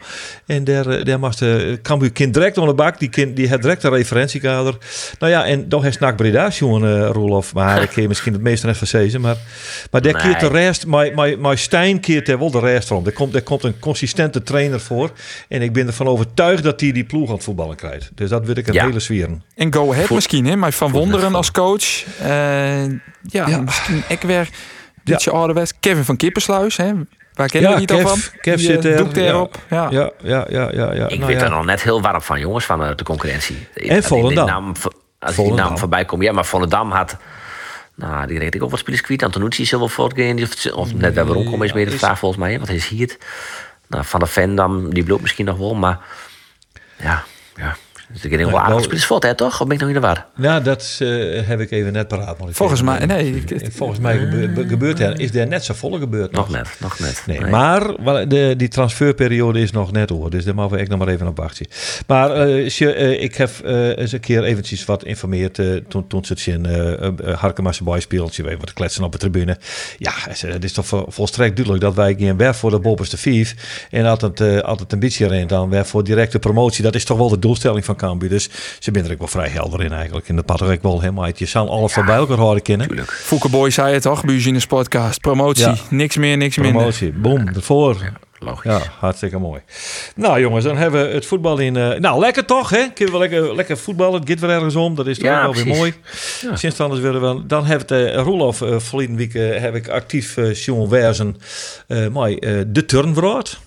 En 0.47 0.65
daar, 0.65 1.05
daar 1.05 1.19
mag 1.19 1.35
de 1.35 1.79
Cambuur 1.83 2.13
kind 2.13 2.35
direct 2.35 2.59
onder 2.59 2.77
de 2.77 2.83
bak. 2.83 2.99
Die, 2.99 3.09
kind, 3.09 3.37
die 3.37 3.49
heeft 3.49 3.63
direct 3.63 3.83
een 3.83 3.91
referentiekader. 3.91 4.77
Nou 5.19 5.33
ja, 5.33 5.45
en 5.45 5.69
dan 5.69 5.83
heeft 5.83 6.01
Nak 6.01 6.17
Breda, 6.17 6.49
jongen, 6.49 6.99
uh, 6.99 7.11
Roelof. 7.13 7.55
Maar 7.55 7.83
ik 7.83 7.89
keer 7.95 8.09
misschien 8.09 8.33
het 8.33 8.43
meeste 8.43 8.67
net 8.67 8.77
van. 8.77 9.21
Maar, 9.21 9.37
maar 9.91 10.03
daar 10.03 10.13
nee. 10.13 10.23
keert 10.23 10.41
de 10.41 10.49
rest, 10.49 10.87
maar, 10.87 11.15
maar, 11.15 11.39
maar 11.39 11.59
Stijn 11.59 12.01
keert 12.01 12.29
er 12.29 12.39
wel 12.39 12.51
de 12.51 12.61
rest 12.61 12.91
om. 12.91 13.07
Er 13.07 13.13
komt, 13.13 13.35
er 13.35 13.43
komt 13.43 13.65
een 13.65 13.79
consistente 13.79 14.43
trainer 14.43 14.81
voor. 14.81 15.11
En 15.49 15.63
ik 15.63 15.73
ben 15.73 15.87
ervan 15.87 16.07
overtuigd 16.07 16.63
dat 16.63 16.81
hij 16.81 16.93
die 16.93 17.05
ploeg 17.05 17.29
aan 17.29 17.35
het 17.35 17.45
voetballen 17.45 17.77
krijgt. 17.77 18.11
Dus 18.15 18.31
dat 18.31 18.47
wil 18.47 18.57
ik 18.57 18.67
een 18.67 18.75
ja. 18.75 18.85
hele 18.85 19.01
sferen. 19.01 19.43
En 19.55 19.75
Go 19.75 19.93
Ahead 19.93 20.11
misschien, 20.11 20.47
hè? 20.47 20.57
Maar 20.57 20.73
Van 20.73 20.91
Wonderen 20.91 21.35
als 21.35 21.51
coach. 21.51 22.05
Uh, 22.23 22.85
ja, 23.23 23.38
ja, 23.47 23.61
misschien 23.61 24.03
ik 24.09 24.21
weer 24.23 24.49
beetje 25.05 25.31
ja. 25.31 25.37
ouderwets. 25.37 25.73
Kevin 25.81 26.05
van 26.05 26.17
Kippersluis, 26.17 26.77
hè? 26.77 26.93
Waar 27.35 27.49
kennen 27.49 27.73
we 27.73 27.79
niet 27.79 27.91
al 27.93 27.97
Kev, 27.99 28.09
van? 28.09 28.21
Kev 28.41 28.57
Die, 28.57 28.67
zit 28.67 28.85
eh, 28.85 28.91
er. 28.93 28.97
doek 28.99 29.17
erop. 29.17 29.59
Ja. 29.71 29.89
Ja, 29.91 30.11
ja, 30.23 30.47
ja, 30.51 30.69
ja. 30.73 30.93
ja. 30.95 31.09
Ik 31.09 31.19
Nou 31.19 31.31
weet 31.31 31.41
ja. 31.41 31.45
er 31.45 31.51
nog 31.51 31.65
net 31.65 31.83
heel 31.83 32.01
warm 32.03 32.23
van, 32.23 32.41
jongens, 32.41 32.65
van 32.65 32.85
eh, 32.85 32.97
de 32.97 33.05
concurrentie. 33.05 33.69
En 33.75 33.89
Als 33.89 33.99
ik 33.99 34.05
Volendam. 34.05 34.45
die 34.45 34.55
naam- 34.55 34.67
Als 34.75 34.85
die 35.19 35.35
Volendam. 35.35 35.67
naam 35.67 35.79
voorbij 35.79 36.05
komt. 36.05 36.23
Ja, 36.23 36.33
maar 36.33 36.45
Volendam 36.45 36.91
had... 36.91 37.17
Nou, 37.95 38.27
die 38.27 38.39
reed 38.39 38.55
ik 38.55 38.63
ook 38.63 38.71
wat 38.71 38.79
spelers 38.79 39.01
kwijt. 39.03 39.23
Antonucci 39.23 39.63
is 39.63 39.71
wel 39.71 39.89
voortgaan. 39.89 40.43
Of, 40.43 40.67
of 40.73 40.95
net 40.95 41.15
weer 41.15 41.25
waarom 41.25 41.45
komen 41.45 41.67
is 41.67 41.73
meer 41.73 41.91
de 41.91 41.99
vraag 41.99 42.19
volgens 42.19 42.41
mij. 42.41 42.61
hij 42.65 42.75
is 42.75 42.89
hier. 42.89 43.17
Nou, 43.89 44.05
van 44.05 44.21
de 44.21 44.27
Vendam, 44.27 44.95
die 44.95 45.03
bloot 45.05 45.21
misschien 45.21 45.45
nog 45.45 45.59
wel. 45.59 45.75
Maar 45.75 45.99
ja, 46.97 47.25
ja. 47.57 47.77
Dus 48.13 48.25
ik 48.25 48.31
denk 48.31 48.43
wel 48.43 48.51
Nee, 48.51 48.59
aardig 48.59 49.23
hè, 49.23 49.35
toch? 49.35 49.61
Of 49.61 49.67
ben 49.67 49.75
ik 49.77 49.81
nog 49.81 49.89
in 49.89 49.95
de 49.95 50.01
war? 50.01 50.27
Ja, 50.37 50.61
dat 50.61 50.97
eh, 50.99 51.09
heb 51.47 51.61
ik 51.61 51.71
even 51.71 51.93
net 51.93 52.09
paraat. 52.09 52.39
moet 52.39 52.49
ik 52.49 52.55
Volgens 52.57 52.83
mij- 52.83 53.07
nee, 53.07 53.35
ik- 53.37 53.71
Volgens 53.73 53.99
mij 53.99 54.19
gebe- 54.19 54.69
gebeurt 54.69 55.01
er, 55.01 55.21
is 55.21 55.35
er 55.35 55.47
net 55.47 55.65
zo 55.65 55.75
volle 55.75 55.99
gebeurd 55.99 56.33
Nog 56.33 56.49
net, 56.51 56.69
nog 56.81 56.99
net. 56.99 57.23
Nee, 57.27 57.41
maar 57.41 58.03
wel, 58.05 58.29
de, 58.29 58.55
die 58.57 58.69
transferperiode 58.69 59.61
is 59.61 59.71
nog 59.71 59.93
net 59.93 60.13
over. 60.13 60.31
Dus 60.31 60.45
daar 60.45 60.55
mogen 60.55 60.73
we 60.73 60.79
echt 60.79 60.89
nog 60.91 60.99
maar 60.99 61.09
even 61.09 61.27
op 61.27 61.37
wachten. 61.37 61.67
Maar 62.07 62.31
eh, 62.31 62.69
je, 62.69 62.93
eh, 62.95 63.23
ik 63.23 63.35
heb 63.35 63.51
eh, 63.65 63.99
eens 63.99 64.13
een 64.13 64.21
keer 64.21 64.45
eventjes 64.45 64.85
wat 64.85 65.05
informeerd. 65.05 65.59
eh, 65.59 65.67
toen, 65.89 66.07
toen 66.07 66.25
ze 66.25 66.33
het 66.33 66.47
in 66.47 66.67
uh, 66.67 67.35
Harkemasse 67.39 67.85
Boy 67.85 68.01
speelt. 68.01 68.37
Je 68.37 68.43
weet 68.43 68.59
wat 68.61 68.73
kletsen 68.73 69.05
op 69.05 69.13
de 69.13 69.19
tribune. 69.19 69.59
Ja, 69.99 70.13
het 70.15 70.33
is- 70.45 70.65
is 70.65 70.73
toch 70.73 70.87
vol- 70.87 71.07
volstrekt 71.09 71.55
duidelijk 71.55 71.85
dat 71.85 71.95
wij 71.95 72.15
geen 72.19 72.37
weg 72.37 72.57
voor 72.57 72.71
de 72.71 72.79
bovenste 72.79 73.17
vijf. 73.17 73.87
En 73.91 74.05
altijd, 74.07 74.41
eh, 74.41 74.59
altijd 74.59 74.93
een 74.93 74.99
beetje 74.99 75.25
erin 75.25 75.47
dan 75.47 75.71
weg 75.71 75.87
voor 75.87 76.05
directe 76.05 76.39
promotie. 76.39 76.83
Dat 76.85 76.95
is 76.95 77.05
toch 77.05 77.19
wel 77.19 77.29
de 77.29 77.39
doelstelling 77.39 77.85
van 77.85 77.97
Cambuur. 77.99 78.29
Dus 78.29 78.43
ze 78.79 78.91
zijn 78.93 79.05
er 79.05 79.13
ook 79.13 79.19
wel 79.19 79.29
vrij 79.29 79.49
helder 79.49 79.83
in 79.83 79.93
eigenlijk. 79.93 80.29
En 80.29 80.37
dat 80.37 80.45
pad 80.47 80.63
ook 80.63 80.83
wel 80.83 81.01
helemaal 81.01 81.25
uit. 81.25 81.39
Je 81.39 81.47
zal 81.47 81.71
alles 81.71 81.93
van 81.93 82.05
bij 82.07 82.17
elkaar 82.17 82.37
horen 82.39 82.63
kennen. 82.63 82.87
Tuurlijk. 82.89 83.11
Fouke 83.11 83.49
Boy 83.49 83.71
zei 83.71 83.93
het 83.93 84.03
toch, 84.03 84.23
in 84.25 84.55
de 84.55 84.67
podcast. 84.67 85.21
Promotie, 85.21 85.65
Ja. 85.67 85.77
niks 85.91 86.17
meer, 86.17 86.37
niks 86.37 86.57
minder. 86.57 86.75
Promotie, 86.77 87.13
boom, 87.13 87.49
ervoor. 87.49 88.13
Logisch. 88.41 88.71
Ja, 88.73 88.81
hartstikke 88.99 89.39
mooi. 89.39 89.61
Nou 90.15 90.41
jongens, 90.41 90.65
dan 90.65 90.77
hebben 90.77 91.09
we 91.09 91.15
het 91.15 91.27
voetbal 91.27 91.59
in... 91.59 91.77
eh, 91.77 91.99
nou, 91.99 92.21
lekker 92.21 92.45
toch, 92.45 92.71
hè? 92.71 92.89
Kunnen 92.95 93.15
we 93.15 93.21
lekker, 93.21 93.55
lekker 93.55 93.77
voetballen. 93.79 94.21
Het 94.21 94.29
gaat 94.29 94.41
weer 94.41 94.51
ergens 94.51 94.75
om. 94.75 94.95
Dat 94.95 95.07
is 95.07 95.19
toch 95.19 95.27
Ja, 95.27 95.43
wel 95.43 95.55
weer 95.55 95.67
mooi. 95.67 95.95
Sinds 96.55 96.77
dan 96.77 96.93
is 96.93 96.99
weer 96.99 97.21
wel... 97.21 97.47
Dan 97.47 97.65
heeft 97.65 97.93
uh, 97.93 98.15
Roelof 98.15 98.61
uh, 98.61 98.79
verleden 98.79 99.17
week 99.17 99.33
heb 99.61 99.75
ik 99.75 99.89
actief 99.89 100.37
uh, 100.37 100.55
Sjoen 100.55 100.89
Werzen 100.89 101.37
mooi 102.13 102.39
de 102.67 102.85
turnvraat. 102.87 103.59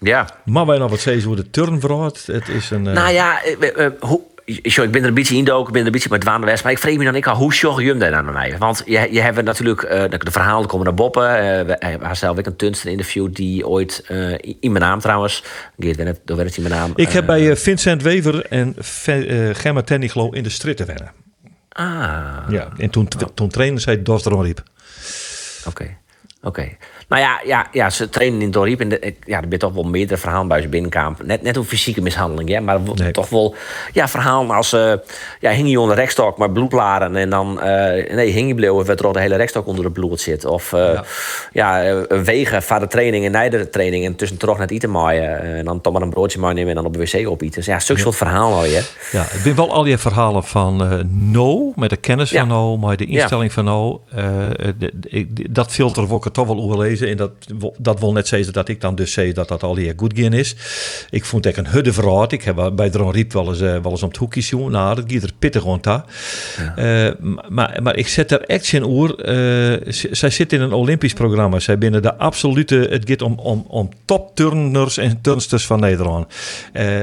Ja. 0.00 0.28
Maar 0.44 0.66
wij 0.66 0.78
nog 0.78 0.90
wat 0.90 1.00
zeggen 1.00 1.30
over 1.30 1.44
de 1.44 1.50
turnvraat. 1.50 2.22
Het 2.26 2.48
is 2.48 2.70
een... 2.70 2.86
eh, 2.86 2.94
Nou 2.94 3.12
ja, 3.12 3.42
eh, 3.42 3.84
eh, 3.86 3.92
hoe... 4.00 4.20
Sorry, 4.62 4.86
ik 4.86 4.92
ben 4.92 5.02
er 5.02 5.08
een 5.08 5.14
beetje 5.14 5.36
indoken, 5.36 5.66
ik 5.66 5.72
ben 5.72 5.80
er 5.80 5.86
een 5.86 5.92
beetje 5.92 6.08
met 6.10 6.24
Waan 6.24 6.44
West. 6.44 6.62
Maar 6.62 6.72
ik 6.72 6.78
vrees 6.78 6.96
me 6.96 7.04
dan 7.04 7.14
ik 7.14 7.26
al, 7.26 7.36
hoe 7.36 7.54
zorg 7.54 7.80
je 7.80 7.88
hem 7.88 7.98
daar 7.98 8.10
dan 8.10 8.32
mee? 8.32 8.56
Want 8.58 8.82
je, 8.86 9.08
je 9.10 9.20
hebt 9.20 9.42
natuurlijk, 9.42 9.82
uh, 9.82 9.90
de 9.90 10.30
verhalen 10.30 10.68
komen 10.68 10.86
naar 10.86 10.94
boppen. 10.94 11.22
Uh, 11.22 11.38
we 11.38 11.76
hebben 11.78 12.16
zelf 12.16 12.38
ook 12.38 12.46
een 12.46 12.56
Tunster 12.56 12.90
interview 12.90 13.28
die 13.34 13.66
ooit, 13.66 14.04
uh, 14.10 14.32
in 14.60 14.72
mijn 14.72 14.84
naam 14.84 15.00
trouwens, 15.00 15.44
Geert 15.78 15.96
Wennet, 15.96 16.20
door 16.24 16.36
werd 16.36 16.48
het 16.48 16.56
in 16.58 16.62
mijn 16.68 16.74
naam. 16.80 16.92
ik 16.94 17.08
heb 17.08 17.26
bij 17.26 17.56
Vincent 17.56 18.02
Wever 18.02 18.46
en 18.46 18.74
Gemma 19.52 19.82
Tenniglo 19.82 20.30
in 20.30 20.42
de 20.42 20.50
stritten 20.50 20.86
wennen. 20.86 21.12
Ah. 21.68 22.36
Ja, 22.48 22.68
en 22.78 22.90
toen, 22.90 23.08
Oh. 23.22 23.28
toen 23.34 23.48
trainen 23.48 23.80
zij 23.80 24.02
Dos 24.02 24.24
erom 24.24 24.42
riep. 24.42 24.62
Oké. 25.66 25.68
Okay. 25.68 25.96
Oké. 26.42 26.46
Okay. 26.48 26.76
Nou 27.08 27.22
ja, 27.22 27.40
ja, 27.44 27.66
ja, 27.72 27.90
ze 27.90 28.08
trainen 28.08 28.40
in 28.40 28.50
Dorriep. 28.50 28.80
En 28.80 28.88
de, 28.88 29.14
ja, 29.24 29.40
er 29.40 29.48
bent 29.48 29.60
toch 29.60 29.72
wel 29.72 29.82
meerdere 29.82 30.20
verhalen 30.20 30.48
bij 30.48 30.60
ze 30.60 30.68
binnenkamp. 30.68 31.22
Net, 31.22 31.42
net 31.42 31.56
een 31.56 31.64
fysieke 31.64 32.00
mishandeling, 32.00 32.48
ja, 32.48 32.60
maar 32.60 32.80
nee. 32.94 33.10
toch 33.10 33.28
wel 33.28 33.54
ja, 33.92 34.08
verhalen 34.08 34.50
als... 34.50 34.72
Uh, 34.72 34.92
ja, 35.40 35.50
hing 35.50 35.70
je 35.70 35.80
onder 35.80 35.96
de 35.96 36.02
rekstok, 36.02 36.38
maar 36.38 36.50
bloedlaren. 36.50 37.16
En 37.16 37.30
dan, 37.30 37.58
uh, 37.58 37.64
nee, 38.14 38.30
hing 38.30 38.48
je 38.48 38.54
bleef, 38.54 38.86
werd 38.86 39.00
er 39.00 39.06
al 39.06 39.12
de 39.12 39.20
hele 39.20 39.36
rekstok 39.36 39.66
onder 39.66 39.84
het 39.84 39.92
bloed 39.92 40.20
zit. 40.20 40.44
Of 40.44 40.72
uh, 40.72 41.00
ja, 41.52 41.78
ja 41.78 42.06
wegen, 42.08 42.62
van 42.62 42.80
de 42.80 42.86
training 42.86 43.34
en 43.34 43.50
de 43.50 43.68
training. 43.68 44.04
En 44.04 44.16
tussen 44.16 44.36
toch 44.36 44.58
net 44.58 44.70
eten 44.70 44.90
maaien. 44.90 45.40
En 45.40 45.64
dan 45.64 45.80
toch 45.80 45.92
maar 45.92 46.02
een 46.02 46.10
broodje 46.10 46.38
meenemen 46.38 46.68
en 46.68 46.74
dan 46.74 46.84
op 46.84 46.92
de 46.92 46.98
wc 46.98 47.28
opeten. 47.28 47.54
Dus 47.54 47.66
ja, 47.66 47.72
ja. 47.72 47.96
soort 47.96 48.16
verhalen 48.16 48.56
al 48.56 48.64
je. 48.64 48.84
Ja, 49.12 49.22
ik 49.22 49.40
ben 49.44 49.54
wel 49.54 49.72
al 49.72 49.82
die 49.82 49.98
verhalen 49.98 50.44
van 50.44 51.06
No, 51.10 51.72
met 51.76 51.90
de 51.90 51.96
kennis 51.96 52.30
van 52.30 52.48
No, 52.48 52.76
maar 52.76 52.96
de 52.96 53.06
instelling 53.06 53.52
van 53.52 53.64
No. 53.64 54.02
De, 54.78 54.92
de, 54.94 55.26
dat 55.50 55.72
filter 55.72 56.06
word 56.06 56.24
ik 56.24 56.32
toch 56.32 56.46
wel 56.46 56.58
overlezen. 56.58 56.97
En 57.00 57.16
dat, 57.16 57.30
dat 57.78 58.00
wil 58.00 58.12
net 58.12 58.28
zeggen 58.28 58.52
dat 58.52 58.68
ik 58.68 58.80
dan 58.80 58.94
dus 58.94 59.12
zeg 59.12 59.32
dat 59.32 59.48
dat 59.48 59.62
al 59.62 59.76
hier 59.76 59.92
goed 59.96 60.18
is. 60.18 60.56
Ik 61.10 61.24
vond 61.24 61.44
het 61.44 61.56
een 61.56 61.66
hudde 61.66 61.92
verraad. 61.92 62.32
Ik 62.32 62.42
heb 62.42 62.72
bij 62.74 62.90
Dron 62.90 63.12
Riep 63.12 63.32
wel 63.32 63.48
eens, 63.48 63.60
uh, 63.60 63.82
wel 63.82 63.90
eens 63.90 64.02
om 64.02 64.08
het 64.08 64.16
hoekje 64.16 64.40
zien. 64.40 64.70
Nou, 64.70 64.94
dat 64.94 65.12
gaat 65.12 65.22
er 65.22 65.32
pittig 65.38 65.62
rond 65.62 65.84
daar. 65.84 66.04
Ja. 66.76 67.06
Uh, 67.06 67.12
maar, 67.48 67.78
maar 67.82 67.96
ik 67.96 68.08
zet 68.08 68.30
er 68.30 68.40
echt 68.40 68.72
in 68.72 68.84
oer. 68.84 69.28
Uh, 69.28 69.92
zij 70.10 70.30
zit 70.30 70.52
in 70.52 70.60
een 70.60 70.72
Olympisch 70.72 71.12
programma. 71.12 71.58
Zij 71.58 71.78
binnen 71.78 72.02
de 72.02 72.14
absolute. 72.14 72.86
Het 72.90 73.08
gaat 73.08 73.22
om, 73.22 73.38
om, 73.38 73.64
om 73.68 73.88
topturners 74.04 74.96
en 74.96 75.20
turnsters 75.20 75.66
van 75.66 75.80
Nederland. 75.80 76.34
Uh, 76.72 77.00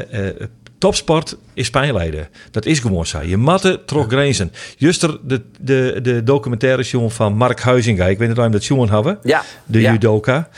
topsport 0.78 1.38
is 1.54 1.70
pijnlijden. 1.70 2.30
Dat 2.52 2.66
is 2.66 2.80
gewoon 2.80 3.06
zo. 3.06 3.22
Je 3.22 3.38
matte 3.38 3.82
trok 3.86 4.12
grenzen. 4.12 4.52
Juster 4.78 5.18
de, 5.24 5.42
de, 5.60 6.00
de 6.02 6.24
documentaire 6.24 6.84
jongen 6.84 7.12
van 7.12 7.34
Mark 7.34 7.62
Huizinga. 7.62 8.06
Ik 8.06 8.18
weet 8.18 8.28
niet 8.28 8.38
of 8.38 8.44
je 8.44 8.50
dat 8.50 8.66
jongen 8.66 8.90
hebben. 8.90 9.20
Ja. 9.24 9.44
De 9.66 9.82
ja. 9.82 9.92
judoka. 9.92 10.50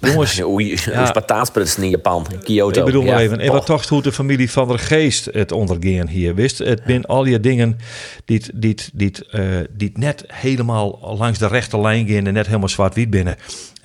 Jongens. 0.00 0.42
Oei, 0.42 0.78
ja. 0.84 1.06
Spartaansprutsen 1.06 1.82
in 1.82 1.90
Japan. 1.90 2.26
Kyoto. 2.42 2.80
Ik 2.80 2.84
bedoel 2.86 3.04
ja, 3.04 3.12
maar 3.12 3.20
even. 3.20 3.40
En 3.40 3.52
wat 3.52 3.66
toch 3.66 3.88
hoe 3.88 4.02
de 4.02 4.12
familie 4.12 4.50
van 4.50 4.68
der 4.68 4.78
Geest 4.78 5.28
het 5.32 5.52
ondergaan 5.52 6.08
hier. 6.08 6.34
Wist? 6.34 6.58
Het 6.58 6.82
zijn 6.86 7.06
al 7.06 7.22
die 7.22 7.40
dingen 7.40 7.78
die, 8.24 8.42
die, 8.54 8.76
die, 8.92 9.12
uh, 9.32 9.42
die 9.70 9.90
net 9.94 10.24
helemaal 10.26 11.14
langs 11.18 11.38
de 11.38 11.46
rechte 11.46 11.80
lijn 11.80 12.08
gaan. 12.08 12.26
En 12.26 12.32
net 12.32 12.46
helemaal 12.46 12.68
zwart-wit 12.68 13.10
binnen. 13.10 13.36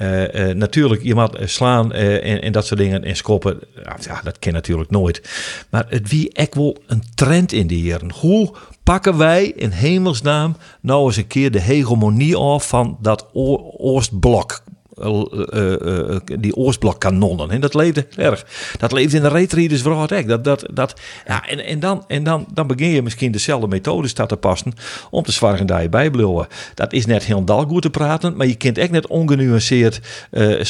Uh, 0.02 0.34
uh, 0.34 0.56
natuurlijk, 0.56 1.04
je 1.04 1.16
moet 1.16 1.38
slaan 1.44 1.92
uh, 1.96 2.32
en, 2.32 2.42
en, 2.42 2.52
dat 2.52 2.66
soort 2.66 2.80
dingen 2.80 3.04
en 3.04 3.16
skoppen. 3.16 3.60
Ja, 4.00 4.22
dat 4.24 4.40
ken 4.40 4.54
natuurlijk 4.54 4.90
nooit. 4.90 5.22
Maar 5.70 5.83
het 5.90 6.10
wie 6.10 6.34
echt 6.34 6.56
wel 6.56 6.78
een 6.88 7.04
trend 7.16 7.52
in 7.52 7.68
die 7.68 7.84
jaren. 7.84 8.12
Hoe 8.12 8.54
pakken 8.84 9.18
wij 9.18 9.46
in 9.46 9.70
hemelsnaam 9.70 10.56
nou 10.82 11.06
eens 11.06 11.18
een 11.18 11.28
keer 11.28 11.52
de 11.52 11.62
hegemonie 11.62 12.36
af 12.36 12.68
van 12.68 12.98
dat 13.02 13.30
Oostblok? 13.78 14.64
Uh, 15.04 15.76
uh, 15.82 16.18
die 16.40 16.56
Oostblokkanonnen. 16.56 17.50
En 17.50 17.62
dat 17.62 17.74
leefde 17.74 18.08
erg. 18.16 18.46
Dat 18.78 18.92
leefde 18.92 19.18
in 19.18 19.24
de 19.24 19.30
reetreaders 19.30 19.82
vooral 19.82 20.08
echt. 20.08 20.28
Dat, 20.28 20.44
dat, 20.44 20.66
dat, 20.74 21.00
ja, 21.28 21.48
en 21.48 21.66
en, 21.66 21.80
dan, 21.80 22.04
en 22.08 22.24
dan, 22.24 22.46
dan 22.54 22.68
begin 22.68 22.90
je 22.90 23.02
misschien 23.02 23.32
dezelfde 23.32 23.68
methodes 23.68 24.14
te 24.14 24.38
passen 24.40 24.74
om 25.10 25.24
te 25.24 25.32
zwargen 25.32 25.66
daar 25.66 25.82
je 25.82 25.90
bijblijven. 25.90 26.48
Dat 26.74 26.94
is 26.94 27.06
net 27.06 27.24
heel 27.24 27.44
dal 27.44 27.66
goed 27.66 27.82
te 27.82 27.90
praten, 27.90 28.36
maar 28.36 28.48
je 28.48 28.56
kunt 28.56 28.78
echt 28.78 28.92
net 28.92 29.08
ongenuanceerd 29.08 30.00
uh, 30.32 30.64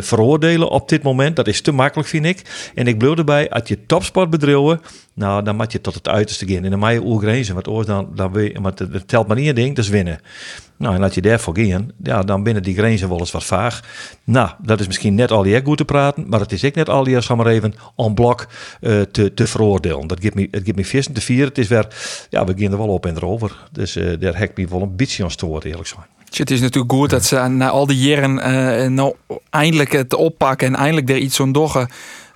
veroordelen 0.00 0.68
op 0.68 0.88
dit 0.88 1.02
moment. 1.02 1.36
Dat 1.36 1.46
is 1.46 1.60
te 1.60 1.72
makkelijk, 1.72 2.08
vind 2.08 2.24
ik. 2.24 2.70
En 2.74 2.86
ik 2.86 2.98
blijf 2.98 3.16
erbij, 3.16 3.50
als 3.50 3.68
je 3.68 3.86
topsport 3.86 4.30
bedrijven, 4.30 4.80
nou, 5.14 5.42
dan 5.42 5.56
moet 5.56 5.72
je 5.72 5.80
tot 5.80 5.94
het 5.94 6.08
uiterste 6.08 6.46
gaan. 6.48 6.64
En 6.64 6.70
dan 6.70 6.78
mag 6.78 6.92
je 6.92 7.04
oergrenzen, 7.04 7.54
want 7.54 7.68
oors 7.68 7.86
dan, 7.86 8.08
dan 8.14 8.30
maar 8.60 8.72
het 8.76 9.08
telt 9.08 9.26
maar 9.26 9.36
één 9.36 9.54
ding, 9.54 9.76
dat 9.76 9.84
is 9.84 9.90
winnen. 9.90 10.20
Nou, 10.78 10.94
en 10.94 11.00
laat 11.00 11.14
je 11.14 11.20
daarvoor 11.20 11.58
gaan, 11.58 11.90
ja, 12.02 12.22
dan 12.22 12.42
binnen 12.42 12.62
die 12.62 12.74
grenzen 12.74 13.08
wel 13.08 13.18
eens 13.18 13.30
wat 13.30 13.44
vaag. 13.44 13.80
Nou, 14.24 14.50
dat 14.62 14.80
is 14.80 14.86
misschien 14.86 15.14
net 15.14 15.30
al 15.30 15.42
die 15.42 15.64
goed 15.64 15.76
te 15.76 15.84
praten, 15.84 16.28
maar 16.28 16.40
het 16.40 16.52
is 16.52 16.62
ik 16.62 16.74
net 16.74 16.88
al 16.88 17.04
die 17.04 17.16
als 17.16 17.28
maar 17.28 17.46
even 17.46 17.74
on 17.94 18.14
blok 18.14 18.46
uh, 18.80 19.00
te, 19.00 19.34
te 19.34 19.46
veroordelen. 19.46 20.06
Dat 20.06 20.20
geeft 20.20 20.34
me, 20.34 20.48
het 20.50 20.62
geeft 20.64 20.76
me 20.76 20.84
vissen 20.84 21.14
te 21.14 21.20
vieren. 21.20 21.48
Het 21.48 21.58
is 21.58 21.68
weer, 21.68 21.86
ja, 22.30 22.44
we 22.44 22.54
gaan 22.56 22.72
er 22.72 22.78
wel 22.78 22.88
op 22.88 23.06
en 23.06 23.16
erover. 23.16 23.68
Dus 23.72 23.96
uh, 23.96 24.20
daar 24.20 24.38
heb 24.38 24.58
ik 24.58 24.68
wel 24.68 24.82
een 24.82 24.96
beetje 24.96 25.24
aan 25.24 25.30
stoort, 25.30 25.64
eerlijk 25.64 25.88
zijn. 25.88 26.06
Het 26.30 26.50
is 26.50 26.60
natuurlijk 26.60 26.92
goed 26.92 27.10
dat 27.10 27.24
ze 27.24 27.36
na 27.36 27.68
al 27.68 27.86
die 27.86 27.98
jaren 27.98 28.36
uh, 28.38 28.90
nou 28.90 29.14
eindelijk 29.50 29.92
het 29.92 30.14
oppakken 30.14 30.66
en 30.66 30.74
eindelijk 30.74 31.10
er 31.10 31.16
iets 31.16 31.40
aan 31.40 31.52
doggen. 31.52 31.88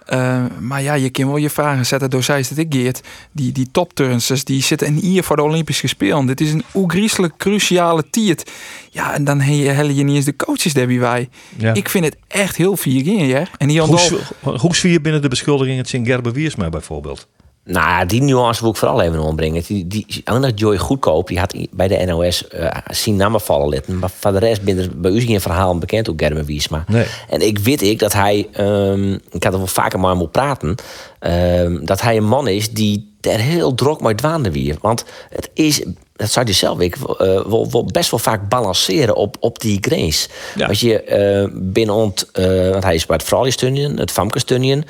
Uh, 0.08 0.44
maar 0.60 0.82
ja, 0.82 0.94
je 0.94 1.10
kan 1.10 1.26
wel 1.26 1.36
je 1.36 1.50
vragen 1.50 1.86
zetten 1.86 2.10
door 2.10 2.22
zij 2.22 2.44
dat 2.48 2.58
ik 2.58 2.74
geert. 2.74 3.00
Die, 3.32 3.52
die 3.52 3.68
topturnsters 3.72 4.44
die 4.44 4.62
zitten 4.62 4.86
in 4.86 4.94
hier 4.94 5.22
voor 5.22 5.36
de 5.36 5.42
Olympische 5.42 5.86
Spelen. 5.86 6.26
Dit 6.26 6.40
is 6.40 6.52
een 6.52 6.64
oegrieselijk 6.74 7.36
cruciale 7.36 8.04
tiert. 8.10 8.50
Ja, 8.90 9.14
en 9.14 9.24
dan 9.24 9.40
heb 9.40 9.54
je, 9.54 9.94
je 9.94 10.04
niet 10.04 10.16
eens 10.16 10.24
de 10.24 10.36
coaches 10.36 10.72
Debbie 10.72 11.00
wij. 11.00 11.28
Ja. 11.56 11.74
Ik 11.74 11.88
vind 11.88 12.04
het 12.04 12.16
echt 12.28 12.56
heel 12.56 12.76
vier 12.76 13.04
gaan, 13.04 13.26
ja. 13.26 13.46
En 13.58 13.68
die 13.68 13.80
hoe, 13.80 14.58
hoe 14.58 14.74
sfeer 14.74 15.00
binnen 15.00 15.22
de 15.22 15.28
beschuldiging 15.28 15.78
het 15.78 15.88
Sint 15.88 16.06
Gerber 16.06 16.32
Wiersma 16.32 16.68
bijvoorbeeld? 16.68 17.28
Nou, 17.64 18.06
die 18.06 18.22
nuance 18.22 18.60
wil 18.60 18.70
ik 18.70 18.76
vooral 18.76 19.00
even 19.00 19.18
ontbrengen. 19.18 19.62
Die, 19.66 19.86
die 19.86 20.06
andere 20.24 20.52
Joy 20.52 20.76
Goedkoop, 20.76 21.28
die 21.28 21.38
had 21.38 21.54
bij 21.70 21.88
de 21.88 22.04
NOS 22.04 22.44
uh, 22.54 22.70
zien 22.90 23.16
namen 23.16 23.40
vallen 23.40 23.68
litten. 23.68 23.98
Maar 23.98 24.10
voor 24.18 24.32
de 24.32 24.38
rest 24.38 24.62
ben 24.62 24.78
er 24.78 24.88
bij 24.94 25.10
u 25.10 25.20
geen 25.20 25.40
verhaal 25.40 25.78
bekend 25.78 26.06
hoe 26.06 26.16
Gerben 26.18 26.44
Wiesma. 26.44 26.84
Nee. 26.88 27.06
En 27.28 27.40
ik 27.40 27.58
weet 27.58 27.82
ik 27.82 27.98
dat 27.98 28.12
hij, 28.12 28.48
um, 28.58 29.12
ik 29.30 29.44
had 29.44 29.52
er 29.52 29.58
wel 29.58 29.66
vaker 29.66 30.00
maar 30.00 30.16
moet 30.16 30.30
praten, 30.30 30.74
um, 31.20 31.86
dat 31.86 32.00
hij 32.00 32.16
een 32.16 32.28
man 32.28 32.48
is 32.48 32.70
die 32.70 33.16
er 33.20 33.38
heel 33.38 33.74
druk 33.74 34.00
mee 34.00 34.14
dwaande 34.14 34.50
weer. 34.50 34.76
Want 34.80 35.04
het 35.28 35.50
is, 35.54 35.84
dat 36.12 36.30
zou 36.30 36.46
je 36.46 36.52
zelf 36.52 36.80
ik, 36.80 36.96
uh, 36.96 37.06
wel, 37.18 37.70
wel 37.70 37.84
best 37.84 38.10
wel 38.10 38.20
vaak 38.20 38.48
balanceren 38.48 39.16
op, 39.16 39.36
op 39.40 39.60
die 39.60 39.78
grens. 39.80 40.28
Ja. 40.54 40.66
Als 40.66 40.80
je 40.80 41.48
uh, 41.50 41.60
binnen 41.60 41.94
ont, 41.94 42.30
want 42.70 42.84
hij 42.84 42.94
is 42.94 43.06
bij 43.06 43.16
het 43.16 43.26
vrouwenstunion, 43.26 43.96
het 43.96 44.10
famkestunion. 44.10 44.84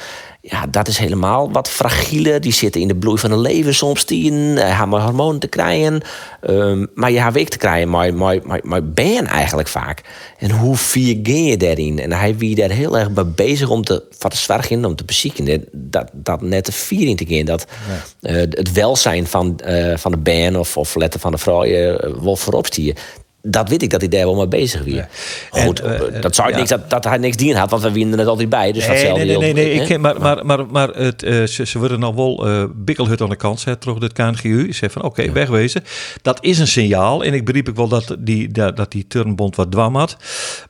Ja, 0.45 0.67
dat 0.67 0.89
is 0.89 0.99
helemaal 0.99 1.53
wat 1.53 1.69
fragieler. 1.69 2.41
Die 2.41 2.53
zitten 2.53 2.81
in 2.81 2.89
de 2.89 2.97
bloei 2.97 3.19
van 3.19 3.31
hun 3.31 3.41
leven 3.41 3.75
soms. 3.75 4.07
Die 4.07 4.33
hebben 4.33 5.03
hormonen 5.03 5.41
te 5.41 5.47
krijgen. 5.47 6.01
Um, 6.49 6.89
maar 6.95 7.11
je 7.11 7.21
hebt 7.21 7.35
week 7.35 7.49
te 7.49 7.59
krijgen, 7.59 7.89
maar, 7.89 8.15
maar, 8.15 8.39
maar, 8.45 8.61
maar 8.63 8.85
ben 8.85 9.27
eigenlijk 9.27 9.69
vaak. 9.69 10.03
En 10.39 10.51
hoe 10.51 10.77
vier 10.77 11.29
je 11.29 11.57
daarin? 11.57 11.99
En 11.99 12.13
hij 12.13 12.37
wie 12.37 12.55
daar 12.55 12.71
heel 12.71 12.99
erg 12.99 13.11
mee 13.11 13.25
bezig 13.25 13.69
om 13.69 13.85
te 13.85 14.03
zwaar 14.29 14.69
om 14.71 14.97
te 14.97 15.05
bezieken. 15.05 15.65
Dat, 15.73 16.11
dat 16.13 16.41
net 16.41 16.65
te 16.65 16.73
vieren 16.73 17.17
te 17.17 17.27
gaan. 17.27 17.45
Dat 17.45 17.67
uh, 18.21 18.33
het 18.37 18.73
welzijn 18.73 19.27
van, 19.27 19.61
uh, 19.67 19.97
van 19.97 20.11
de 20.11 20.19
band 20.19 20.57
of, 20.57 20.77
of 20.77 20.95
letter 20.95 21.21
van 21.21 21.33
de 21.33 21.39
vrouw 21.39 21.65
uh, 21.65 21.95
wel 22.23 22.37
voorop 22.37 22.67
stieren 22.67 23.03
dat 23.43 23.69
weet 23.69 23.83
ik 23.83 23.91
dat 23.91 24.01
hij 24.01 24.11
daar 24.11 24.25
wel 24.25 24.35
mee 24.35 24.49
bezig 24.49 24.85
weer. 24.85 25.09
Goed, 25.51 25.81
en, 25.81 26.15
uh, 26.15 26.21
dat 26.21 26.35
zou 26.35 26.51
ja. 26.51 26.57
niks 26.57 26.69
dat, 26.69 26.91
dat 26.91 27.05
hij 27.05 27.19
niks 27.19 27.37
dien 27.37 27.55
had, 27.55 27.71
want 27.71 27.83
we 27.83 27.93
winnen 27.93 28.19
het 28.19 28.29
altijd 28.29 28.49
bij. 28.49 28.73
Dus 28.73 28.87
nee, 28.87 29.13
nee, 29.13 29.25
nee, 29.25 29.37
nee, 29.39 29.53
nee, 29.53 29.71
ik, 29.71 29.99
maar, 29.99 30.21
maar, 30.21 30.47
maar, 30.47 30.67
maar 30.67 30.89
het, 30.89 31.23
uh, 31.23 31.47
ze, 31.47 31.67
ze 31.67 31.79
worden 31.79 32.01
nog 32.01 32.15
wel 32.15 32.49
uh, 32.49 32.65
bikkelhut 32.75 33.21
aan 33.21 33.29
de 33.29 33.37
kant 33.37 33.61
zetten, 33.61 33.81
terug 33.81 34.03
het 34.03 34.13
KNGU. 34.13 34.67
Ik 34.69 34.75
zeg 34.75 34.93
van 34.93 35.03
oké, 35.03 35.11
okay, 35.11 35.27
ja. 35.27 35.33
wegwezen. 35.33 35.85
Dat 36.23 36.45
is 36.45 36.59
een 36.59 36.67
signaal. 36.67 37.25
En 37.25 37.35
ik 37.35 37.45
beriep 37.45 37.69
ik 37.69 37.75
wel 37.75 37.89
dat 37.89 38.17
die, 38.19 38.49
dat, 38.49 38.77
dat 38.77 38.91
die 38.91 39.07
turnbond 39.07 39.57
wat 39.57 39.71
dwam 39.71 39.97
had. 39.97 40.17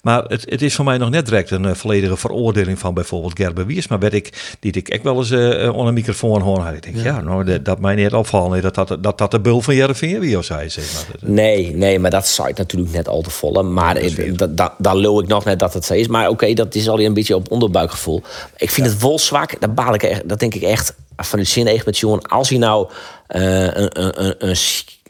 Maar 0.03 0.23
het, 0.25 0.51
het 0.51 0.63
is 0.63 0.75
voor 0.75 0.85
mij 0.85 0.99
nog 0.99 1.11
net 1.11 1.25
direct 1.25 1.51
een 1.51 1.77
volledige 1.77 2.17
veroordeling 2.17 2.79
van 2.79 2.95
bijvoorbeeld 2.95 3.39
Gerber 3.39 3.67
Wiers. 3.67 3.89
Maar 3.89 3.99
werd 3.99 4.15
ik, 4.15 4.57
die 4.61 4.73
ik 4.73 4.89
echt 4.89 5.03
wel 5.03 5.17
eens 5.17 5.31
onder 5.71 5.87
een 5.87 5.95
microfoon 5.95 6.41
hoor. 6.41 6.73
Ik 6.75 6.83
denk, 6.83 6.97
ja, 6.97 7.21
nou, 7.21 7.45
dat, 7.45 7.65
dat 7.65 7.81
mij 7.81 7.95
niet 7.95 8.13
opvallen 8.13 8.63
dat 8.63 8.75
dat, 8.75 8.97
dat, 9.01 9.19
dat 9.19 9.31
de 9.31 9.41
bul 9.41 9.61
van 9.61 9.75
Jereveen 9.75 10.45
zei. 10.45 10.69
Zeg 10.69 10.95
maar. 10.95 11.31
Nee, 11.31 11.77
nee, 11.77 11.99
maar 11.99 12.11
dat 12.11 12.27
zou 12.27 12.62
natuurlijk 12.63 12.93
net 12.93 13.09
al 13.09 13.23
te 13.23 13.31
volle. 13.31 13.63
Maar 13.63 13.99
dat, 14.33 14.57
dat, 14.57 14.73
daar 14.79 14.97
lul 14.97 15.21
ik 15.21 15.27
nog 15.27 15.45
net 15.45 15.59
dat 15.59 15.75
het 15.75 15.85
zo 15.85 15.95
is. 15.95 16.07
Maar 16.07 16.29
oké, 16.29 16.53
dat 16.53 16.75
is 16.75 16.89
al 16.89 17.01
een 17.01 17.15
beetje 17.15 17.37
op 17.37 17.51
onderbuikgevoel. 17.51 18.23
Ik 18.57 18.71
vind 18.71 18.87
het 18.87 18.97
vol 18.99 19.19
zwak. 19.19 19.61
Dat 19.61 19.75
baal 19.75 19.95
ik 19.95 20.03
echt. 20.03 20.29
Dat 20.29 20.39
denk 20.39 20.55
ik 20.55 20.63
echt 20.63 20.95
van 21.17 21.39
het 21.39 21.49
zin 21.49 21.67
echt 21.67 21.87
met 21.87 21.99
jongen. 21.99 22.23
Als 22.23 22.49
hij 22.49 22.59
nou 22.59 22.89
uh, 23.29 23.63
een, 23.63 24.01
een, 24.01 24.25
een, 24.25 24.35
een, 24.39 24.57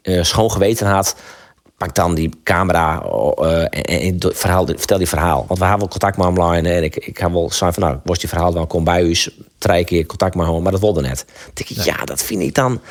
uh, 0.03 0.23
schoon 0.23 0.51
geweten 0.51 0.87
had. 0.87 1.15
Pak 1.77 1.95
dan 1.95 2.15
die 2.15 2.29
camera 2.43 3.03
uh, 3.39 3.61
en, 3.61 3.69
en 3.69 4.17
verhaal, 4.19 4.65
vertel 4.65 4.97
die 4.97 5.07
verhaal. 5.07 5.45
Want 5.47 5.59
we 5.59 5.65
hebben 5.65 5.79
wel 5.79 5.87
contact 5.87 6.17
met 6.17 6.25
hem 6.25 6.37
online. 6.37 6.69
En 6.69 6.83
ik, 6.83 6.95
ik 6.95 7.17
heb 7.17 7.31
wel 7.31 7.51
zijn 7.51 7.73
van 7.73 7.83
nou, 7.83 7.97
was 8.03 8.19
die 8.19 8.29
verhaal 8.29 8.53
dan 8.53 8.67
kom 8.67 8.83
bij 8.83 9.01
u. 9.01 9.17
Drie 9.57 9.83
keer 9.83 10.05
contact 10.05 10.35
met 10.35 10.45
hem. 10.45 10.61
Maar 10.61 10.71
dat 10.71 10.81
wilde 10.81 11.01
net. 11.01 11.25
Dan 11.27 11.51
denk 11.53 11.69
ik, 11.69 11.83
ja, 11.83 12.05
dat 12.05 12.23
vind 12.23 12.41
ik 12.41 12.55
dan. 12.55 12.81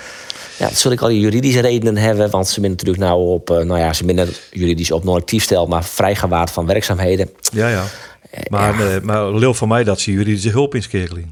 Ja, 0.58 0.68
dat 0.68 0.78
zul 0.78 0.90
ik 0.90 1.00
al 1.00 1.08
die 1.08 1.20
juridische 1.20 1.60
redenen 1.60 1.96
hebben, 1.96 2.30
want 2.30 2.48
ze 2.48 2.52
zijn 2.52 2.70
natuurlijk 2.70 3.02
nou 3.02 3.28
op, 3.28 3.50
uh, 3.50 3.56
nou 3.56 3.78
ja, 3.78 3.92
ze 3.92 4.04
zijn 4.06 4.28
juridisch 4.50 4.90
op 4.90 5.04
non-actief 5.04 5.42
stel, 5.42 5.66
maar 5.66 5.84
vrijgewaard 5.84 6.50
van 6.50 6.66
werkzaamheden. 6.66 7.30
Ja, 7.52 7.68
ja. 7.68 7.84
Maar, 8.48 8.78
ja. 8.78 8.94
Uh, 8.94 9.00
maar 9.02 9.34
leel 9.34 9.54
van 9.54 9.68
mij 9.68 9.84
dat 9.84 10.00
ze 10.00 10.12
juridische 10.12 10.50
hulp 10.50 10.74
inschakeling. 10.74 11.26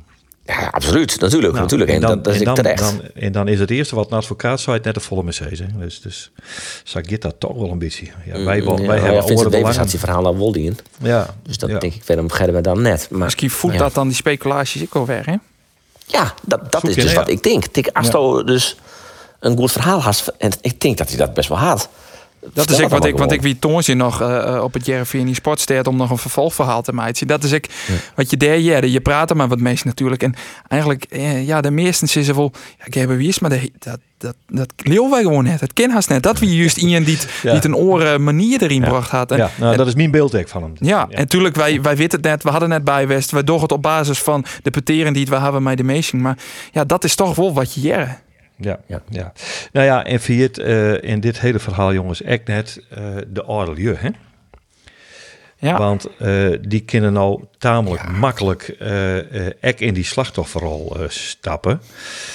Ja, 0.46 0.68
absoluut, 0.70 1.20
natuurlijk. 1.20 1.52
Nou, 1.52 1.62
natuurlijk. 1.62 1.90
En, 1.90 2.00
dan, 2.00 2.10
en 2.10 2.22
dat, 2.22 2.34
is 2.34 2.42
dan, 2.42 2.54
terecht. 2.54 2.78
Dan, 2.78 3.00
en 3.14 3.32
dan 3.32 3.48
is 3.48 3.60
het 3.60 3.70
eerste 3.70 3.94
wat 3.94 4.10
een 4.10 4.16
advocaat 4.16 4.60
zei, 4.60 4.80
net 4.82 4.94
de 4.94 5.00
volle 5.00 5.22
Mercedes. 5.22 5.60
Dus, 5.78 6.00
dus 6.00 6.30
zag 6.84 7.02
dat 7.02 7.34
toch 7.38 7.56
wel 7.56 7.70
een 7.70 7.78
beetje. 7.78 8.06
Ja, 8.26 8.44
wij, 8.44 8.60
mm, 8.60 8.66
wij 8.76 8.96
ja, 8.96 9.02
hebben 9.02 9.12
ja, 9.12 9.22
Vincent 9.22 9.52
Davis 9.52 9.76
had 9.76 9.90
die 9.90 9.98
verhaal 9.98 10.26
al 10.26 10.38
wel 10.38 10.54
in. 10.54 10.78
Ja. 11.02 11.34
Dus 11.42 11.58
dat 11.58 11.70
ja. 11.70 11.78
denk 11.78 11.94
ik, 11.94 12.02
gaan 12.06 12.52
we 12.52 12.60
dan 12.60 12.82
net. 12.82 13.08
Maar, 13.10 13.24
Misschien 13.24 13.50
voelt 13.50 13.78
dat 13.78 13.94
dan 13.94 14.06
die 14.06 14.16
speculaties 14.16 14.82
ook 14.82 14.94
al 14.94 15.06
weg, 15.06 15.26
hè? 15.26 15.34
Ja, 16.06 16.34
dat, 16.42 16.72
dat 16.72 16.88
is 16.88 16.94
dus 16.94 17.12
wat 17.12 17.28
ik 17.28 17.42
denk. 17.42 17.66
Tik, 17.66 17.88
Asto 17.92 18.44
dus 18.44 18.76
een 19.40 19.56
goed 19.56 19.72
verhaal 19.72 20.02
had. 20.02 20.34
En 20.38 20.52
ik 20.60 20.80
denk 20.80 20.98
dat 20.98 21.08
hij 21.08 21.18
dat 21.18 21.34
best 21.34 21.48
wel 21.48 21.58
had. 21.58 21.88
Dat 22.52 22.70
is 22.70 22.78
ik 22.78 22.88
wat 22.88 23.04
ik, 23.04 23.18
want 23.18 23.32
ik 23.32 23.42
wie 23.42 23.58
Toonsje 23.58 23.94
nog 23.94 24.22
uh, 24.22 24.60
op 24.62 24.72
het 24.72 24.86
Jerevini 24.86 25.34
Sportsteed 25.34 25.86
om 25.86 25.96
nog 25.96 26.10
een 26.10 26.18
vervolgverhaal 26.18 26.82
te 26.82 26.92
maken. 26.92 27.26
Dat 27.26 27.44
is 27.44 27.52
ik 27.52 27.66
ja. 27.86 27.94
wat 28.14 28.30
je 28.30 28.36
daar 28.36 28.56
jaren. 28.56 28.90
Je 28.90 29.00
praat 29.00 29.30
er 29.30 29.36
maar 29.36 29.48
wat 29.48 29.58
mensen 29.58 29.86
natuurlijk. 29.86 30.22
En 30.22 30.34
eigenlijk, 30.68 31.04
eh, 31.04 31.46
ja, 31.46 31.60
de 31.60 31.70
meesten 31.70 32.08
ze 32.08 32.34
wel, 32.34 32.52
ja, 32.78 32.84
ik 32.84 32.94
heb 32.94 33.08
wie 33.08 33.28
is, 33.28 33.38
maar 33.38 33.50
de, 33.50 33.70
dat, 33.78 33.98
dat, 34.18 34.34
dat 34.48 34.72
leeuwen 34.76 35.10
wij 35.10 35.22
gewoon 35.22 35.44
net. 35.44 35.60
Het 35.60 35.72
ken 35.72 35.90
haast 35.90 36.08
net. 36.08 36.22
Dat 36.22 36.38
wie 36.38 36.56
juist 36.56 36.76
iemand 36.76 37.06
die, 37.06 37.18
ja. 37.42 37.52
die 37.60 37.64
een 37.64 37.76
oren 37.76 38.24
manier 38.24 38.62
erin 38.62 38.82
bracht 38.82 39.10
had. 39.10 39.30
En, 39.30 39.36
ja, 39.36 39.50
nou, 39.56 39.76
dat 39.76 39.86
is 39.86 39.94
mijn 39.94 40.10
beeld 40.10 40.36
van 40.46 40.62
hem. 40.62 40.72
Ja, 40.78 41.06
en 41.10 41.18
natuurlijk, 41.18 41.56
wij, 41.56 41.82
wij 41.82 41.96
weten 41.96 42.20
het 42.20 42.28
net. 42.28 42.42
We 42.42 42.50
hadden 42.50 42.68
net 42.68 42.84
bij 42.84 43.06
West. 43.06 43.30
Wij 43.30 43.44
doen 43.44 43.60
het 43.60 43.72
op 43.72 43.82
basis 43.82 44.18
van 44.18 44.44
de 44.62 44.70
peteren 44.70 45.12
die 45.12 45.26
we 45.26 45.36
hebben 45.36 45.62
met 45.62 45.76
de 45.76 45.84
meesten. 45.84 46.20
Maar 46.20 46.38
ja, 46.72 46.84
dat 46.84 47.04
is 47.04 47.14
toch 47.14 47.34
wel 47.34 47.54
wat 47.54 47.74
je 47.74 47.80
jaren. 47.80 48.18
Ja, 48.60 48.80
ja, 48.86 49.02
ja. 49.08 49.32
Nou 49.72 49.86
ja, 49.86 50.04
en 50.04 50.20
uh, 50.58 51.02
in 51.02 51.20
dit 51.20 51.40
hele 51.40 51.58
verhaal, 51.58 51.92
jongens, 51.92 52.22
echt 52.22 52.46
net 52.46 52.82
uh, 52.98 53.16
de 53.28 53.46
ordeljeu, 53.46 53.94
hè? 53.94 54.08
Ja. 55.56 55.78
Want 55.78 56.06
uh, 56.18 56.56
die 56.60 56.80
kunnen 56.80 57.12
nou 57.12 57.44
tamelijk 57.58 58.02
ja. 58.02 58.10
makkelijk 58.10 58.68
ek 59.60 59.80
in 59.80 59.94
die 59.94 60.04
slachtofferrol 60.04 60.96
stappen. 61.08 61.80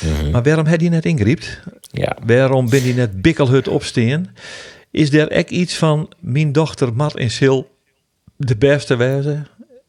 Mm 0.02 0.16
-hmm. 0.16 0.32
Maar 0.32 0.44
waarom 0.44 0.66
heb 0.66 0.82
je 0.82 0.90
net 0.90 1.06
ingriept? 1.06 1.60
Ja. 1.92 2.18
Waarom 2.26 2.70
ben 2.70 2.84
je 2.84 2.94
net 2.94 3.22
bikkelhut 3.22 3.68
opsteen? 3.68 4.30
Is 4.92 5.14
er 5.14 5.32
echt 5.32 5.50
iets 5.50 5.78
van 5.78 6.14
mijn 6.20 6.52
dochter 6.52 6.94
Mat 6.94 7.16
en 7.16 7.32
Sil 7.38 7.60
de 8.36 8.58
beste 8.58 8.96
wijze? 8.96 9.44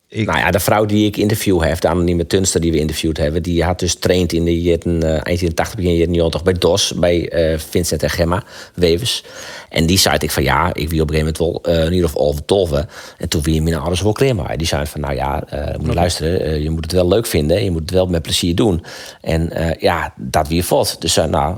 Ik... 0.08 0.26
Nou 0.26 0.38
ja, 0.38 0.50
de 0.50 0.60
vrouw 0.60 0.84
die 0.84 1.06
ik 1.06 1.16
interview 1.16 1.62
heb, 1.62 1.80
de 1.80 1.88
anonieme 1.88 2.26
Tunster 2.26 2.60
die 2.60 2.72
we 2.72 2.78
interviewd 2.78 3.16
hebben, 3.16 3.42
die 3.42 3.64
had 3.64 3.78
dus 3.78 3.94
traind 3.94 4.32
in 4.32 4.44
de 4.44 4.62
jaren, 4.62 5.04
uh, 5.04 5.26
eind 5.26 5.40
in 5.40 5.48
de 5.48 5.54
80, 5.54 5.76
begin 5.76 5.94
jaren 5.94 6.10
90 6.10 6.42
bij 6.42 6.52
DOS, 6.52 6.92
bij 6.96 7.52
uh, 7.52 7.58
Vincent 7.58 8.02
en 8.02 8.10
Gemma 8.10 8.42
Wevers. 8.74 9.24
En 9.68 9.86
die 9.86 9.98
zei 9.98 10.16
ik 10.18 10.30
van 10.30 10.42
ja, 10.42 10.74
ik 10.74 10.88
wil 10.90 11.02
op 11.02 11.10
een 11.10 11.16
gegeven 11.16 11.34
moment 11.40 11.64
wel 11.64 11.74
uh, 11.74 11.98
uur 11.98 12.04
of 12.04 12.16
over 12.16 12.44
tolven. 12.44 12.88
En 13.18 13.28
toen 13.28 13.42
wie 13.42 13.62
mijn 13.62 13.74
ouders 13.74 14.02
wel 14.02 14.12
klaar 14.12 14.56
Die 14.56 14.66
zeiden 14.66 14.90
van 14.90 15.00
nou 15.00 15.14
ja, 15.14 15.44
uh, 15.54 15.76
moet 15.76 15.86
je 15.86 15.94
luisteren, 15.94 16.62
je 16.62 16.70
moet 16.70 16.84
het 16.84 16.92
wel 16.92 17.08
leuk 17.08 17.26
vinden, 17.26 17.64
je 17.64 17.70
moet 17.70 17.80
het 17.80 17.90
wel 17.90 18.06
met 18.06 18.22
plezier 18.22 18.54
doen. 18.54 18.84
En 19.20 19.52
ja, 19.78 20.12
dat 20.16 20.48
weer 20.48 20.62
valt. 20.62 21.00
Dus 21.00 21.16
nou, 21.16 21.56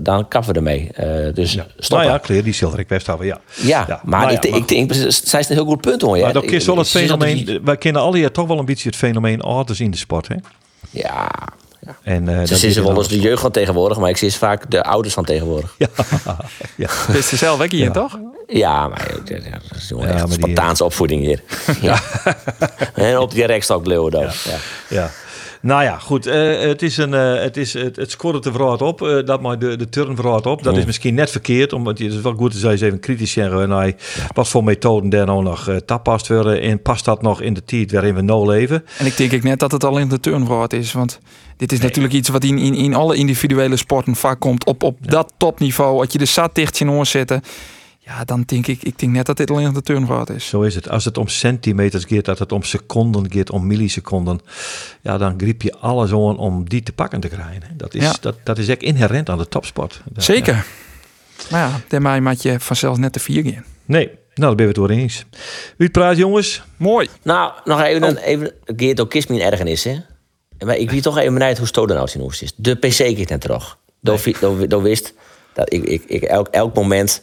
dan 0.00 0.28
kappen 0.28 0.52
we 0.52 0.56
ermee. 0.56 0.90
dus 1.32 1.52
ja. 1.52 1.66
Nou 1.88 2.04
ja, 2.04 2.18
kleer 2.18 2.44
die 2.44 2.52
zilver 2.52 2.78
ik 2.78 2.88
ja. 2.88 3.16
Ja, 3.18 3.40
ja 3.62 3.86
maar, 3.86 4.00
maar, 4.04 4.32
ik, 4.32 4.50
maar 4.50 4.58
ik 4.58 4.68
denk, 4.68 4.92
zij 5.08 5.40
is 5.40 5.48
een 5.48 5.54
heel 5.54 5.64
goed 5.64 5.80
punt 5.80 6.02
hoor. 6.02 6.18
Maar 6.18 6.32
dat 6.32 6.44
is 6.44 6.66
wel 6.66 6.78
het 6.78 6.88
fenomeen, 6.88 7.57
wij 7.64 7.76
kennen 7.76 8.02
alle 8.02 8.16
hier 8.16 8.30
toch 8.30 8.46
wel 8.46 8.58
een 8.58 8.64
beetje 8.64 8.88
het 8.88 8.98
fenomeen 8.98 9.40
ouders 9.40 9.80
in 9.80 9.90
de 9.90 9.96
sport, 9.96 10.28
hè? 10.28 10.34
Ja, 10.90 11.30
ja. 11.80 11.96
En, 12.02 12.28
uh, 12.28 12.42
ze 12.44 12.66
is 12.66 12.76
wel 12.76 12.96
eens 12.96 13.08
de 13.08 13.20
jeugd 13.20 13.40
van 13.40 13.50
tegenwoordig, 13.50 13.98
maar 13.98 14.10
ik 14.10 14.16
zie 14.16 14.32
vaak 14.32 14.70
de 14.70 14.84
ouders 14.84 15.14
van 15.14 15.24
tegenwoordig. 15.24 15.74
Ja, 15.78 15.88
ja. 16.76 16.88
Is 17.12 17.32
er 17.32 17.38
zelf 17.38 17.58
weg 17.58 17.70
hier, 17.70 17.84
ja. 17.84 17.90
toch? 17.90 18.18
Ja, 18.46 18.88
maar 18.88 19.10
ja, 19.24 19.38
dat 19.68 19.76
is 19.76 19.90
een 19.90 19.98
ja, 19.98 20.26
Spartaanse 20.26 20.84
opvoeding 20.84 21.22
hier. 21.22 21.42
ja. 21.80 22.00
en 22.94 23.18
op 23.18 23.30
die 23.30 23.46
rekstok 23.46 23.84
dan. 23.84 24.22
Ja. 24.22 24.30
ja. 24.88 25.10
Nou 25.60 25.82
ja, 25.82 25.98
goed. 25.98 26.26
Uh, 26.26 26.60
het, 26.60 26.82
is 26.82 26.96
een, 26.96 27.12
uh, 27.12 27.34
het, 27.34 27.56
is, 27.56 27.72
het, 27.72 27.96
het 27.96 28.10
scoort 28.10 28.44
er 28.44 28.52
vooruit 28.52 28.82
op. 28.82 29.02
Uh, 29.02 29.24
dat 29.24 29.40
maar 29.40 29.58
de, 29.58 29.76
de 29.76 29.88
turn 29.88 30.16
vooruit 30.16 30.46
op. 30.46 30.62
Dat 30.62 30.72
mm. 30.72 30.78
is 30.78 30.84
misschien 30.84 31.14
net 31.14 31.30
verkeerd. 31.30 31.72
Omdat 31.72 31.98
het 31.98 32.12
is 32.12 32.20
wel 32.20 32.34
goed 32.34 32.60
te 32.60 32.70
even 32.70 33.00
kritisch 33.00 33.32
zijn. 33.32 33.68
Naar 33.68 33.92
wat 34.34 34.48
voor 34.48 34.64
methoden 34.64 35.10
daar 35.10 35.26
nou 35.26 35.42
nog 35.42 35.70
tapast 35.86 36.28
worden. 36.28 36.60
En 36.60 36.82
past 36.82 37.04
dat 37.04 37.22
nog 37.22 37.40
in 37.40 37.54
de 37.54 37.64
tijd 37.64 37.92
waarin 37.92 38.14
we 38.14 38.20
nou 38.20 38.46
leven? 38.46 38.84
En 38.98 39.06
ik 39.06 39.16
denk 39.16 39.32
ik 39.32 39.42
net 39.42 39.58
dat 39.58 39.72
het 39.72 39.84
al 39.84 39.98
in 39.98 40.08
de 40.08 40.20
turn 40.20 40.46
vooruit 40.46 40.72
is. 40.72 40.92
Want 40.92 41.18
dit 41.56 41.72
is 41.72 41.78
nee. 41.78 41.86
natuurlijk 41.86 42.14
iets 42.14 42.28
wat 42.28 42.44
in, 42.44 42.58
in, 42.58 42.74
in 42.74 42.94
alle 42.94 43.16
individuele 43.16 43.76
sporten 43.76 44.16
vaak 44.16 44.40
komt. 44.40 44.64
Op, 44.64 44.82
op 44.82 44.98
ja. 45.00 45.10
dat 45.10 45.32
topniveau. 45.36 46.00
Als 46.00 46.12
je 46.12 46.18
de 46.18 46.24
zat 46.24 46.54
dicht 46.54 46.80
in. 46.80 46.88
Ja, 48.08 48.24
dan 48.24 48.42
denk 48.46 48.66
ik, 48.66 48.82
ik 48.82 48.98
denk 48.98 49.12
net 49.12 49.26
dat 49.26 49.36
dit 49.36 49.50
alleen 49.50 49.72
de 49.72 49.82
turnfout 49.82 50.30
is. 50.30 50.46
Zo 50.46 50.62
is 50.62 50.74
het. 50.74 50.88
Als 50.88 51.04
het 51.04 51.18
om 51.18 51.28
centimeters 51.28 52.04
gaat, 52.08 52.24
dat 52.24 52.38
het 52.38 52.52
om 52.52 52.62
seconden 52.62 53.32
gaat, 53.32 53.50
om 53.50 53.66
milliseconden, 53.66 54.40
ja, 55.02 55.18
dan 55.18 55.34
griep 55.36 55.62
je 55.62 55.76
alles 55.76 56.10
aan 56.10 56.38
om 56.38 56.68
die 56.68 56.82
te 56.82 56.92
pakken 56.92 57.20
te 57.20 57.28
krijgen. 57.28 57.62
Dat 57.76 57.94
is, 57.94 58.02
ja. 58.02 58.14
dat, 58.20 58.36
dat 58.44 58.58
is 58.58 58.68
echt 58.68 58.82
inherent 58.82 59.28
aan 59.28 59.38
de 59.38 59.48
topsport. 59.48 60.00
Dat, 60.04 60.24
Zeker. 60.24 60.54
Ja. 60.54 60.64
Maar 61.50 61.60
ja, 61.60 61.80
daarmee 61.88 62.20
maak 62.20 62.36
je 62.36 62.60
vanzelf 62.60 62.98
net 62.98 63.14
de 63.14 63.20
vier 63.20 63.42
gaan. 63.42 63.64
Nee, 63.84 64.06
nou, 64.06 64.16
daar 64.34 64.54
ben 64.54 64.56
we 64.56 64.64
het 64.64 64.74
door 64.74 64.90
eens. 64.90 65.24
Wie 65.76 65.90
praat, 65.90 66.16
jongens? 66.16 66.62
Mooi. 66.76 67.08
Nou, 67.22 67.52
nog 67.64 67.82
even, 67.82 68.16
oh. 68.16 68.26
even 68.26 68.52
Geert 68.64 69.00
ook 69.00 69.10
kist 69.10 69.28
mijn 69.28 69.40
ergernis, 69.40 69.84
hè? 69.84 69.96
Maar 70.64 70.76
ik 70.76 70.90
weet 70.90 71.02
toch 71.02 71.18
even 71.18 71.34
benieuwd 71.34 71.58
hoe 71.58 71.66
Stoden 71.66 71.96
nou 71.96 72.08
zien 72.08 72.26
is. 72.40 72.52
De 72.56 72.74
PC 72.74 73.18
gaat 73.18 73.28
net 73.28 73.40
terug. 73.40 73.78
Door 74.00 74.82
wist 74.82 75.14
dat 75.52 75.72
ik, 75.72 75.84
ik, 75.84 76.02
ik 76.06 76.22
elk, 76.22 76.48
elk 76.48 76.74
moment 76.74 77.22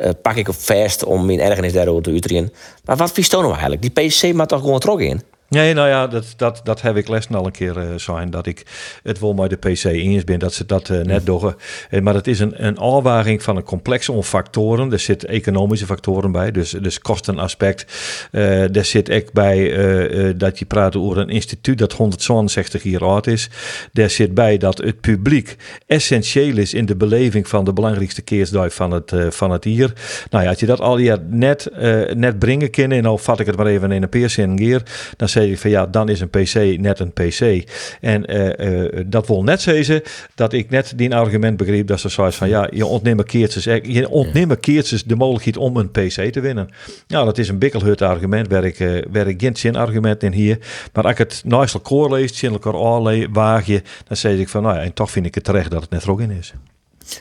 uh, 0.00 0.08
pak 0.22 0.36
ik 0.36 0.48
op 0.48 0.54
vast 0.54 1.04
om 1.04 1.26
mijn 1.26 1.40
ergernis 1.40 1.72
daarover 1.72 2.02
te 2.02 2.10
uiten. 2.10 2.52
Maar 2.84 2.96
wat 2.96 3.12
vies 3.12 3.28
nou 3.30 3.52
eigenlijk? 3.52 3.82
Die 3.82 3.90
PC 3.90 4.34
maakt 4.34 4.48
toch 4.48 4.60
gewoon 4.60 4.78
trokken 4.78 5.06
in? 5.06 5.22
Nee, 5.52 5.74
nou 5.74 5.88
ja, 5.88 6.06
dat, 6.06 6.34
dat, 6.36 6.60
dat 6.64 6.82
heb 6.82 6.96
ik 6.96 7.08
les 7.08 7.28
al 7.28 7.46
een 7.46 7.52
keer 7.52 7.76
uh, 7.76 7.94
zijn. 7.96 8.30
Dat 8.30 8.46
ik 8.46 8.66
het 9.02 9.18
wel 9.18 9.34
met 9.34 9.50
de 9.50 9.56
PC 9.56 9.84
eens 9.84 10.24
ben 10.24 10.38
dat 10.38 10.54
ze 10.54 10.66
dat 10.66 10.88
uh, 10.88 11.00
net 11.00 11.26
doen. 11.26 11.54
Uh, 11.90 12.00
maar 12.00 12.14
het 12.14 12.26
is 12.26 12.40
een, 12.40 12.66
een 12.66 12.78
afwaging 12.78 13.42
van 13.42 13.56
een 13.56 13.62
complex 13.62 14.08
om 14.08 14.22
factoren. 14.22 14.92
Er 14.92 14.98
zitten 14.98 15.28
economische 15.28 15.86
factoren 15.86 16.32
bij, 16.32 16.50
dus, 16.50 16.70
dus 16.70 16.98
kostenaspect. 16.98 17.86
Uh, 18.32 18.76
er 18.76 18.84
zit 18.84 19.10
ook 19.10 19.32
bij 19.32 20.34
dat 20.36 20.58
je 20.58 20.64
praat 20.64 20.96
over 20.96 21.18
een 21.18 21.28
instituut 21.28 21.78
dat 21.78 21.92
167 21.92 22.82
jaar 22.82 23.04
oud 23.04 23.26
is. 23.26 23.50
Er 23.92 24.10
zit 24.10 24.34
bij 24.34 24.58
dat 24.58 24.78
het 24.78 25.00
publiek 25.00 25.56
essentieel 25.86 26.56
is 26.56 26.74
in 26.74 26.86
de 26.86 26.96
beleving 26.96 27.48
van 27.48 27.64
de 27.64 27.72
belangrijkste 27.72 28.22
keersdag 28.22 28.74
van 28.74 28.90
het, 28.90 29.12
van 29.28 29.50
het 29.50 29.64
hier. 29.64 29.92
Nou 30.30 30.44
ja, 30.44 30.50
als 30.50 30.60
je 30.60 30.66
dat 30.66 30.80
al 30.80 30.96
hier 30.96 31.18
net, 31.28 31.68
net 32.14 32.38
brengen 32.38 32.70
kan, 32.70 32.90
en 32.90 33.02
nou 33.02 33.18
vat 33.20 33.40
ik 33.40 33.46
het 33.46 33.56
maar 33.56 33.66
even 33.66 33.92
in 33.92 34.02
een 34.02 34.08
peerzin 34.08 34.56
keer, 34.56 34.82
dan 35.16 35.28
zeg 35.28 35.41
zei 35.42 35.54
ik 35.54 35.60
van 35.60 35.70
ja, 35.70 35.86
dan 35.86 36.08
is 36.08 36.20
een 36.20 36.30
PC 36.30 36.78
net 36.80 36.98
een 36.98 37.12
PC. 37.12 37.70
En 38.00 38.26
eh, 38.26 38.84
eh, 38.84 39.06
dat 39.06 39.26
wil 39.26 39.42
net 39.42 39.60
zeggen 39.60 40.02
dat 40.34 40.52
ik 40.52 40.70
net 40.70 40.92
die 40.96 41.14
argument 41.14 41.56
begreep 41.56 41.86
dat 41.86 42.00
ze 42.00 42.08
zoiets 42.08 42.36
van 42.36 42.48
ja, 42.48 42.68
je 42.70 42.86
ontneemt 42.86 43.24
keertjes, 43.24 43.64
je 43.82 44.08
ontneemt 44.08 44.60
keertjes 44.60 45.04
de 45.04 45.16
mogelijkheid 45.16 45.56
om 45.56 45.76
een 45.76 45.90
PC 45.90 46.32
te 46.32 46.40
winnen. 46.40 46.68
Ja, 47.06 47.24
dat 47.24 47.38
is 47.38 47.48
een 47.48 47.58
bikkelhut 47.58 48.02
argument, 48.02 48.48
waar 48.48 48.64
ik, 48.64 48.78
uh, 48.78 49.02
waar 49.10 49.28
ik 49.28 49.40
geen 49.40 49.56
zin 49.56 49.76
argument 49.76 50.22
in 50.22 50.32
hier. 50.32 50.58
Maar 50.92 51.04
als 51.04 51.12
ik 51.12 51.18
het 51.18 51.42
naast 51.44 51.74
elkaar 51.74 52.10
lees, 52.10 52.38
zin 52.38 52.52
elkaar 52.52 53.30
waag 53.32 53.66
je, 53.66 53.82
dan 54.08 54.16
zeg 54.16 54.38
ik 54.38 54.48
van 54.48 54.62
nou 54.62 54.74
ja, 54.74 54.82
en 54.82 54.92
toch 54.92 55.10
vind 55.10 55.26
ik 55.26 55.34
het 55.34 55.44
terecht 55.44 55.70
dat 55.70 55.80
het 55.82 55.90
net 55.90 56.02
er 56.02 56.10
ook 56.10 56.20
in 56.20 56.30
is. 56.30 56.52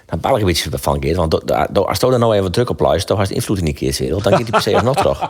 Dan 0.06 0.20
baal 0.20 0.36
ik 0.36 0.42
een 0.42 0.48
beetje 0.48 0.70
van 0.72 1.02
Geert. 1.04 1.16
Want 1.16 1.32
do, 1.32 1.40
do, 1.72 1.82
als 1.82 2.00
je 2.00 2.08
er 2.08 2.20
nou 2.20 2.36
even 2.36 2.52
druk 2.52 2.70
op 2.70 2.80
luistert, 2.80 3.08
dan 3.08 3.18
heeft 3.18 3.32
invloed 3.32 3.58
in 3.58 3.66
die 3.66 3.74
keerswereld. 3.74 4.24
Dan 4.24 4.32
gaat 4.32 4.42
die 4.42 4.52
per 4.52 4.62
se 4.62 4.80
nog 4.84 4.96
terug. 4.96 5.30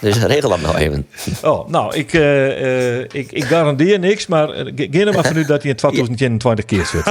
Dus 0.00 0.18
regel 0.18 0.48
dat 0.48 0.60
nou 0.60 0.76
even. 0.76 1.06
Oh, 1.42 1.68
nou, 1.68 1.94
ik, 1.94 2.12
uh, 2.12 2.62
uh, 2.62 2.98
ik, 2.98 3.32
ik 3.32 3.44
garandeer 3.44 3.98
niks, 3.98 4.26
maar 4.26 4.66
uh, 4.66 4.72
geen 4.76 5.06
er 5.06 5.14
maar 5.14 5.24
van 5.24 5.36
u 5.36 5.44
dat 5.44 5.62
hij 5.62 5.70
in 5.70 5.76
2021 5.76 6.64
keer 6.64 6.86
zit. 6.86 7.06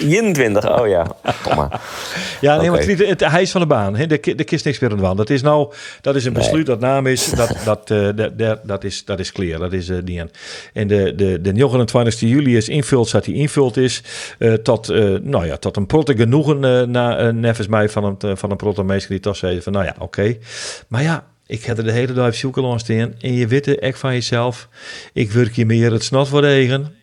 21, 0.00 0.80
oh 0.80 0.88
ja. 0.88 1.06
Kom 1.42 1.56
maar. 1.56 1.80
Ja, 2.40 2.56
nee, 2.56 2.70
okay. 2.70 2.86
maar 2.86 2.96
het, 2.96 3.20
het 3.20 3.30
hijs 3.30 3.50
van 3.50 3.60
de 3.60 3.66
baan. 3.66 3.96
Hè, 3.96 4.06
de, 4.06 4.34
de 4.36 4.44
kist 4.44 4.64
niks 4.64 4.78
meer 4.78 4.90
aan 4.90 4.96
de 4.96 5.02
baan. 5.02 5.16
Dat 5.16 5.30
is 5.30 5.42
nou, 5.42 5.72
dat 6.00 6.16
is 6.16 6.24
een 6.24 6.32
besluit, 6.32 6.54
nee. 6.54 6.64
dat 6.64 6.80
naam 6.80 7.06
is, 7.06 7.30
dat, 7.30 7.56
dat, 7.64 7.88
dat, 7.88 8.38
dat, 8.38 8.60
dat, 8.62 8.84
is, 8.84 9.04
dat 9.04 9.18
is 9.18 9.32
clear. 9.32 9.58
Dat 9.58 9.72
is 9.72 9.90
die 10.04 10.20
en. 10.20 10.30
En 10.72 10.86
de, 10.86 11.14
de, 11.14 11.40
de 11.40 11.52
29 11.52 12.20
juli 12.20 12.56
is 12.56 12.68
invult, 12.68 13.08
zat 13.08 13.24
hij 13.24 13.34
invult 13.34 13.76
is, 13.76 14.02
tot, 14.62 14.88
nou 15.22 15.46
ja, 15.46 15.53
tot 15.58 15.76
een 15.76 15.86
protte 15.86 16.16
genoegen 16.16 16.64
uh, 16.64 16.82
na, 16.82 17.26
uh, 17.26 17.32
nevens 17.32 17.66
mij 17.66 17.88
van 17.88 18.04
een, 18.04 18.16
uh, 18.24 18.36
van 18.36 18.50
een 18.50 18.56
protte 18.56 19.04
die 19.08 19.20
toch 19.20 19.36
zei 19.36 19.62
van 19.62 19.72
nou 19.72 19.84
ja, 19.84 19.92
oké. 19.94 20.04
Okay. 20.04 20.38
Maar 20.88 21.02
ja, 21.02 21.26
ik 21.46 21.64
heb 21.64 21.78
er 21.78 21.84
de 21.84 21.92
hele 21.92 22.12
dag 22.12 22.34
zoeken 22.34 22.78
in 22.86 23.14
en 23.20 23.32
je 23.32 23.46
weet 23.46 23.78
echt 23.78 23.98
van 23.98 24.12
jezelf, 24.12 24.68
ik 25.12 25.30
werk 25.30 25.56
je 25.56 25.66
meer 25.66 25.92
het 25.92 26.04
snot 26.04 26.28
voor 26.28 26.40
regen, 26.40 26.94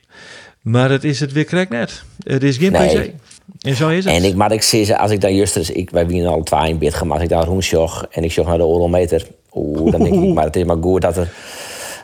maar 0.61 0.89
het 0.89 1.03
is 1.03 1.19
het 1.19 1.31
weer 1.31 1.45
krek 1.45 1.69
net. 1.69 2.03
Het 2.23 2.43
is 2.43 2.57
geen 2.57 2.71
nee. 2.71 3.09
PC. 3.09 3.13
En 3.61 3.75
zo 3.75 3.89
is 3.89 4.05
het. 4.05 4.13
En 4.13 4.23
ik, 4.23 4.35
maar 4.35 4.51
ik 4.51 4.61
zie 4.61 4.85
ze, 4.85 4.97
als 4.97 5.11
ik 5.11 5.21
dan 5.21 5.35
juist, 5.35 5.53
dus 5.53 5.69
ik, 5.69 5.89
wij 5.89 6.07
winnen 6.07 6.31
al 6.31 6.43
twee 6.43 6.77
in 6.79 6.91
gemaakt, 6.91 7.21
ik 7.21 7.29
daar 7.29 7.45
roensjog 7.45 8.05
en 8.09 8.23
ik 8.23 8.31
jog 8.31 8.47
naar 8.47 8.57
de 8.57 8.65
orometer. 8.65 9.27
Oeh, 9.53 9.91
dan 9.91 10.03
denk 10.03 10.23
ik, 10.23 10.33
maar 10.33 10.45
het 10.45 10.55
is 10.55 10.63
maar 10.63 10.77
goed 10.81 11.01
dat 11.01 11.17
er 11.17 11.31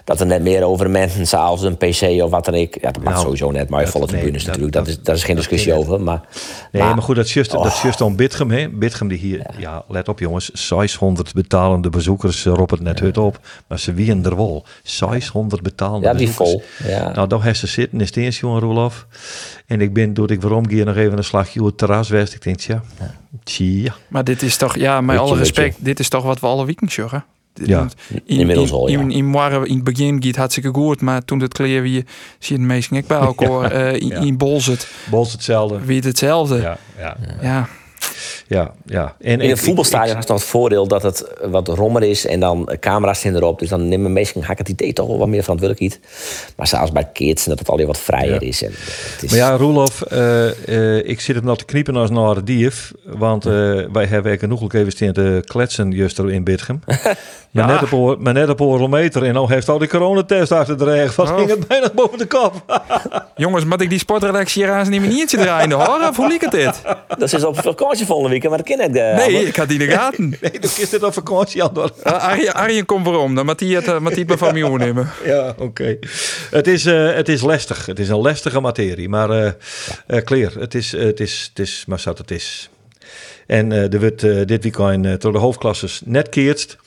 dat 0.08 0.20
er 0.20 0.26
net 0.26 0.42
meer 0.42 0.64
over 0.64 0.90
mensen 0.90 1.28
zoals 1.28 1.62
een 1.62 1.78
PC 1.78 2.24
of 2.24 2.30
wat 2.30 2.46
dan 2.46 2.54
ik. 2.54 2.78
Ja, 2.82 2.92
dat 2.92 3.04
mag 3.04 3.14
nou, 3.14 3.26
sowieso 3.26 3.52
net, 3.52 3.70
maar 3.70 3.88
volle 3.88 4.06
tribunes 4.06 4.46
nee, 4.46 4.46
natuurlijk. 4.46 4.74
Dat, 4.74 4.86
dat, 4.86 4.96
is, 4.98 5.04
daar 5.04 5.16
is 5.16 5.24
geen 5.24 5.36
discussie 5.36 5.74
over. 5.74 6.02
Maar, 6.02 6.22
nee, 6.72 6.82
maar, 6.82 6.94
maar 6.94 7.04
goed, 7.04 7.16
dat 7.16 7.26
is 7.26 7.34
juist, 7.34 7.54
oh. 7.54 7.64
dat 7.64 7.72
is 7.72 7.82
juist 7.82 8.02
om 8.02 8.16
Bitgem. 8.16 8.52
Hè? 8.52 8.70
Bitgem 8.70 9.08
die 9.08 9.18
hier, 9.18 9.38
ja. 9.38 9.54
ja. 9.58 9.84
let 9.88 10.08
op 10.08 10.20
jongens, 10.20 10.50
600 10.50 11.34
betalende 11.34 11.90
bezoekers, 11.90 12.46
roep 12.46 12.70
het 12.70 12.80
net 12.80 13.00
hut 13.00 13.18
op. 13.18 13.40
Maar 13.68 13.80
ze 13.80 13.94
wien 13.94 14.26
er 14.26 14.36
wel. 14.36 14.66
600 14.84 15.62
betalende 15.62 16.08
ja, 16.08 16.14
die 16.14 16.28
bezoekers. 16.28 16.66
vol. 16.78 16.90
Ja. 16.90 17.12
Nou, 17.12 17.28
daar 17.28 17.44
heeft 17.44 17.60
ze 17.60 17.68
zitten, 17.68 18.02
is 18.02 18.08
het 18.08 18.18
eens, 18.18 18.40
jongen 18.40 18.60
Roelof. 18.60 19.08
En 19.66 19.82
ik 19.82 19.94
ben, 19.94 20.14
door 20.14 20.32
ik 20.32 20.42
waarom 20.42 20.70
hier 20.70 20.86
nog 20.86 20.96
even 20.96 21.18
een 21.18 21.24
slagje 21.24 21.60
op 21.60 21.66
het 21.66 21.78
terras 21.78 22.10
west. 22.10 22.34
Ik 22.34 22.44
denk, 22.44 22.60
ja, 22.60 22.82
tja. 23.44 23.96
Maar 24.08 24.24
dit 24.24 24.42
is 24.42 24.58
toch, 24.58 24.76
ja, 24.78 25.02
met 25.02 25.18
alle 25.18 25.38
respect, 25.38 25.78
dit 25.80 26.00
is 26.00 26.10
toch 26.10 26.24
wat 26.24 26.40
we 26.40 26.48
alle 26.48 26.66
weekend 26.66 26.94
joggen. 26.94 27.26
Ja, 27.64 27.88
in, 28.26 28.40
inmiddels 28.40 28.72
al, 28.72 28.90
ja. 28.90 29.00
In, 29.00 29.12
in, 29.12 29.34
in, 29.66 29.76
het 29.76 29.84
begin 29.84 30.24
gaat 30.24 30.36
hartstikke 30.36 30.70
goed, 30.74 31.02
maar 31.02 31.26
toen 31.26 31.40
het 31.40 31.54
kleer 31.54 31.82
wie 31.82 32.06
zie 32.40 32.56
je 32.56 32.62
de 32.62 32.68
meesten 32.68 33.04
bij 33.08 33.18
elkaar. 33.32 33.74
ja, 33.74 33.94
uh, 33.94 34.02
in, 34.02 34.08
ja. 34.08 34.20
in 34.20 34.38
Bolzet. 34.38 34.88
Bolzet 35.10 35.34
hetzelfde. 35.34 35.80
Wie 35.86 35.96
het 35.96 36.06
hetzelfde. 36.06 36.56
Ja, 36.56 36.78
ja. 36.98 37.18
ja. 37.42 37.68
Ja, 38.48 38.72
ja. 38.86 39.16
En, 39.20 39.42
in 39.42 39.50
een 39.50 39.58
voetbalstadion 39.58 40.18
is 40.18 40.26
dan 40.26 40.36
het 40.36 40.46
voordeel 40.46 40.88
dat 40.88 41.04
het 41.04 41.26
wat 41.42 41.68
rommer 41.68 42.04
is 42.04 42.26
en 42.26 42.40
dan 42.40 42.70
camera's 42.80 43.20
zijn 43.20 43.36
erop. 43.36 43.60
Dus 43.60 43.70
dan 43.70 43.88
nemen 43.88 44.14
mensen 44.14 44.44
hakken 44.44 44.66
het 44.66 44.74
idee 44.74 44.94
toch 44.94 45.08
wel 45.08 45.18
wat 45.18 45.28
meer 45.28 45.44
verantwoordelijkheid. 45.44 46.00
Maar 46.56 46.68
zelfs 46.68 46.92
bij 46.92 47.10
kids 47.14 47.46
dat 47.46 47.60
het 47.60 47.70
alweer 47.70 47.88
wat 47.88 48.00
vrijer 48.00 48.34
ja. 48.34 48.40
is. 48.40 48.64
En 48.64 48.72
het 49.14 49.24
is. 49.24 49.30
Maar 49.30 49.40
ja, 49.40 49.56
Roelof, 49.56 50.04
uh, 50.12 50.68
uh, 50.68 51.08
ik 51.08 51.20
zit 51.20 51.36
hem 51.36 51.46
nog 51.46 51.58
te 51.58 51.66
kniepen 51.66 51.96
als 51.96 52.10
naar 52.10 52.36
de 52.36 52.44
dief. 52.44 52.92
Want 53.04 53.46
uh, 53.46 53.52
wij 53.92 54.06
hebben 54.06 54.40
genoeg 54.40 54.74
even 54.74 54.92
staan 54.92 55.14
te 55.14 55.42
kletsen 55.46 55.92
juist 55.92 56.20
in 56.20 56.44
Bitgem. 56.44 56.80
Maar, 57.52 57.70
ja. 57.70 57.80
net 57.82 57.94
op, 57.94 58.20
maar 58.20 58.34
net 58.34 58.50
op 58.50 58.60
een 58.60 59.12
En 59.12 59.34
nou 59.34 59.54
heeft 59.54 59.70
al 59.70 59.78
die 59.78 59.88
coronatest 59.88 60.52
achter 60.52 60.78
de 60.78 60.84
regen. 60.84 61.16
Wat 61.16 61.30
oh. 61.30 61.38
ging 61.38 61.50
het 61.50 61.68
bijna 61.68 61.90
boven 61.96 62.18
de 62.18 62.26
kop. 62.26 62.82
Jongens, 63.36 63.66
moet 63.66 63.82
ik 63.82 63.90
die 63.90 64.00
sportredactie 64.00 64.64
hier 64.64 64.74
aan 64.74 64.86
zijn 64.86 65.02
maniertje 65.02 65.38
draaien 65.38 65.72
hoor? 65.72 66.08
Of 66.10 66.16
hoe 66.16 66.28
liep 66.28 66.42
het 66.42 66.52
dit? 66.52 66.82
Dat 67.18 67.34
is 67.34 67.44
op 67.44 67.62
vakantie 67.62 67.97
volgende 68.06 68.30
week, 68.30 68.50
maar 68.50 68.58
dat 68.58 68.68
ken 68.68 68.80
ik. 68.80 68.94
De, 68.94 69.14
nee, 69.16 69.46
ik 69.46 69.56
had 69.56 69.68
die 69.68 69.80
in 69.80 69.88
de 69.88 69.94
gaten. 69.94 70.30
nee, 70.42 70.52
dan 70.52 70.72
is 70.78 70.90
dit 70.90 71.04
op 71.04 71.14
vakantie 71.14 71.64
aan. 71.64 71.72
Uh, 71.78 71.86
Arjen, 72.04 72.54
Arjen 72.54 72.86
komt 72.86 73.06
waarom. 73.06 73.36
Dan 73.36 73.46
moet 73.46 73.60
hij 73.60 73.70
het, 73.70 73.86
het 73.86 74.28
me 74.28 74.38
van 74.38 74.54
mij 74.54 74.70
nemen. 74.70 75.10
Ja, 75.26 75.50
oké. 75.50 75.64
Okay. 75.64 76.00
Het, 76.52 76.68
is, 76.68 76.86
uh, 76.86 77.14
het 77.14 77.30
is 77.30 77.42
lastig. 77.42 77.86
Het 77.86 78.00
is 78.00 78.10
een 78.10 78.18
lastige 78.18 78.60
materie. 78.60 79.10
Maar 79.10 79.30
uh, 79.30 79.52
uh, 80.08 80.22
clear. 80.22 80.52
Het 80.60 80.76
is, 80.76 80.92
het 80.92 81.20
is, 81.20 81.46
het 81.50 81.60
is, 81.60 81.84
maar 81.88 82.00
zat 82.00 82.18
het 82.18 82.32
is. 82.32 82.70
En 83.48 83.72
er 83.72 84.00
wordt 84.00 84.48
dit 84.48 84.64
weekend 84.64 85.22
door 85.22 85.32
de 85.32 85.38
hoofdklasses 85.38 86.02
net 86.06 86.30
keerst. 86.30 86.78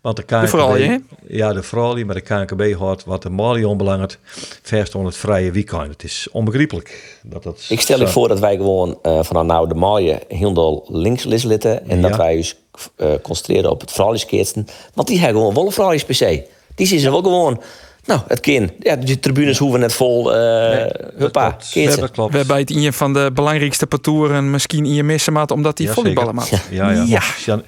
Want 0.00 0.16
de 0.16 0.22
KNKB, 0.22 0.40
de 0.40 0.48
Fralie, 0.48 1.04
Ja, 1.26 1.52
de 1.52 1.62
Fralie, 1.62 2.04
maar 2.04 2.14
de 2.14 2.20
KNKB 2.20 2.74
hoort 2.74 3.04
wat 3.04 3.22
de 3.22 3.30
Mali 3.30 3.64
onbelangt. 3.64 4.18
Verst 4.62 4.92
het 4.92 5.16
vrije 5.16 5.50
weekend. 5.50 5.88
Het 5.88 6.04
is 6.04 6.28
onbegrijpelijk. 6.32 7.18
Dat 7.22 7.42
dat 7.42 7.66
ik 7.68 7.80
stel 7.80 7.98
je 7.98 8.08
voor 8.08 8.28
dat 8.28 8.38
wij 8.38 8.56
gewoon 8.56 8.98
uh, 9.02 9.22
vanaf 9.22 9.44
nou 9.44 9.68
de 9.68 9.74
Mali 9.74 10.18
heel 10.28 10.84
links 10.88 11.24
litten. 11.24 11.88
En 11.88 12.00
ja. 12.00 12.08
dat 12.08 12.16
wij 12.16 12.36
ons 12.36 12.56
uh, 12.96 13.08
concentreren 13.22 13.70
op 13.70 13.80
het 13.80 13.90
Fralieskeersten. 13.90 14.66
Want 14.94 15.08
die 15.08 15.18
hebben 15.18 15.38
gewoon 15.38 15.54
wel 15.54 15.66
een 15.66 15.72
Fralies 15.72 16.04
PC. 16.04 16.42
Die 16.74 16.86
zien 16.86 16.98
ze 16.98 17.10
wel 17.10 17.22
gewoon... 17.22 17.60
Nou, 18.08 18.20
het 18.26 18.40
kind. 18.40 18.70
Ja, 18.80 18.96
de 18.96 19.18
tribunes 19.18 19.58
hoeven 19.58 19.80
net 19.80 19.92
vol. 19.92 20.34
Uh, 20.34 20.68
nee, 20.70 20.90
huppa, 21.16 21.56
we, 21.74 21.96
dat 22.00 22.10
klopt. 22.10 22.32
we 22.32 22.38
hebben 22.38 22.56
het 22.56 22.70
een 22.70 22.92
van 22.92 23.12
de 23.12 23.30
belangrijkste 23.34 23.86
partouren 23.86 24.50
misschien 24.50 24.84
in 24.84 24.94
je 24.94 25.02
missen 25.02 25.32
maat, 25.32 25.50
omdat 25.50 25.78
hij 25.78 25.86
ja, 25.86 25.92
volleyballen 25.92 26.34
maakt. 26.34 26.48
Ja, 26.48 26.60
ja. 26.70 26.90
ja. 26.90 27.04
ja. 27.04 27.22
Jan, 27.44 27.62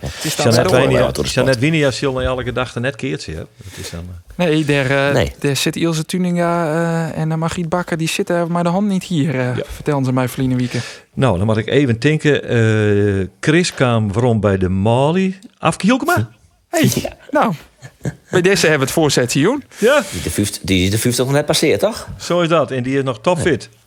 Janet 1.25 1.59
Winia 1.59 1.91
zal 1.91 2.23
elke 2.23 2.53
dag 2.53 2.75
net 2.75 2.97
keertje. 2.97 3.35
Dat 3.35 3.47
is 3.77 3.91
dan, 3.91 4.01
uh... 4.01 4.47
Nee, 4.47 4.65
daar, 4.65 4.91
uh, 4.91 5.15
nee. 5.15 5.33
daar 5.39 5.57
zit 5.57 5.77
Ilse 5.77 6.05
Tuninga 6.05 6.65
uh, 6.65 7.19
en 7.19 7.39
Margriet 7.39 7.69
Bakker, 7.69 7.97
die 7.97 8.09
zitten 8.09 8.53
maar 8.53 8.63
de 8.63 8.69
hand 8.69 8.89
niet 8.89 9.05
hier, 9.05 9.35
uh, 9.35 9.57
ja. 9.57 9.63
vertelden 9.67 10.05
ze 10.05 10.13
mij 10.13 10.29
verleden 10.29 10.57
weken. 10.57 10.81
Nou, 11.15 11.39
dan 11.39 11.47
moet 11.47 11.57
ik 11.57 11.69
even 11.69 12.01
denken. 12.01 12.55
Uh, 12.57 13.27
Chris 13.41 13.75
kwam 13.75 14.13
waarom 14.13 14.41
bij 14.41 14.59
de 14.59 14.69
Mali. 14.69 15.39
Afkielkema? 15.59 16.31
Hey, 16.69 16.91
ja. 16.95 17.13
nou, 17.31 17.55
bij 18.31 18.41
deze 18.41 18.61
hebben 18.61 18.79
we 18.79 18.85
het 18.85 18.95
voorzet, 18.95 19.33
Joen. 19.33 19.65
Ja. 19.79 20.03
Die, 20.13 20.23
de 20.23 20.31
50, 20.31 20.63
die 20.63 20.85
is 20.85 20.91
de 20.91 20.99
50 20.99 21.25
nog 21.25 21.35
net 21.35 21.47
passeerd, 21.47 21.81
toch? 21.81 22.09
Zo 22.19 22.41
is 22.41 22.49
dat. 22.49 22.71
En 22.71 22.83
die 22.83 22.97
is 22.97 23.03
nog 23.03 23.21
topfit. 23.21 23.69
Ja. 23.73 23.79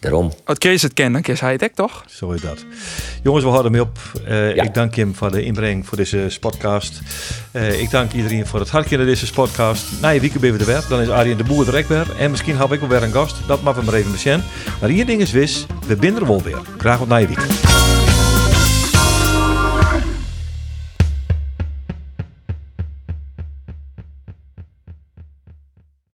Daarom. 0.00 0.32
Als 0.44 0.58
Kees 0.58 0.82
het 0.82 0.94
kent, 0.94 1.12
dan 1.12 1.22
kies 1.22 1.40
hij 1.40 1.52
het 1.52 1.64
ook, 1.64 1.74
toch? 1.74 2.04
Zo 2.08 2.30
is 2.30 2.40
dat. 2.40 2.64
Jongens, 3.22 3.44
we 3.44 3.50
houden 3.50 3.72
mee 3.72 3.80
op. 3.80 3.98
Uh, 4.28 4.54
ja. 4.54 4.62
Ik 4.62 4.74
dank 4.74 4.94
hem 4.94 5.14
voor 5.14 5.30
de 5.30 5.44
inbreng 5.44 5.86
voor 5.86 5.96
deze 5.96 6.30
podcast. 6.40 7.00
Uh, 7.52 7.80
ik 7.80 7.90
dank 7.90 8.12
iedereen 8.12 8.46
voor 8.46 8.60
het 8.60 8.68
hartje 8.70 8.96
naar 8.96 9.06
deze 9.06 9.32
podcast. 9.32 9.84
Na 10.00 10.08
je 10.08 10.20
weekend 10.20 10.40
ben 10.40 10.52
we 10.52 10.58
de 10.58 10.64
weg. 10.64 10.86
Dan 10.86 11.00
is 11.00 11.08
Arjen 11.08 11.36
de 11.36 11.44
Boer 11.44 11.64
direct 11.64 11.88
weer. 11.88 12.06
En 12.18 12.30
misschien 12.30 12.56
heb 12.56 12.72
ik 12.72 12.80
wel 12.80 12.88
weer 12.88 13.02
een 13.02 13.12
gast. 13.12 13.36
Dat 13.46 13.62
mag 13.62 13.76
we 13.76 13.82
maar 13.82 13.94
even 13.94 14.12
bekennen. 14.12 14.46
Maar 14.80 14.88
hier 14.88 15.06
ding 15.06 15.20
is 15.20 15.32
wis. 15.32 15.66
We 15.86 15.96
binden 15.96 16.22
er 16.22 16.28
wel 16.28 16.42
weer. 16.42 16.60
Graag 16.78 16.98
wat 16.98 17.08
na 17.08 17.16
je 17.16 17.26
weekend. 17.26 17.69